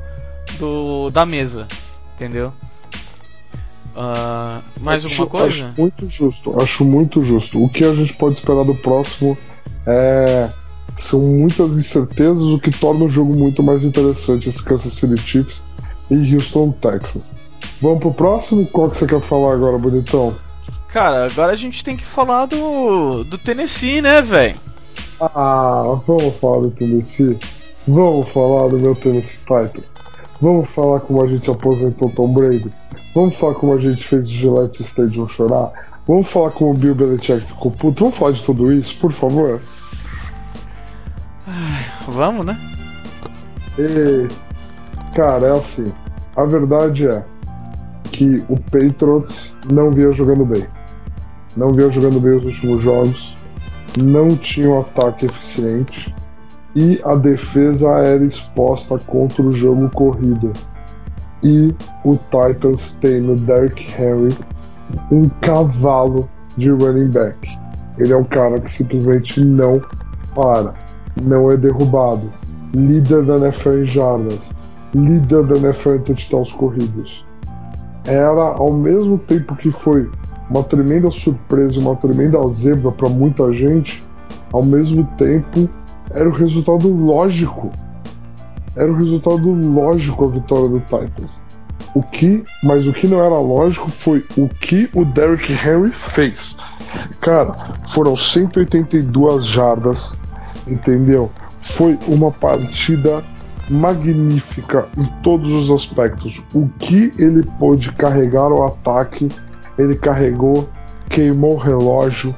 do 0.59 1.11
da 1.11 1.27
mesa. 1.27 1.67
Entendeu? 2.15 2.53
Ah, 3.97 4.63
mais 4.81 5.05
Acho- 5.05 5.23
alguma 5.23 5.41
coisa? 5.41 5.67
Acho 5.69 5.81
muito 5.81 6.09
justo, 6.09 6.61
acho 6.61 6.85
muito 6.85 7.21
justo. 7.21 7.63
O 7.63 7.69
que 7.69 7.85
a 7.85 7.95
gente 7.95 8.13
pode 8.15 8.37
esperar 8.37 8.65
do 8.65 8.75
próximo 8.75 9.37
é. 9.87 10.49
São 10.99 11.21
muitas 11.21 11.79
incertezas, 11.79 12.43
o 12.43 12.59
que 12.59 12.71
torna 12.71 13.05
o 13.05 13.11
jogo 13.11 13.35
muito 13.35 13.63
mais 13.63 13.85
interessante. 13.85 14.49
Esse 14.49 14.63
Kansas 14.63 14.93
City 14.93 15.17
Chiefs 15.17 15.63
e 16.11 16.35
Houston 16.35 16.73
Texas. 16.73 17.23
Vamos 17.81 18.01
pro 18.01 18.13
próximo? 18.13 18.67
Qual 18.67 18.91
que 18.91 18.97
você 18.97 19.07
quer 19.07 19.21
falar 19.21 19.55
agora, 19.55 19.79
bonitão? 19.79 20.35
Cara, 20.89 21.27
agora 21.27 21.53
a 21.53 21.57
gente 21.57 21.85
tem 21.85 21.97
que 21.97 22.05
falar 22.05 22.47
do, 22.47 23.23
do 23.25 23.39
Tennessee, 23.39 24.03
né, 24.03 24.21
velho? 24.21 24.57
Ah, 25.21 26.01
vamos 26.05 26.35
falar 26.37 26.63
do 26.63 26.71
Tennessee? 26.71 27.39
Vamos 27.87 28.29
falar 28.31 28.69
do 28.69 28.79
meu 28.79 28.95
Tennessee 28.95 29.39
Titans? 29.39 29.87
Vamos 30.41 30.69
falar 30.71 31.01
como 31.01 31.23
a 31.23 31.29
gente 31.29 31.51
aposentou 31.51 32.11
Tom 32.11 32.33
Brady? 32.33 32.73
Vamos 33.15 33.37
falar 33.37 33.55
como 33.55 33.73
a 33.73 33.79
gente 33.79 34.03
fez 34.03 34.27
o 34.27 34.31
Gillette 34.31 34.83
Stadium 34.83 35.29
chorar? 35.29 35.73
Vamos 36.07 36.31
falar 36.31 36.51
como 36.51 36.71
o 36.71 36.75
Bill 36.75 36.95
Belichick 36.95 37.47
ficou 37.47 37.71
puto? 37.71 38.05
Vamos 38.05 38.19
falar 38.19 38.33
de 38.33 38.43
tudo 38.43 38.73
isso, 38.73 38.97
por 38.99 39.13
favor? 39.13 39.61
Vamos, 42.07 42.47
né? 42.47 42.59
E, 43.79 44.29
cara, 45.15 45.49
é 45.49 45.53
assim. 45.53 45.93
A 46.37 46.45
verdade 46.45 47.09
é 47.09 47.25
que 48.13 48.45
o 48.49 48.59
Patriots 48.59 49.57
não 49.73 49.91
vinha 49.91 50.13
jogando 50.13 50.45
bem. 50.45 50.67
Não 51.57 51.73
vinha 51.73 51.91
jogando 51.91 52.21
bem 52.21 52.33
os 52.33 52.45
últimos 52.45 52.83
jogos. 52.83 53.37
Não 54.03 54.37
tinha 54.37 54.71
um 54.71 54.81
ataque 54.81 55.27
eficiente. 55.27 56.15
E 56.75 57.01
a 57.05 57.15
defesa 57.15 57.89
era 57.99 58.25
exposta 58.25 58.99
contra 58.99 59.43
o 59.43 59.53
jogo 59.53 59.91
corrido. 59.91 60.53
E 61.43 61.75
o 62.05 62.17
Titans 62.17 62.93
tem 63.01 63.21
no 63.21 63.37
Derrick 63.37 63.87
Henry 64.01 64.37
um 65.11 65.29
cavalo 65.41 66.29
de 66.57 66.71
running 66.71 67.11
back. 67.11 67.37
Ele 67.99 68.13
é 68.13 68.17
um 68.17 68.25
cara 68.25 68.61
que 68.61 68.71
simplesmente 68.71 69.45
não 69.45 69.81
para, 70.35 70.73
não 71.23 71.51
é 71.51 71.57
derrubado. 71.57 72.31
Líder 72.75 73.23
da 73.23 73.37
NFL 73.37 73.79
em 73.79 73.87
jardas, 73.87 74.53
líder 74.95 75.45
da 75.47 75.57
NFL 75.57 75.95
em 75.95 75.99
touchdowns 76.01 76.53
corridos. 76.53 77.27
Era, 78.05 78.43
ao 78.43 78.73
mesmo 78.73 79.19
tempo 79.19 79.57
que 79.57 79.71
foi 79.71 80.11
uma 80.51 80.63
tremenda 80.63 81.11
surpresa, 81.11 81.81
uma 81.81 81.97
tremenda 81.97 82.39
zebra 82.49 82.91
para 82.93 83.09
muita 83.09 83.53
gente, 83.53 84.03
ao 84.53 84.63
mesmo 84.63 85.05
tempo 85.17 85.69
era 86.11 86.29
o 86.29 86.33
resultado 86.33 86.89
lógico. 86.89 87.71
Era 88.77 88.91
o 88.91 88.95
resultado 88.95 89.51
lógico 89.51 90.25
a 90.25 90.29
vitória 90.29 90.69
do 90.69 90.81
Titans. 90.81 91.41
O 91.95 92.03
que, 92.03 92.45
mas 92.63 92.87
o 92.87 92.93
que 92.93 93.09
não 93.09 93.23
era 93.23 93.39
lógico 93.39 93.91
foi 93.91 94.25
o 94.37 94.49
que 94.49 94.89
o 94.95 95.05
Derrick 95.05 95.53
Henry 95.53 95.91
fez. 95.91 96.57
Cara, 97.21 97.53
foram 97.89 98.15
182 98.15 99.47
jardas, 99.47 100.17
entendeu? 100.67 101.31
Foi 101.61 101.99
uma 102.07 102.31
partida 102.31 103.23
magnífica 103.69 104.89
em 104.97 105.07
todos 105.23 105.53
os 105.53 105.71
aspectos. 105.71 106.43
O 106.55 106.69
que 106.79 107.13
ele 107.19 107.43
pôde 107.59 107.93
carregar 107.93 108.49
o 108.49 108.65
ataque, 108.65 109.29
ele 109.77 109.95
carregou, 109.97 110.69
queimou 111.09 111.55
o 111.55 111.59
relógio, 111.59 112.35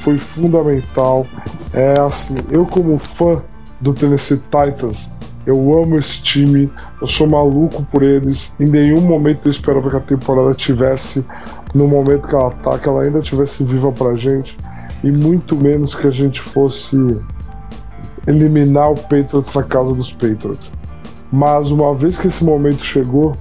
foi 0.00 0.18
fundamental. 0.18 1.26
É 1.72 1.98
assim, 2.00 2.34
eu 2.50 2.66
como 2.66 2.98
fã 2.98 3.42
do 3.80 3.92
Tennessee 3.92 4.40
Titans, 4.50 5.10
Eu 5.46 5.78
amo 5.78 5.98
esse 5.98 6.22
time, 6.22 6.70
eu 7.00 7.06
sou 7.06 7.26
maluco 7.26 7.84
por 7.92 8.02
eles. 8.02 8.52
Em 8.58 8.66
nenhum 8.66 9.02
momento 9.02 9.40
eu 9.44 9.50
esperava 9.50 9.90
que 9.90 9.96
a 9.96 10.00
temporada 10.00 10.54
tivesse 10.54 11.24
no 11.74 11.86
momento 11.86 12.28
que 12.28 12.34
ela 12.34 12.50
tá, 12.50 12.78
que 12.78 12.88
ela 12.88 13.02
ainda 13.02 13.20
tivesse 13.20 13.62
viva 13.62 13.92
pra 13.92 14.14
gente. 14.14 14.56
E 15.02 15.10
muito 15.10 15.54
menos 15.54 15.94
que 15.94 16.06
a 16.06 16.10
gente 16.10 16.40
fosse 16.40 16.96
eliminar 18.26 18.92
o 18.92 18.94
Patriots 18.94 19.52
na 19.54 19.62
casa 19.62 19.94
dos 19.94 20.12
Patriots. 20.12 20.72
Mas 21.32 21.70
uma 21.70 21.94
vez 21.94 22.18
que 22.18 22.28
esse 22.28 22.44
momento 22.44 22.84
chegou, 22.84 23.36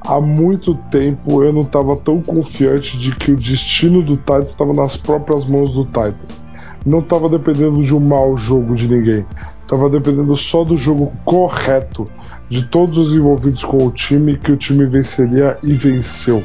há 0.00 0.20
muito 0.20 0.74
tempo 0.90 1.42
eu 1.42 1.52
não 1.52 1.62
estava 1.62 1.96
tão 1.96 2.20
confiante 2.20 2.98
de 2.98 3.14
que 3.14 3.32
o 3.32 3.36
destino 3.36 4.02
do 4.02 4.16
Titans 4.16 4.48
estava 4.48 4.72
nas 4.72 4.96
próprias 4.96 5.44
mãos 5.44 5.72
do 5.72 5.84
Titans. 5.84 6.42
Não 6.84 6.98
estava 6.98 7.28
dependendo 7.28 7.82
de 7.82 7.94
um 7.94 8.00
mau 8.00 8.36
jogo 8.36 8.74
de 8.74 8.88
ninguém. 8.88 9.24
Estava 9.62 9.88
dependendo 9.88 10.36
só 10.36 10.64
do 10.64 10.76
jogo 10.76 11.12
correto 11.24 12.06
de 12.48 12.64
todos 12.66 12.98
os 12.98 13.14
envolvidos 13.14 13.64
com 13.64 13.86
o 13.86 13.90
time 13.90 14.36
que 14.36 14.52
o 14.52 14.56
time 14.56 14.84
venceria 14.86 15.56
e 15.62 15.72
venceu. 15.74 16.44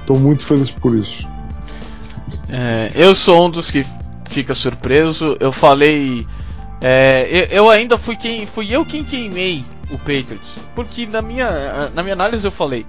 Estou 0.00 0.18
muito 0.18 0.44
feliz 0.44 0.70
por 0.70 0.96
isso. 0.96 1.26
É, 2.48 2.90
eu 2.94 3.14
sou 3.14 3.46
um 3.46 3.50
dos 3.50 3.70
que 3.70 3.84
fica 4.28 4.54
surpreso. 4.54 5.36
Eu 5.40 5.52
falei. 5.52 6.26
É, 6.86 7.26
eu, 7.30 7.64
eu 7.64 7.70
ainda 7.70 7.96
fui 7.96 8.14
quem. 8.14 8.44
Fui 8.44 8.70
eu 8.70 8.84
quem 8.84 9.02
queimei 9.02 9.64
o 9.90 9.96
Patriots. 9.96 10.58
Porque 10.74 11.06
na 11.06 11.22
minha, 11.22 11.88
na 11.94 12.02
minha 12.02 12.12
análise 12.12 12.46
eu 12.46 12.52
falei. 12.52 12.86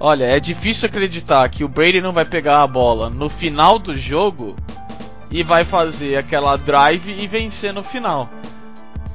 Olha, 0.00 0.24
é 0.24 0.40
difícil 0.40 0.88
acreditar 0.88 1.48
que 1.48 1.62
o 1.62 1.68
Brady 1.68 2.00
não 2.00 2.12
vai 2.12 2.24
pegar 2.24 2.62
a 2.62 2.66
bola 2.66 3.08
no 3.08 3.30
final 3.30 3.78
do 3.78 3.96
jogo 3.96 4.56
e 5.30 5.44
vai 5.44 5.64
fazer 5.64 6.16
aquela 6.16 6.56
drive 6.56 7.08
e 7.08 7.26
vencer 7.28 7.72
no 7.72 7.84
final. 7.84 8.28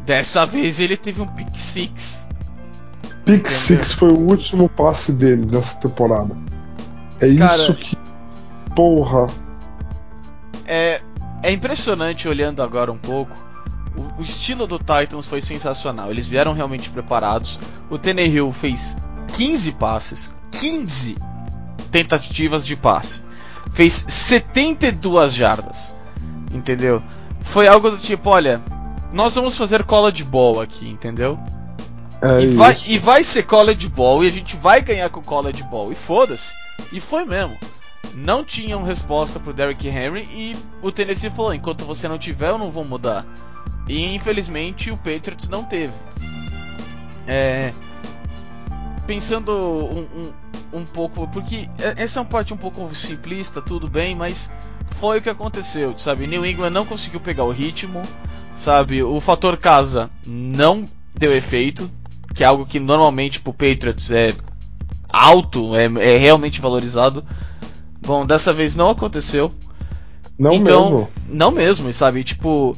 Dessa 0.06 0.46
vez 0.46 0.80
ele 0.80 0.96
teve 0.96 1.22
um 1.22 1.28
pick 1.28 1.54
six. 1.54 2.28
Pick 3.26 3.42
Entendeu? 3.42 3.60
Six 3.60 3.92
foi 3.94 4.10
o 4.12 4.18
último 4.18 4.70
passe 4.70 5.12
dele 5.12 5.46
nessa 5.52 5.76
temporada. 5.76 6.36
É 7.20 7.36
Cara- 7.36 7.64
isso 7.64 7.76
que. 7.76 7.98
Porra. 8.74 9.28
É, 10.66 11.02
é 11.44 11.52
impressionante 11.52 12.28
olhando 12.30 12.64
agora 12.64 12.92
um 12.92 12.98
pouco. 12.98 13.51
O, 13.96 14.20
o 14.20 14.22
estilo 14.22 14.68
do 14.68 14.78
Titans 14.78 15.26
foi 15.26 15.42
sensacional. 15.42 16.10
Eles 16.10 16.28
vieram 16.28 16.54
realmente 16.54 16.90
preparados. 16.90 17.60
O 17.90 17.98
Tannehill 17.98 18.52
fez 18.52 18.98
15 19.34 19.72
passes, 19.74 20.36
15 20.52 21.18
tentativas 21.92 22.66
de 22.66 22.76
passe. 22.76 23.24
Fez 23.72 24.06
72 24.08 25.34
jardas. 25.34 25.94
Entendeu? 26.52 27.02
Foi 27.42 27.68
algo 27.68 27.92
do 27.92 27.98
tipo, 27.98 28.30
olha, 28.30 28.62
nós 29.12 29.36
vamos 29.36 29.58
fazer 29.58 29.84
college 29.84 30.24
ball 30.24 30.62
aqui, 30.62 30.90
entendeu? 30.90 31.38
É 32.22 32.44
e, 32.44 32.48
vai, 32.56 32.78
e 32.86 33.00
vai 33.00 33.24
ser 33.24 33.44
college 33.44 33.90
ball 33.90 34.24
e 34.24 34.28
a 34.28 34.32
gente 34.32 34.56
vai 34.56 34.82
ganhar 34.82 35.10
com 35.10 35.22
college 35.22 35.64
ball. 35.64 35.92
E 35.92 35.96
foda-se. 35.96 36.54
E 36.92 37.00
foi 37.00 37.26
mesmo. 37.26 37.58
Não 38.14 38.44
tinham 38.44 38.84
resposta 38.84 39.40
pro 39.40 39.54
Derrick 39.54 39.88
Henry 39.88 40.28
e 40.32 40.58
o 40.82 40.92
Tennessee 40.92 41.30
falou: 41.30 41.54
enquanto 41.54 41.86
você 41.86 42.08
não 42.08 42.18
tiver, 42.18 42.50
eu 42.50 42.58
não 42.58 42.70
vou 42.70 42.86
mudar. 42.86 43.26
E 43.88 44.14
infelizmente 44.16 44.92
o 44.92 44.98
Patriots 44.98 45.50
não 45.50 45.64
teve. 45.64 45.94
É, 47.28 47.74
pensando 49.06 49.52
um, 49.52 50.08
um, 50.16 50.34
um 50.80 50.86
pouco, 50.86 51.28
porque 51.28 51.68
essa 51.98 52.20
é 52.20 52.22
uma 52.22 52.30
parte 52.30 52.54
um 52.54 52.58
pouco 52.58 52.94
simplista, 52.96 53.62
tudo 53.62 53.90
bem, 53.90 54.16
mas 54.16 54.52
foi 54.88 55.20
o 55.20 55.22
que 55.22 55.30
aconteceu, 55.30 55.98
sabe? 55.98 56.28
New 56.28 56.46
England 56.46 56.70
não 56.70 56.86
conseguiu 56.86 57.20
pegar 57.20 57.44
o 57.44 57.52
ritmo, 57.52 58.02
sabe? 58.56 59.04
O 59.04 59.20
fator 59.20 59.58
casa 59.58 60.10
não 60.26 60.88
deu 61.18 61.34
efeito, 61.34 61.90
que 62.34 62.44
é 62.44 62.48
algo 62.48 62.66
que 62.66 62.80
normalmente 62.80 63.42
pro 63.42 63.54
Patriots 63.54 64.12
é 64.12 64.34
alto, 65.12 65.76
é, 65.76 65.86
é 65.86 66.18
realmente 66.18 66.62
valorizado. 66.62 67.24
Bom, 68.02 68.26
dessa 68.26 68.54
vez 68.54 68.76
não 68.76 68.90
aconteceu. 68.90 69.52
Não 70.40 70.54
então, 70.54 70.92
mesmo. 70.92 71.10
não 71.28 71.52
mesmo, 71.52 71.94
sabe? 71.94 72.24
Tipo, 72.24 72.76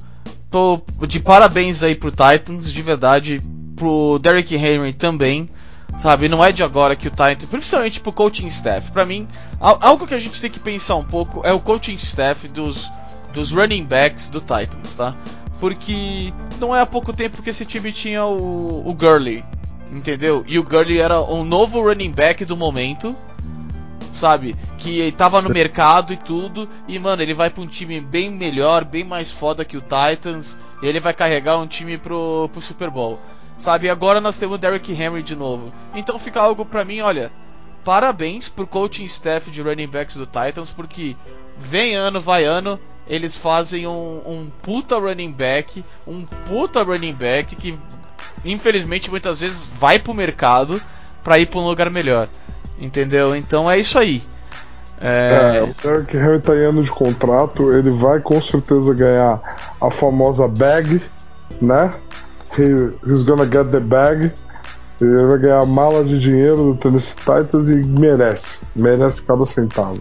tô 0.54 0.80
de 1.08 1.20
parabéns 1.20 1.82
aí 1.82 1.96
pro 1.96 2.12
Titans, 2.12 2.72
de 2.72 2.82
verdade, 2.84 3.42
pro 3.76 4.20
Derrick 4.20 4.54
Henry 4.56 4.94
também. 4.94 5.50
Sabe, 5.98 6.28
não 6.30 6.44
é 6.44 6.52
de 6.52 6.64
agora 6.64 6.96
que 6.96 7.08
o 7.08 7.12
Titans, 7.12 7.46
principalmente 7.46 8.00
pro 8.00 8.12
coaching 8.12 8.48
staff. 8.48 8.92
Pra 8.92 9.04
mim, 9.06 9.28
al- 9.60 9.78
algo 9.82 10.06
que 10.08 10.14
a 10.14 10.20
gente 10.20 10.40
tem 10.42 10.50
que 10.50 10.60
pensar 10.60 10.96
um 10.96 11.04
pouco 11.04 11.42
é 11.46 11.52
o 11.54 11.60
coaching 11.60 11.94
staff 11.96 12.48
dos, 12.48 12.92
dos 13.34 13.52
running 13.52 13.84
backs 13.84 14.30
do 14.30 14.40
Titans, 14.42 14.94
tá? 14.96 15.16
Porque 15.60 16.34
não 16.60 16.76
é 16.76 16.82
há 16.82 16.86
pouco 16.86 17.14
tempo 17.14 17.42
que 17.44 17.50
esse 17.52 17.64
time 17.66 17.92
tinha 17.92 18.26
o, 18.26 18.88
o 18.88 18.94
Gurley, 18.94 19.44
entendeu? 19.92 20.44
E 20.48 20.58
o 20.60 20.64
Gurley 20.64 21.00
era 21.00 21.20
o 21.20 21.44
novo 21.44 21.80
running 21.82 22.12
back 22.12 22.44
do 22.44 22.58
momento, 22.58 23.16
sabe? 24.10 24.56
Que 24.78 25.12
tava 25.12 25.42
no 25.42 25.50
mercado 25.50 26.14
e 26.14 26.18
tudo, 26.18 26.70
e 26.88 26.98
mano, 27.00 27.22
ele 27.22 27.34
vai 27.34 27.50
pra 27.50 27.64
um 27.64 27.68
time 27.68 28.00
bem 28.00 28.30
melhor, 28.30 28.84
bem 28.84 29.04
mais 29.04 29.32
foda 29.32 29.66
que 29.66 29.78
o 29.78 29.82
Titans, 29.82 30.60
e 30.82 30.88
ele 30.88 31.00
vai 31.00 31.14
carregar 31.14 31.58
um 31.58 31.68
time 31.68 31.98
pro, 31.98 32.50
pro 32.52 32.62
Super 32.62 32.90
Bowl, 32.90 33.20
sabe? 33.58 33.88
E 33.88 33.90
agora 33.90 34.22
nós 34.22 34.38
temos 34.38 34.56
o 34.56 34.60
Derrick 34.60 34.92
Henry 34.92 35.24
de 35.24 35.36
novo. 35.36 35.74
Então 35.96 36.18
fica 36.20 36.42
algo 36.42 36.66
pra 36.66 36.86
mim, 36.86 37.02
olha, 37.02 37.32
parabéns 37.84 38.50
pro 38.50 38.68
coaching 38.68 39.06
staff 39.06 39.50
de 39.52 39.62
running 39.62 39.88
backs 39.88 40.16
do 40.16 40.26
Titans, 40.26 40.72
porque 40.72 41.16
vem 41.58 41.96
ano, 41.96 42.22
vai 42.22 42.44
ano, 42.46 42.80
eles 43.08 43.38
fazem 43.38 43.86
um, 43.86 44.22
um 44.26 44.52
puta 44.62 44.98
running 44.98 45.32
back, 45.32 45.84
um 46.08 46.26
puta 46.48 46.84
running 46.84 47.14
back 47.14 47.56
que 47.56 47.78
infelizmente 48.46 49.10
muitas 49.10 49.42
vezes 49.42 49.66
vai 49.66 50.00
pro 50.00 50.14
mercado 50.14 50.82
pra 51.24 51.40
ir 51.40 51.48
pra 51.48 51.60
um 51.60 51.66
lugar 51.66 51.90
melhor. 51.90 52.30
Entendeu? 52.80 53.36
Então 53.36 53.70
é 53.70 53.78
isso 53.78 53.98
aí. 53.98 54.22
É, 55.00 55.58
É, 55.58 55.64
o 55.64 55.74
Derrick 55.84 56.16
Henry 56.16 56.40
tá 56.40 56.56
em 56.56 56.66
ano 56.66 56.82
de 56.82 56.92
contrato, 56.92 57.70
ele 57.72 57.92
vai 57.92 58.22
com 58.22 58.42
certeza 58.42 58.94
ganhar 58.94 59.42
a 59.82 59.92
famosa 59.92 60.48
bag, 60.48 61.02
né? 61.62 61.94
He, 62.58 62.64
he's 63.06 63.24
gonna 63.24 63.46
get 63.46 63.70
the 63.72 63.80
bag. 63.80 64.32
Ele 65.02 65.26
vai 65.26 65.38
ganhar 65.40 65.62
a 65.62 65.66
mala 65.66 66.04
de 66.04 66.20
dinheiro 66.20 66.72
do 66.72 66.76
Tennessee 66.78 67.16
Titans 67.18 67.68
e 67.68 67.76
merece. 67.90 68.62
Merece 68.76 69.24
cada 69.26 69.46
centavo. 69.46 70.00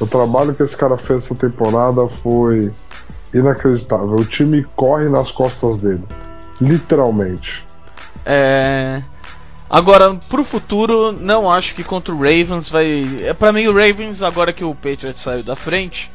O 0.00 0.06
trabalho 0.06 0.52
que 0.52 0.62
esse 0.62 0.76
cara 0.76 0.98
fez 0.98 1.24
essa 1.24 1.34
temporada 1.34 2.06
foi 2.08 2.70
inacreditável. 3.32 4.16
O 4.16 4.24
time 4.24 4.64
corre 4.76 5.08
nas 5.08 5.30
costas 5.30 5.78
dele. 5.78 6.04
Literalmente. 6.60 7.64
é, 8.26 9.02
Agora, 9.74 10.14
pro 10.28 10.44
futuro, 10.44 11.10
não 11.10 11.50
acho 11.50 11.74
que 11.74 11.82
contra 11.82 12.14
o 12.14 12.16
Ravens 12.16 12.70
vai. 12.70 13.04
É, 13.24 13.34
pra 13.34 13.52
mim, 13.52 13.66
o 13.66 13.72
Ravens, 13.72 14.22
agora 14.22 14.52
que 14.52 14.62
o 14.62 14.72
Patriots 14.72 15.20
saiu 15.20 15.42
da 15.42 15.56
frente, 15.56 16.12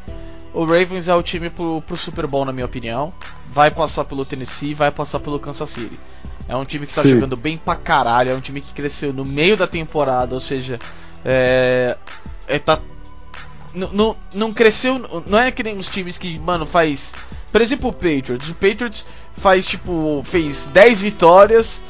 o 0.54 0.64
Ravens 0.64 1.10
é 1.10 1.14
o 1.14 1.22
time 1.22 1.50
pro, 1.50 1.82
pro 1.82 1.98
Super 1.98 2.26
Bowl, 2.26 2.46
na 2.46 2.54
minha 2.54 2.66
opinião. 2.66 3.14
Vai 3.52 3.70
passar 3.70 4.06
pelo 4.06 4.24
Tennessee, 4.24 4.74
vai 4.74 4.92
passar 4.92 5.20
pelo 5.20 5.38
Kansas 5.42 5.70
City. 5.72 6.00
É 6.48 6.56
um 6.56 6.64
time 6.64 6.88
que 6.88 6.94
tá 6.94 7.04
Sim. 7.04 7.10
jogando 7.10 7.36
bem 7.36 7.58
pra 7.58 7.76
caralho, 7.76 8.32
é 8.32 8.34
um 8.34 8.40
time 8.40 8.62
que 8.62 8.72
cresceu 8.72 9.12
no 9.12 9.26
meio 9.26 9.58
da 9.58 9.68
temporada, 9.68 10.34
ou 10.34 10.40
seja, 10.40 10.80
é. 11.26 11.98
é 12.48 12.60
tá 12.60 12.80
N- 13.76 13.90
não- 13.92 14.16
não 14.34 14.54
cresceu. 14.54 14.98
Não 15.28 15.38
é 15.38 15.52
que 15.52 15.64
nem 15.64 15.78
os 15.78 15.90
times 15.90 16.18
que, 16.18 16.40
mano, 16.40 16.66
faz. 16.66 17.14
Por 17.52 17.60
exemplo, 17.60 17.90
o 17.90 17.94
Patriots. 17.94 18.48
O 18.48 18.56
Patriots 18.56 19.06
faz, 19.34 19.66
tipo, 19.66 20.22
fez 20.24 20.68
10 20.68 21.02
vitórias. 21.02 21.84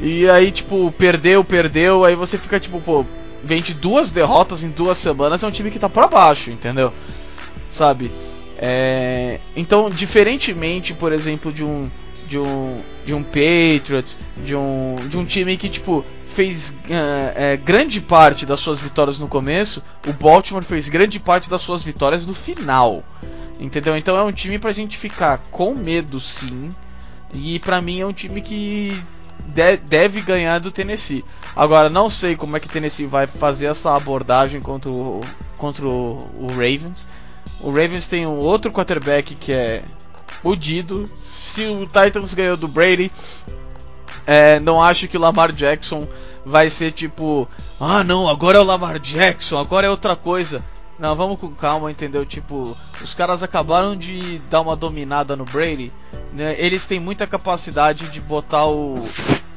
E 0.00 0.28
aí, 0.30 0.50
tipo, 0.50 0.90
perdeu, 0.92 1.44
perdeu. 1.44 2.04
Aí 2.04 2.14
você 2.14 2.38
fica, 2.38 2.60
tipo, 2.60 2.80
pô, 2.80 3.04
vem 3.42 3.60
de 3.60 3.74
duas 3.74 4.12
derrotas 4.12 4.64
em 4.64 4.70
duas 4.70 4.98
semanas. 4.98 5.42
É 5.42 5.46
um 5.46 5.50
time 5.50 5.70
que 5.70 5.78
tá 5.78 5.88
pra 5.88 6.08
baixo, 6.08 6.50
entendeu? 6.50 6.92
Sabe? 7.68 8.12
É, 8.56 9.40
então, 9.54 9.90
diferentemente, 9.90 10.94
por 10.94 11.12
exemplo, 11.12 11.52
de 11.52 11.64
um. 11.64 11.90
De 12.28 12.38
um, 12.38 12.76
de 13.06 13.14
um 13.14 13.22
Patriots, 13.22 14.18
de 14.44 14.54
um, 14.54 14.96
de 15.08 15.16
um 15.16 15.24
time 15.24 15.56
que, 15.56 15.66
tipo, 15.66 16.04
fez 16.26 16.76
ah, 16.90 17.32
é, 17.34 17.56
grande 17.56 18.02
parte 18.02 18.44
das 18.44 18.60
suas 18.60 18.82
vitórias 18.82 19.18
no 19.18 19.26
começo, 19.26 19.82
o 20.06 20.12
Baltimore 20.12 20.62
fez 20.62 20.90
grande 20.90 21.18
parte 21.18 21.48
das 21.48 21.62
suas 21.62 21.82
vitórias 21.82 22.26
no 22.26 22.34
final. 22.34 23.02
Entendeu? 23.58 23.96
Então 23.96 24.14
é 24.14 24.22
um 24.22 24.30
time 24.30 24.58
pra 24.58 24.72
gente 24.72 24.98
ficar 24.98 25.38
com 25.50 25.74
medo, 25.74 26.20
sim. 26.20 26.68
E 27.34 27.58
pra 27.58 27.80
mim 27.80 28.00
é 28.00 28.06
um 28.06 28.12
time 28.12 28.40
que 28.40 29.02
deve 29.84 30.20
ganhar 30.20 30.58
do 30.58 30.70
Tennessee. 30.70 31.24
Agora, 31.54 31.88
não 31.88 32.08
sei 32.08 32.36
como 32.36 32.56
é 32.56 32.60
que 32.60 32.66
o 32.66 32.70
Tennessee 32.70 33.06
vai 33.06 33.26
fazer 33.26 33.66
essa 33.66 33.94
abordagem 33.94 34.60
contra 34.60 34.90
o, 34.90 35.22
contra 35.56 35.86
o, 35.86 36.30
o 36.36 36.46
Ravens. 36.48 37.06
O 37.60 37.70
Ravens 37.70 38.08
tem 38.08 38.26
um 38.26 38.36
outro 38.36 38.70
quarterback 38.70 39.34
que 39.34 39.52
é 39.52 39.82
o 40.42 40.54
Dido. 40.54 41.08
Se 41.18 41.66
o 41.66 41.86
Titans 41.86 42.34
ganhou 42.34 42.56
do 42.56 42.68
Brady, 42.68 43.10
é, 44.26 44.60
não 44.60 44.82
acho 44.82 45.08
que 45.08 45.16
o 45.16 45.20
Lamar 45.20 45.52
Jackson 45.52 46.06
vai 46.44 46.70
ser 46.70 46.92
tipo, 46.92 47.48
ah 47.80 48.04
não, 48.04 48.28
agora 48.28 48.58
é 48.58 48.60
o 48.60 48.64
Lamar 48.64 48.98
Jackson, 48.98 49.58
agora 49.58 49.86
é 49.86 49.90
outra 49.90 50.14
coisa. 50.14 50.64
Não, 50.98 51.14
vamos 51.14 51.40
com 51.40 51.50
calma, 51.54 51.90
entendeu? 51.90 52.26
Tipo, 52.26 52.76
os 53.00 53.14
caras 53.14 53.42
acabaram 53.42 53.94
de 53.94 54.38
dar 54.50 54.60
uma 54.60 54.74
dominada 54.74 55.36
no 55.36 55.44
Brady. 55.44 55.92
né? 56.32 56.56
Eles 56.58 56.86
têm 56.86 56.98
muita 56.98 57.26
capacidade 57.26 58.08
de 58.08 58.20
botar 58.20 58.66
o, 58.66 59.02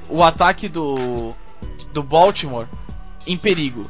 o 0.08 0.24
ataque 0.24 0.68
do, 0.68 1.32
do 1.92 2.04
Baltimore 2.04 2.68
em 3.26 3.36
perigo. 3.38 3.84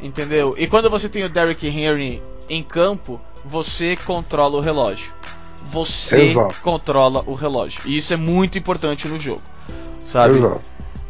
Entendeu? 0.00 0.54
E 0.58 0.66
quando 0.66 0.90
você 0.90 1.08
tem 1.08 1.22
o 1.22 1.28
Derrick 1.28 1.64
Henry 1.68 2.20
em 2.48 2.62
campo, 2.62 3.20
você 3.44 3.96
controla 4.04 4.58
o 4.58 4.60
relógio. 4.60 5.12
Você 5.66 6.22
Exato. 6.22 6.60
controla 6.60 7.22
o 7.26 7.34
relógio. 7.34 7.82
E 7.84 7.96
isso 7.96 8.12
é 8.12 8.16
muito 8.16 8.58
importante 8.58 9.06
no 9.06 9.16
jogo. 9.16 9.42
Sabe? 10.00 10.38
Exato. 10.38 10.60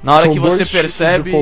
Na 0.03 0.15
hora 0.15 0.25
São 0.25 0.35
que 0.35 0.39
você 0.39 0.67
percebe. 0.67 1.33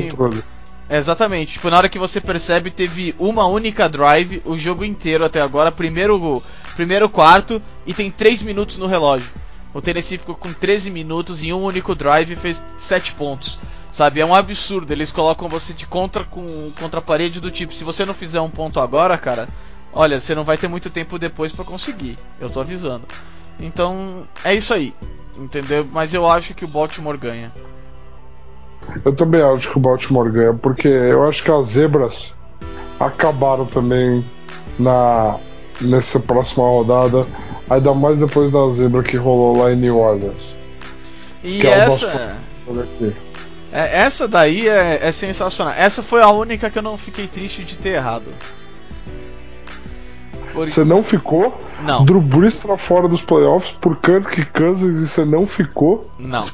Exatamente. 0.91 1.53
Tipo, 1.53 1.69
na 1.69 1.77
hora 1.77 1.89
que 1.89 1.97
você 1.97 2.19
percebe, 2.19 2.69
teve 2.69 3.15
uma 3.17 3.47
única 3.47 3.87
drive 3.87 4.41
o 4.43 4.57
jogo 4.57 4.83
inteiro 4.83 5.23
até 5.23 5.39
agora, 5.39 5.71
primeiro, 5.71 6.43
primeiro 6.75 7.09
quarto, 7.09 7.61
e 7.87 7.93
tem 7.93 8.11
3 8.11 8.41
minutos 8.41 8.77
no 8.77 8.87
relógio. 8.87 9.31
O 9.73 9.81
Tennessee 9.81 10.17
ficou 10.17 10.35
com 10.35 10.51
13 10.51 10.91
minutos 10.91 11.41
em 11.43 11.53
um 11.53 11.63
único 11.63 11.95
drive 11.95 12.33
e 12.33 12.35
fez 12.35 12.61
7 12.77 13.13
pontos. 13.13 13.57
Sabe, 13.89 14.19
é 14.19 14.25
um 14.25 14.35
absurdo. 14.35 14.91
Eles 14.91 15.11
colocam 15.11 15.47
você 15.47 15.73
de 15.73 15.85
contra 15.85 16.25
com 16.25 16.45
contra 16.77 16.99
a 16.99 17.03
parede 17.03 17.39
do 17.39 17.49
tipo, 17.49 17.73
se 17.73 17.85
você 17.85 18.05
não 18.05 18.13
fizer 18.13 18.41
um 18.41 18.49
ponto 18.49 18.79
agora, 18.79 19.17
cara, 19.17 19.47
olha, 19.93 20.19
você 20.19 20.35
não 20.35 20.43
vai 20.43 20.57
ter 20.57 20.67
muito 20.67 20.89
tempo 20.89 21.17
depois 21.17 21.53
pra 21.53 21.63
conseguir. 21.63 22.17
Eu 22.37 22.49
tô 22.49 22.59
avisando. 22.59 23.07
Então, 23.59 24.27
é 24.43 24.53
isso 24.53 24.73
aí. 24.73 24.93
Entendeu? 25.37 25.87
Mas 25.89 26.13
eu 26.13 26.29
acho 26.29 26.53
que 26.53 26.65
o 26.65 26.67
Baltimore 26.67 27.17
ganha. 27.17 27.53
Eu 29.05 29.15
também 29.15 29.41
acho 29.41 29.71
que 29.71 29.77
o 29.77 29.81
Baltimore 29.81 30.31
ganha, 30.31 30.53
porque 30.53 30.87
eu 30.87 31.27
acho 31.27 31.43
que 31.43 31.51
as 31.51 31.67
zebras 31.67 32.33
acabaram 32.99 33.65
também 33.65 34.25
na 34.77 35.39
nessa 35.79 36.19
próxima 36.19 36.63
rodada, 36.63 37.25
ainda 37.69 37.93
mais 37.93 38.17
depois 38.17 38.51
da 38.51 38.69
zebra 38.69 39.01
que 39.01 39.17
rolou 39.17 39.57
lá 39.57 39.71
em 39.71 39.75
New 39.75 39.97
Orleans. 39.97 40.59
E 41.43 41.65
é 41.65 41.69
essa. 41.71 42.37
É, 43.71 44.01
essa 44.01 44.27
daí 44.27 44.67
é, 44.67 44.99
é 45.01 45.11
sensacional. 45.11 45.73
Essa 45.75 46.03
foi 46.03 46.21
a 46.21 46.29
única 46.29 46.69
que 46.69 46.77
eu 46.77 46.83
não 46.83 46.97
fiquei 46.97 47.27
triste 47.27 47.63
de 47.63 47.77
ter 47.77 47.95
errado. 47.95 48.25
Você 50.53 50.83
não 50.83 51.01
ficou? 51.01 51.57
Não, 51.81 52.03
Drew 52.03 52.21
Brees 52.21 52.57
tá 52.57 52.77
fora 52.77 53.07
dos 53.07 53.21
playoffs 53.21 53.71
por 53.79 53.99
Kirk 53.99 54.45
Cousins 54.51 54.95
e 54.95 55.07
você 55.07 55.23
não 55.23 55.47
ficou? 55.47 56.05
não. 56.19 56.45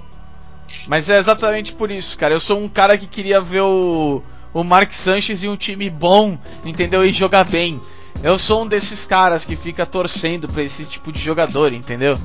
Mas 0.87 1.09
é 1.09 1.17
exatamente 1.17 1.73
por 1.73 1.91
isso, 1.91 2.17
cara. 2.17 2.33
Eu 2.33 2.39
sou 2.39 2.59
um 2.59 2.69
cara 2.69 2.97
que 2.97 3.07
queria 3.07 3.41
ver 3.41 3.61
o, 3.61 4.21
o 4.53 4.63
Mark 4.63 4.93
Sanchez 4.93 5.43
em 5.43 5.49
um 5.49 5.57
time 5.57 5.89
bom, 5.89 6.37
entendeu? 6.63 7.05
E 7.05 7.11
jogar 7.11 7.43
bem. 7.43 7.79
Eu 8.23 8.39
sou 8.39 8.63
um 8.63 8.67
desses 8.67 9.05
caras 9.05 9.45
que 9.45 9.55
fica 9.55 9.85
torcendo 9.85 10.47
pra 10.47 10.63
esse 10.63 10.85
tipo 10.85 11.11
de 11.11 11.19
jogador, 11.19 11.73
entendeu? 11.73 12.17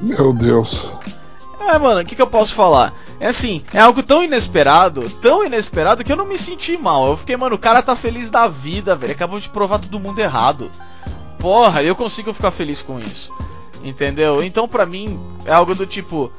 Meu 0.00 0.32
Deus. 0.32 0.92
É, 1.60 1.78
mano, 1.78 2.00
o 2.00 2.04
que, 2.04 2.16
que 2.16 2.22
eu 2.22 2.26
posso 2.26 2.54
falar? 2.54 2.94
É 3.20 3.28
assim, 3.28 3.62
é 3.74 3.80
algo 3.80 4.02
tão 4.02 4.22
inesperado, 4.22 5.08
tão 5.20 5.44
inesperado 5.44 6.02
que 6.02 6.10
eu 6.12 6.16
não 6.16 6.24
me 6.24 6.38
senti 6.38 6.76
mal. 6.76 7.08
Eu 7.08 7.16
fiquei, 7.16 7.36
mano, 7.36 7.56
o 7.56 7.58
cara 7.58 7.82
tá 7.82 7.94
feliz 7.94 8.30
da 8.30 8.48
vida, 8.48 8.96
velho. 8.96 9.12
Acabou 9.12 9.40
de 9.40 9.48
provar 9.48 9.78
todo 9.78 10.00
mundo 10.00 10.18
errado. 10.18 10.70
Porra, 11.38 11.82
eu 11.82 11.94
consigo 11.94 12.32
ficar 12.32 12.50
feliz 12.50 12.82
com 12.82 12.98
isso. 12.98 13.32
Entendeu? 13.82 14.42
Então, 14.42 14.66
pra 14.66 14.86
mim, 14.86 15.18
é 15.44 15.52
algo 15.52 15.74
do 15.74 15.86
tipo. 15.86 16.32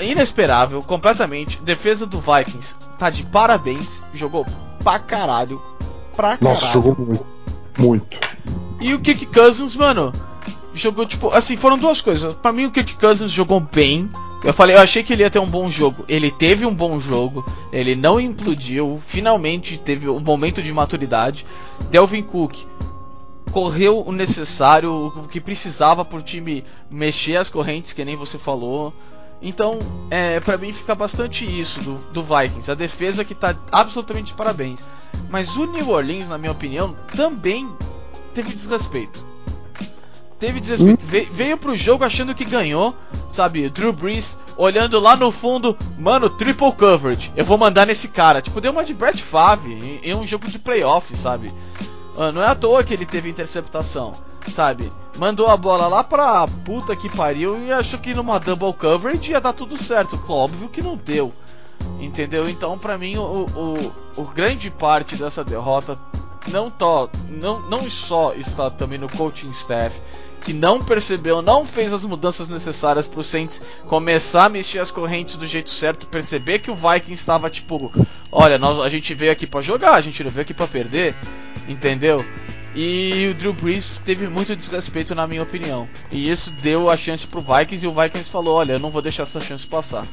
Inesperável, 0.00 0.82
completamente. 0.82 1.60
Defesa 1.62 2.06
do 2.06 2.20
Vikings 2.20 2.74
tá 2.98 3.10
de 3.10 3.24
parabéns. 3.24 4.02
Jogou 4.12 4.46
pra 4.82 4.98
caralho. 4.98 5.60
Pra 6.16 6.36
caralho. 6.36 6.60
Nossa, 6.60 6.72
jogou 6.72 6.96
muito. 6.98 7.26
Muito. 7.78 8.20
E 8.80 8.92
o 8.94 9.00
Kirk 9.00 9.26
Cousins, 9.26 9.76
mano, 9.76 10.12
jogou 10.74 11.06
tipo. 11.06 11.30
Assim, 11.30 11.56
foram 11.56 11.78
duas 11.78 12.00
coisas. 12.00 12.34
Pra 12.34 12.52
mim, 12.52 12.66
o 12.66 12.70
Kirk 12.70 12.94
Cousins 12.96 13.30
jogou 13.30 13.60
bem. 13.60 14.10
Eu 14.44 14.52
falei, 14.52 14.74
eu 14.74 14.80
achei 14.80 15.04
que 15.04 15.12
ele 15.12 15.22
ia 15.22 15.30
ter 15.30 15.38
um 15.38 15.46
bom 15.46 15.70
jogo. 15.70 16.04
Ele 16.08 16.30
teve 16.30 16.66
um 16.66 16.74
bom 16.74 16.98
jogo. 16.98 17.44
Ele 17.72 17.94
não 17.94 18.20
implodiu. 18.20 19.00
Finalmente 19.06 19.78
teve 19.78 20.08
um 20.08 20.18
momento 20.18 20.60
de 20.62 20.72
maturidade. 20.72 21.46
Delvin 21.90 22.22
Cook 22.22 22.66
correu 23.52 24.02
o 24.04 24.10
necessário, 24.10 25.12
o 25.14 25.28
que 25.28 25.40
precisava 25.40 26.04
pro 26.04 26.22
time 26.22 26.64
mexer 26.90 27.36
as 27.36 27.48
correntes, 27.48 27.92
que 27.92 28.04
nem 28.04 28.16
você 28.16 28.38
falou. 28.38 28.92
Então, 29.42 29.78
é, 30.10 30.38
para 30.40 30.56
mim 30.56 30.72
fica 30.72 30.94
bastante 30.94 31.44
isso 31.44 31.80
do, 31.80 31.94
do 32.12 32.22
Vikings. 32.22 32.70
A 32.70 32.74
defesa 32.74 33.24
que 33.24 33.34
tá 33.34 33.56
absolutamente 33.72 34.26
de 34.28 34.34
parabéns. 34.34 34.84
Mas 35.28 35.56
o 35.56 35.66
New 35.66 35.90
Orleans, 35.90 36.28
na 36.28 36.38
minha 36.38 36.52
opinião, 36.52 36.96
também 37.16 37.68
teve 38.32 38.52
desrespeito. 38.54 39.24
Teve 40.38 40.60
desrespeito. 40.60 41.04
Ve- 41.06 41.28
veio 41.32 41.56
pro 41.58 41.74
jogo 41.76 42.04
achando 42.04 42.34
que 42.34 42.44
ganhou, 42.44 42.94
sabe? 43.28 43.68
Drew 43.70 43.92
Brees 43.92 44.38
olhando 44.56 44.98
lá 44.98 45.16
no 45.16 45.30
fundo, 45.30 45.76
mano, 45.98 46.28
triple 46.30 46.72
coverage. 46.72 47.32
Eu 47.36 47.44
vou 47.44 47.56
mandar 47.58 47.86
nesse 47.86 48.08
cara. 48.08 48.40
Tipo, 48.42 48.60
deu 48.60 48.72
uma 48.72 48.84
de 48.84 48.92
Brett 48.94 49.22
Favre 49.22 49.72
em, 49.72 50.10
em 50.10 50.14
um 50.14 50.26
jogo 50.26 50.48
de 50.48 50.58
playoff, 50.58 51.16
sabe? 51.16 51.52
Ah, 52.16 52.30
não 52.32 52.42
é 52.42 52.46
à 52.46 52.54
toa 52.54 52.82
que 52.84 52.92
ele 52.92 53.06
teve 53.06 53.28
interceptação, 53.28 54.12
sabe? 54.48 54.92
Mandou 55.18 55.48
a 55.48 55.56
bola 55.56 55.86
lá 55.86 56.02
pra 56.02 56.46
puta 56.64 56.96
que 56.96 57.08
pariu 57.08 57.62
e 57.62 57.72
achou 57.72 58.00
que 58.00 58.14
numa 58.14 58.38
double 58.40 58.72
coverage 58.72 59.32
ia 59.32 59.40
dar 59.40 59.52
tudo 59.52 59.76
certo. 59.76 60.20
Óbvio 60.28 60.68
que 60.68 60.82
não 60.82 60.96
deu. 60.96 61.32
Entendeu? 62.00 62.48
Então, 62.48 62.78
pra 62.78 62.96
mim, 62.96 63.16
o, 63.16 63.46
o, 63.46 64.22
o 64.22 64.24
grande 64.24 64.70
parte 64.70 65.16
dessa 65.16 65.44
derrota 65.44 65.98
não, 66.48 66.70
tó, 66.70 67.08
não, 67.28 67.68
não 67.68 67.90
só 67.90 68.32
está 68.34 68.70
também 68.70 68.98
no 68.98 69.08
coaching 69.08 69.50
staff, 69.50 70.00
que 70.42 70.52
não 70.52 70.82
percebeu, 70.82 71.40
não 71.40 71.64
fez 71.64 71.92
as 71.92 72.04
mudanças 72.04 72.48
necessárias 72.48 73.06
pro 73.06 73.22
Saints 73.22 73.62
começar 73.86 74.46
a 74.46 74.48
mexer 74.48 74.80
as 74.80 74.90
correntes 74.90 75.36
do 75.36 75.46
jeito 75.46 75.70
certo, 75.70 76.06
perceber 76.06 76.58
que 76.58 76.70
o 76.70 76.74
Vikings 76.74 77.12
estava 77.12 77.48
tipo, 77.48 77.92
olha, 78.30 78.58
nós, 78.58 78.78
a 78.80 78.88
gente 78.88 79.14
veio 79.14 79.32
aqui 79.32 79.46
pra 79.46 79.62
jogar, 79.62 79.94
a 79.94 80.00
gente 80.00 80.22
não 80.22 80.30
veio 80.30 80.42
aqui 80.42 80.54
pra 80.54 80.66
perder, 80.66 81.14
entendeu? 81.68 82.24
E 82.74 83.28
o 83.30 83.34
Drew 83.34 83.52
Brees 83.52 84.00
teve 84.02 84.26
muito 84.26 84.56
desrespeito 84.56 85.14
na 85.14 85.26
minha 85.26 85.42
opinião. 85.42 85.86
E 86.10 86.30
isso 86.30 86.50
deu 86.62 86.88
a 86.88 86.96
chance 86.96 87.26
pro 87.26 87.42
Vikings 87.42 87.84
e 87.84 87.88
o 87.88 87.92
Vikings 87.92 88.30
falou, 88.30 88.56
olha, 88.56 88.72
eu 88.72 88.78
não 88.80 88.90
vou 88.90 89.02
deixar 89.02 89.24
essa 89.24 89.40
chance 89.40 89.66
passar. 89.66 90.06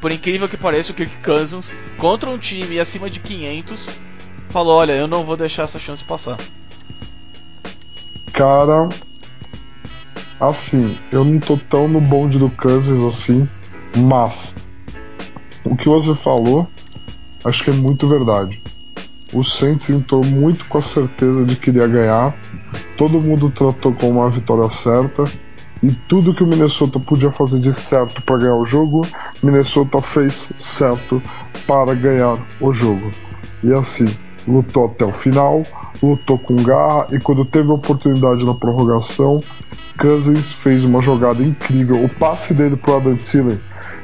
Por 0.00 0.10
incrível 0.10 0.48
que 0.48 0.56
pareça, 0.56 0.92
o 0.92 0.94
Kirk 0.94 1.18
Cousins, 1.22 1.72
contra 1.98 2.30
um 2.30 2.38
time 2.38 2.80
acima 2.80 3.10
de 3.10 3.20
500, 3.20 3.90
falou, 4.56 4.78
olha, 4.78 4.92
eu 4.92 5.06
não 5.06 5.22
vou 5.22 5.36
deixar 5.36 5.64
essa 5.64 5.78
chance 5.78 6.02
passar. 6.02 6.38
Cara, 8.32 8.88
assim, 10.40 10.96
eu 11.12 11.22
não 11.26 11.38
tô 11.38 11.58
tão 11.58 11.86
no 11.86 12.00
bonde 12.00 12.38
do 12.38 12.48
Cousins 12.48 13.04
assim, 13.04 13.46
mas 13.98 14.54
o 15.62 15.76
que 15.76 15.86
você 15.86 16.14
falou, 16.14 16.66
acho 17.44 17.64
que 17.64 17.68
é 17.68 17.74
muito 17.74 18.08
verdade. 18.08 18.62
O 19.34 19.44
Saints 19.44 19.90
entrou 19.90 20.24
muito 20.24 20.64
com 20.64 20.78
a 20.78 20.82
certeza 20.82 21.44
de 21.44 21.54
que 21.54 21.68
iria 21.68 21.86
ganhar, 21.86 22.34
todo 22.96 23.20
mundo 23.20 23.50
tratou 23.50 23.92
como 23.92 24.20
uma 24.20 24.30
vitória 24.30 24.70
certa, 24.70 25.24
e 25.82 25.92
tudo 26.08 26.34
que 26.34 26.42
o 26.42 26.46
Minnesota 26.46 26.98
podia 26.98 27.30
fazer 27.30 27.58
de 27.58 27.74
certo 27.74 28.22
para 28.22 28.38
ganhar 28.38 28.56
o 28.56 28.64
jogo, 28.64 29.06
Minnesota 29.42 30.00
fez 30.00 30.54
certo 30.56 31.20
para 31.66 31.92
ganhar 31.94 32.42
o 32.58 32.72
jogo. 32.72 33.10
E 33.62 33.70
assim, 33.74 34.06
lutou 34.46 34.86
até 34.86 35.04
o 35.04 35.12
final, 35.12 35.62
lutou 36.02 36.38
com 36.38 36.56
garra 36.56 37.06
e 37.10 37.18
quando 37.18 37.44
teve 37.44 37.70
a 37.70 37.74
oportunidade 37.74 38.44
na 38.44 38.54
prorrogação, 38.54 39.40
Cousins 39.98 40.52
fez 40.52 40.84
uma 40.84 41.00
jogada 41.00 41.42
incrível. 41.42 42.04
O 42.04 42.08
passe 42.08 42.54
dele 42.54 42.76
pro 42.76 42.96
Adam 42.96 43.16
Thielen, 43.16 43.60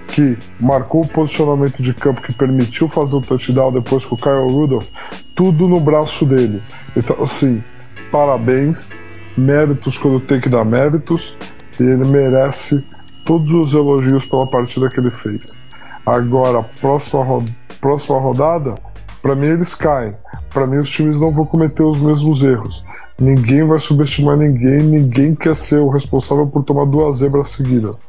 que 0.08 0.36
marcou 0.60 1.02
o 1.02 1.08
posicionamento 1.08 1.82
de 1.82 1.94
campo 1.94 2.22
que 2.22 2.32
permitiu 2.32 2.88
fazer 2.88 3.16
o 3.16 3.20
touchdown 3.20 3.72
depois 3.72 4.04
com 4.04 4.14
o 4.14 4.18
Kyle 4.18 4.50
Rudolph, 4.50 4.88
tudo 5.34 5.68
no 5.68 5.80
braço 5.80 6.24
dele. 6.24 6.62
Então, 6.96 7.16
assim, 7.22 7.62
parabéns, 8.10 8.90
méritos 9.36 9.96
quando 9.98 10.20
tem 10.20 10.40
que 10.40 10.48
dar 10.48 10.64
méritos, 10.64 11.36
e 11.78 11.82
ele 11.82 12.06
merece 12.08 12.84
todos 13.24 13.52
os 13.52 13.72
elogios 13.72 14.24
pela 14.24 14.50
partida 14.50 14.88
que 14.88 15.00
ele 15.00 15.10
fez. 15.10 15.56
Agora, 16.04 16.62
próxima, 16.80 17.22
ro 17.24 17.44
próxima 17.80 18.18
rodada, 18.18 18.74
para 19.22 19.34
mim 19.34 19.46
eles 19.46 19.74
caem. 19.74 20.14
Para 20.50 20.66
mim 20.66 20.78
os 20.78 20.90
times 20.90 21.16
não 21.16 21.30
vão 21.30 21.46
cometer 21.46 21.82
os 21.82 21.96
mesmos 21.96 22.42
erros. 22.42 22.84
Ninguém 23.18 23.64
vai 23.64 23.78
subestimar 23.78 24.36
ninguém, 24.36 24.82
ninguém 24.82 25.34
quer 25.34 25.54
ser 25.54 25.78
o 25.78 25.88
responsável 25.88 26.46
por 26.46 26.64
tomar 26.64 26.86
duas 26.86 27.18
zebras 27.18 27.48
seguidas. 27.48 28.02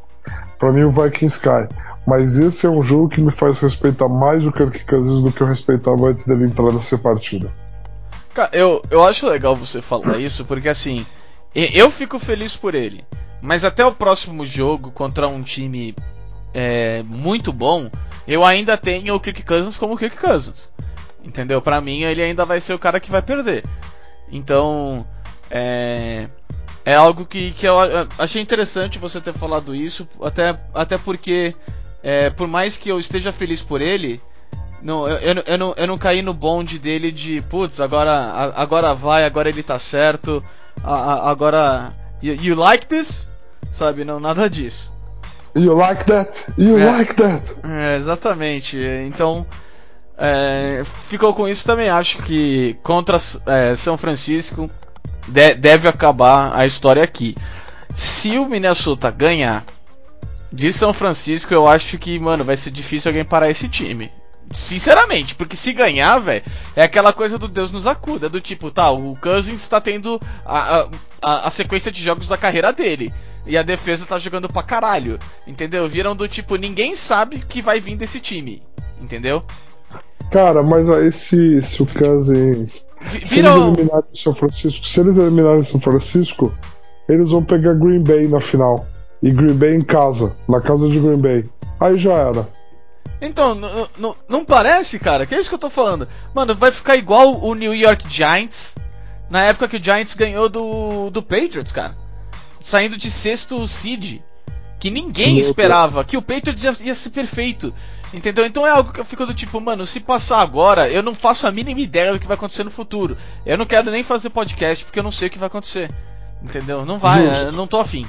Para 0.57 0.71
mim 0.71 0.83
o 0.83 0.91
Vikings 0.91 1.39
cai. 1.39 1.67
Mas 2.05 2.37
esse 2.37 2.65
é 2.65 2.69
um 2.69 2.81
jogo 2.81 3.09
que 3.09 3.21
me 3.21 3.31
faz 3.31 3.59
respeitar 3.59 4.09
mais 4.09 4.45
o 4.45 4.51
Kirk 4.51 4.85
Cousins 4.85 5.21
do 5.21 5.31
que 5.31 5.41
eu 5.41 5.47
respeitava 5.47 6.09
antes 6.09 6.25
dele 6.25 6.45
entrar 6.45 6.71
nessa 6.73 6.97
partida. 6.97 7.51
Cara, 8.33 8.49
eu, 8.53 8.81
eu 8.89 9.03
acho 9.03 9.29
legal 9.29 9.55
você 9.55 9.81
falar 9.81 10.17
isso, 10.17 10.43
porque 10.45 10.67
assim, 10.67 11.05
eu 11.53 11.91
fico 11.91 12.17
feliz 12.17 12.55
por 12.57 12.73
ele. 12.73 13.03
Mas 13.41 13.63
até 13.63 13.85
o 13.85 13.91
próximo 13.91 14.45
jogo 14.45 14.89
contra 14.89 15.27
um 15.27 15.41
time 15.41 15.93
é, 16.53 17.03
muito 17.03 17.53
bom, 17.53 17.89
eu 18.27 18.43
ainda 18.43 18.77
tenho 18.77 19.13
o 19.13 19.19
Kirk 19.19 19.43
Cousins 19.43 19.77
como 19.77 19.97
Kirk 19.97 20.17
Cousins. 20.17 20.69
Entendeu? 21.23 21.61
Pra 21.61 21.79
mim, 21.81 22.01
ele 22.01 22.21
ainda 22.21 22.45
vai 22.45 22.59
ser 22.59 22.73
o 22.73 22.79
cara 22.79 22.99
que 22.99 23.09
vai 23.11 23.21
perder. 23.21 23.63
Então, 24.31 25.05
é, 25.49 26.27
é 26.85 26.95
algo 26.95 27.25
que, 27.25 27.51
que 27.51 27.65
eu 27.65 27.75
achei 28.17 28.41
interessante 28.41 28.99
você 28.99 29.21
ter 29.21 29.33
falado 29.33 29.73
isso, 29.75 30.07
até, 30.21 30.57
até 30.73 30.97
porque 30.97 31.55
é, 32.01 32.29
por 32.29 32.47
mais 32.47 32.75
que 32.77 32.89
eu 32.89 32.99
esteja 32.99 33.31
feliz 33.31 33.61
por 33.61 33.81
ele, 33.81 34.21
não, 34.81 35.07
eu, 35.07 35.17
eu, 35.17 35.35
não- 35.35 35.43
eu 35.47 35.57
não, 35.57 35.73
eu 35.77 35.87
não 35.87 35.97
caí 35.97 36.21
no 36.21 36.33
bonde 36.33 36.77
dele 36.77 37.09
de, 37.11 37.41
putz, 37.43 37.79
agora, 37.79 38.51
agora 38.55 38.93
vai, 38.93 39.23
agora 39.23 39.47
ele 39.49 39.63
tá 39.63 39.79
certo, 39.79 40.43
agora. 40.83 41.93
You, 42.21 42.35
you 42.41 42.55
like 42.55 42.85
this? 42.87 43.29
Sabe, 43.71 44.03
não, 44.05 44.19
nada 44.19 44.49
disso. 44.49 44.91
You 45.55 45.73
like 45.75 46.03
that? 46.05 46.31
You 46.57 46.77
É. 46.79 46.91
like 46.91 47.13
that? 47.15 47.55
É, 47.63 47.95
exatamente. 47.97 48.77
Então, 49.07 49.45
é, 50.17 50.83
ficou 50.85 51.33
com 51.33 51.47
isso 51.47 51.65
também. 51.65 51.89
Acho 51.89 52.19
que 52.19 52.77
contra 52.83 53.17
é, 53.47 53.75
São 53.75 53.97
Francisco 53.97 54.69
de- 55.27 55.55
deve 55.55 55.87
acabar 55.87 56.55
a 56.55 56.65
história 56.65 57.03
aqui. 57.03 57.35
Se 57.93 58.37
o 58.37 58.45
Minnesota 58.47 59.11
ganhar 59.11 59.63
de 60.51 60.71
São 60.71 60.93
Francisco, 60.93 61.53
eu 61.53 61.67
acho 61.67 61.97
que, 61.97 62.17
mano, 62.19 62.43
vai 62.43 62.55
ser 62.57 62.71
difícil 62.71 63.09
alguém 63.09 63.25
parar 63.25 63.49
esse 63.49 63.67
time. 63.69 64.11
Sinceramente, 64.53 65.33
porque 65.33 65.55
se 65.55 65.73
ganhar, 65.73 66.19
velho, 66.19 66.43
é 66.75 66.83
aquela 66.83 67.11
coisa 67.11 67.39
do 67.39 67.47
Deus 67.47 67.71
nos 67.71 67.87
acuda, 67.87 68.29
do 68.29 68.39
tipo, 68.39 68.69
tá, 68.69 68.91
o 68.91 69.15
Cousins 69.19 69.67
tá 69.67 69.81
tendo 69.81 70.19
a, 70.45 70.85
a, 71.21 71.47
a- 71.47 71.49
sequência 71.49 71.91
de 71.91 72.03
jogos 72.03 72.27
da 72.27 72.37
carreira 72.37 72.71
dele. 72.71 73.11
E 73.47 73.57
a 73.57 73.63
defesa 73.63 74.05
tá 74.05 74.17
jogando 74.19 74.47
pra 74.47 74.61
caralho. 74.63 75.17
Entendeu? 75.47 75.87
Viram 75.89 76.15
do 76.15 76.27
tipo, 76.27 76.55
ninguém 76.55 76.95
sabe 76.95 77.39
que 77.49 77.61
vai 77.61 77.79
vir 77.79 77.95
desse 77.97 78.19
time. 78.19 78.61
Entendeu? 79.01 79.43
Cara, 80.31 80.63
mas 80.63 80.89
aí 80.89 81.11
se, 81.11 81.61
se 81.61 81.81
o 81.83 81.85
Cousins. 81.85 82.85
Vi- 83.01 83.09
Se 83.09 83.15
eles 83.17 83.29
Viram. 83.31 83.73
eliminarem 83.73 84.05
o 84.13 84.17
São 84.17 84.33
Francisco, 84.35 84.85
se 84.87 84.99
eles 84.99 85.17
eliminarem 85.17 85.63
São 85.63 85.79
Francisco, 85.79 86.51
eles 87.07 87.29
vão 87.29 87.43
pegar 87.43 87.73
Green 87.73 88.01
Bay 88.03 88.27
na 88.27 88.39
final. 88.41 88.85
E 89.21 89.31
Green 89.31 89.53
Bay 89.55 89.75
em 89.75 89.83
casa, 89.83 90.35
na 90.49 90.59
casa 90.59 90.87
de 90.89 90.99
Green 90.99 91.17
Bay. 91.19 91.49
Aí 91.79 91.97
já 91.97 92.13
era. 92.13 92.47
Então, 93.21 93.57
não 94.27 94.43
parece, 94.43 94.99
cara? 94.99 95.25
Que 95.25 95.35
é 95.35 95.39
isso 95.39 95.47
que 95.49 95.55
eu 95.55 95.59
tô 95.59 95.69
falando. 95.69 96.07
Mano, 96.33 96.53
vai 96.55 96.71
ficar 96.71 96.97
igual 96.97 97.39
o 97.41 97.53
New 97.55 97.73
York 97.73 98.05
Giants 98.09 98.75
na 99.29 99.43
época 99.43 99.67
que 99.69 99.77
o 99.77 99.83
Giants 99.83 100.13
ganhou 100.13 100.49
do, 100.49 101.09
do 101.09 101.21
Patriots, 101.23 101.71
cara. 101.71 101.95
Saindo 102.59 102.97
de 102.97 103.09
sexto 103.09 103.65
seed. 103.67 104.19
Que 104.79 104.89
ninguém 104.89 105.35
Meu 105.35 105.39
esperava. 105.39 106.03
Que 106.03 106.17
o 106.17 106.21
Patriots 106.21 106.63
ia, 106.63 106.87
ia 106.87 106.95
ser 106.95 107.11
perfeito. 107.11 107.73
Entendeu? 108.13 108.45
Então 108.45 108.65
é 108.65 108.69
algo 108.69 108.93
que 108.93 108.99
eu 108.99 109.05
fico 109.05 109.25
do 109.25 109.33
tipo, 109.33 109.59
mano, 109.59 109.87
se 109.87 109.99
passar 109.99 110.39
agora, 110.41 110.87
eu 110.87 111.01
não 111.01 111.15
faço 111.15 111.47
a 111.47 111.51
mínima 111.51 111.79
ideia 111.79 112.13
do 112.13 112.19
que 112.19 112.27
vai 112.27 112.35
acontecer 112.35 112.63
no 112.63 112.69
futuro. 112.69 113.17
Eu 113.45 113.57
não 113.57 113.65
quero 113.65 113.89
nem 113.89 114.03
fazer 114.03 114.29
podcast 114.29 114.85
porque 114.85 114.99
eu 114.99 115.03
não 115.03 115.11
sei 115.11 115.27
o 115.27 115.31
que 115.31 115.39
vai 115.39 115.47
acontecer. 115.47 115.89
Entendeu? 116.43 116.85
Não 116.85 116.99
vai, 116.99 117.23
Justo. 117.23 117.37
eu 117.37 117.51
não 117.51 117.65
tô 117.65 117.79
afim. 117.79 118.05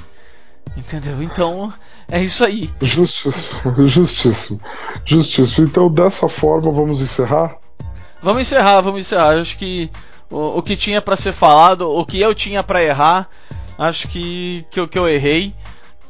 Entendeu? 0.77 1.23
Então, 1.23 1.73
é 2.11 2.21
isso 2.21 2.43
aí. 2.45 2.69
Justíssimo. 2.81 3.75
Justíssimo. 3.87 4.61
Justíssimo. 5.05 5.67
Então, 5.67 5.89
dessa 5.91 6.27
forma, 6.29 6.71
vamos 6.71 7.01
encerrar? 7.01 7.57
Vamos 8.21 8.41
encerrar, 8.41 8.81
vamos 8.81 8.99
encerrar. 8.99 9.37
Acho 9.37 9.57
que 9.57 9.89
o, 10.29 10.57
o 10.57 10.61
que 10.61 10.75
tinha 10.75 11.01
pra 11.01 11.15
ser 11.15 11.33
falado, 11.33 11.89
o 11.89 12.05
que 12.05 12.19
eu 12.19 12.35
tinha 12.35 12.61
pra 12.61 12.83
errar, 12.83 13.29
acho 13.77 14.07
que, 14.07 14.65
que, 14.69 14.85
que 14.87 14.99
eu 14.99 15.07
errei. 15.07 15.53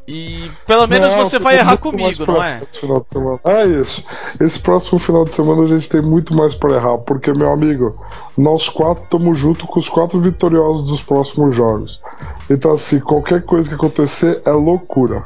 E 0.08 0.52
pelo 0.68 0.86
menos 0.86 1.16
Não, 1.16 1.24
você 1.24 1.40
vai 1.40 1.58
errar 1.58 1.78
comigo, 1.78 2.28
não 2.28 2.42
é? 2.42 2.62
final 2.72 3.02
de 3.02 3.10
semana. 3.10 3.40
É 3.44 3.66
isso. 3.66 4.04
Esse 4.40 4.60
próximo 4.60 5.00
final 5.00 5.26
de 5.26 5.34
semana 5.34 5.64
a 5.64 5.68
gente 5.68 5.90
tem 5.90 6.02
muito 6.02 6.36
mais 6.36 6.54
pra 6.54 6.76
errar, 6.76 7.00
porque, 7.00 7.34
meu 7.34 7.52
amigo, 7.52 8.00
nós 8.38 8.70
quatro 8.70 9.04
estamos 9.04 9.38
junto 9.38 9.66
com 9.66 9.80
os 9.80 9.90
quatro 9.90 10.20
vitoriosos 10.20 10.84
dos 10.86 11.02
próximos 11.02 11.56
jogos. 11.56 12.04
Então, 12.50 12.72
assim, 12.72 13.00
qualquer 13.00 13.44
coisa 13.44 13.68
que 13.68 13.74
acontecer 13.74 14.42
é 14.46 14.52
loucura. 14.52 15.24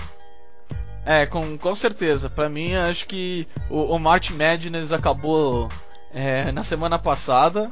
É, 1.06 1.26
com, 1.26 1.58
com 1.58 1.76
certeza. 1.76 2.30
Pra 2.30 2.48
mim, 2.48 2.74
acho 2.76 3.06
que 3.08 3.46
o, 3.70 3.96
o 3.96 4.00
Martin 4.00 4.34
Madness 4.34 4.94
acabou 4.94 5.68
é, 6.14 6.52
na 6.54 6.64
semana 6.64 6.98
passada. 6.98 7.70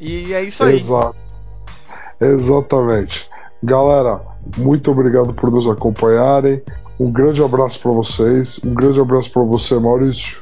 E 0.00 0.32
é 0.32 0.42
isso 0.42 0.64
aí. 0.64 0.78
Exato. 0.78 1.18
Exatamente. 2.20 3.27
Galera, 3.62 4.20
muito 4.56 4.90
obrigado 4.90 5.32
por 5.34 5.50
nos 5.50 5.68
acompanharem. 5.68 6.62
Um 6.98 7.10
grande 7.10 7.42
abraço 7.42 7.80
pra 7.80 7.90
vocês. 7.92 8.58
Um 8.64 8.72
grande 8.74 9.00
abraço 9.00 9.30
pra 9.30 9.42
você, 9.42 9.78
Maurício. 9.78 10.40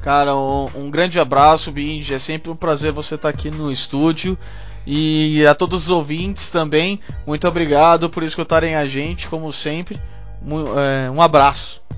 Cara, 0.00 0.36
um, 0.36 0.68
um 0.76 0.90
grande 0.90 1.18
abraço, 1.18 1.72
Binge. 1.72 2.14
É 2.14 2.18
sempre 2.18 2.50
um 2.50 2.56
prazer 2.56 2.92
você 2.92 3.14
estar 3.16 3.28
aqui 3.28 3.50
no 3.50 3.70
estúdio. 3.70 4.38
E 4.86 5.44
a 5.46 5.54
todos 5.54 5.84
os 5.84 5.90
ouvintes 5.90 6.50
também, 6.50 6.98
muito 7.26 7.46
obrigado 7.46 8.08
por 8.08 8.22
escutarem 8.22 8.74
a 8.74 8.86
gente, 8.86 9.28
como 9.28 9.52
sempre. 9.52 10.00
Mu- 10.40 10.64
é, 10.78 11.10
Um 11.10 11.20
abraço. 11.20 11.82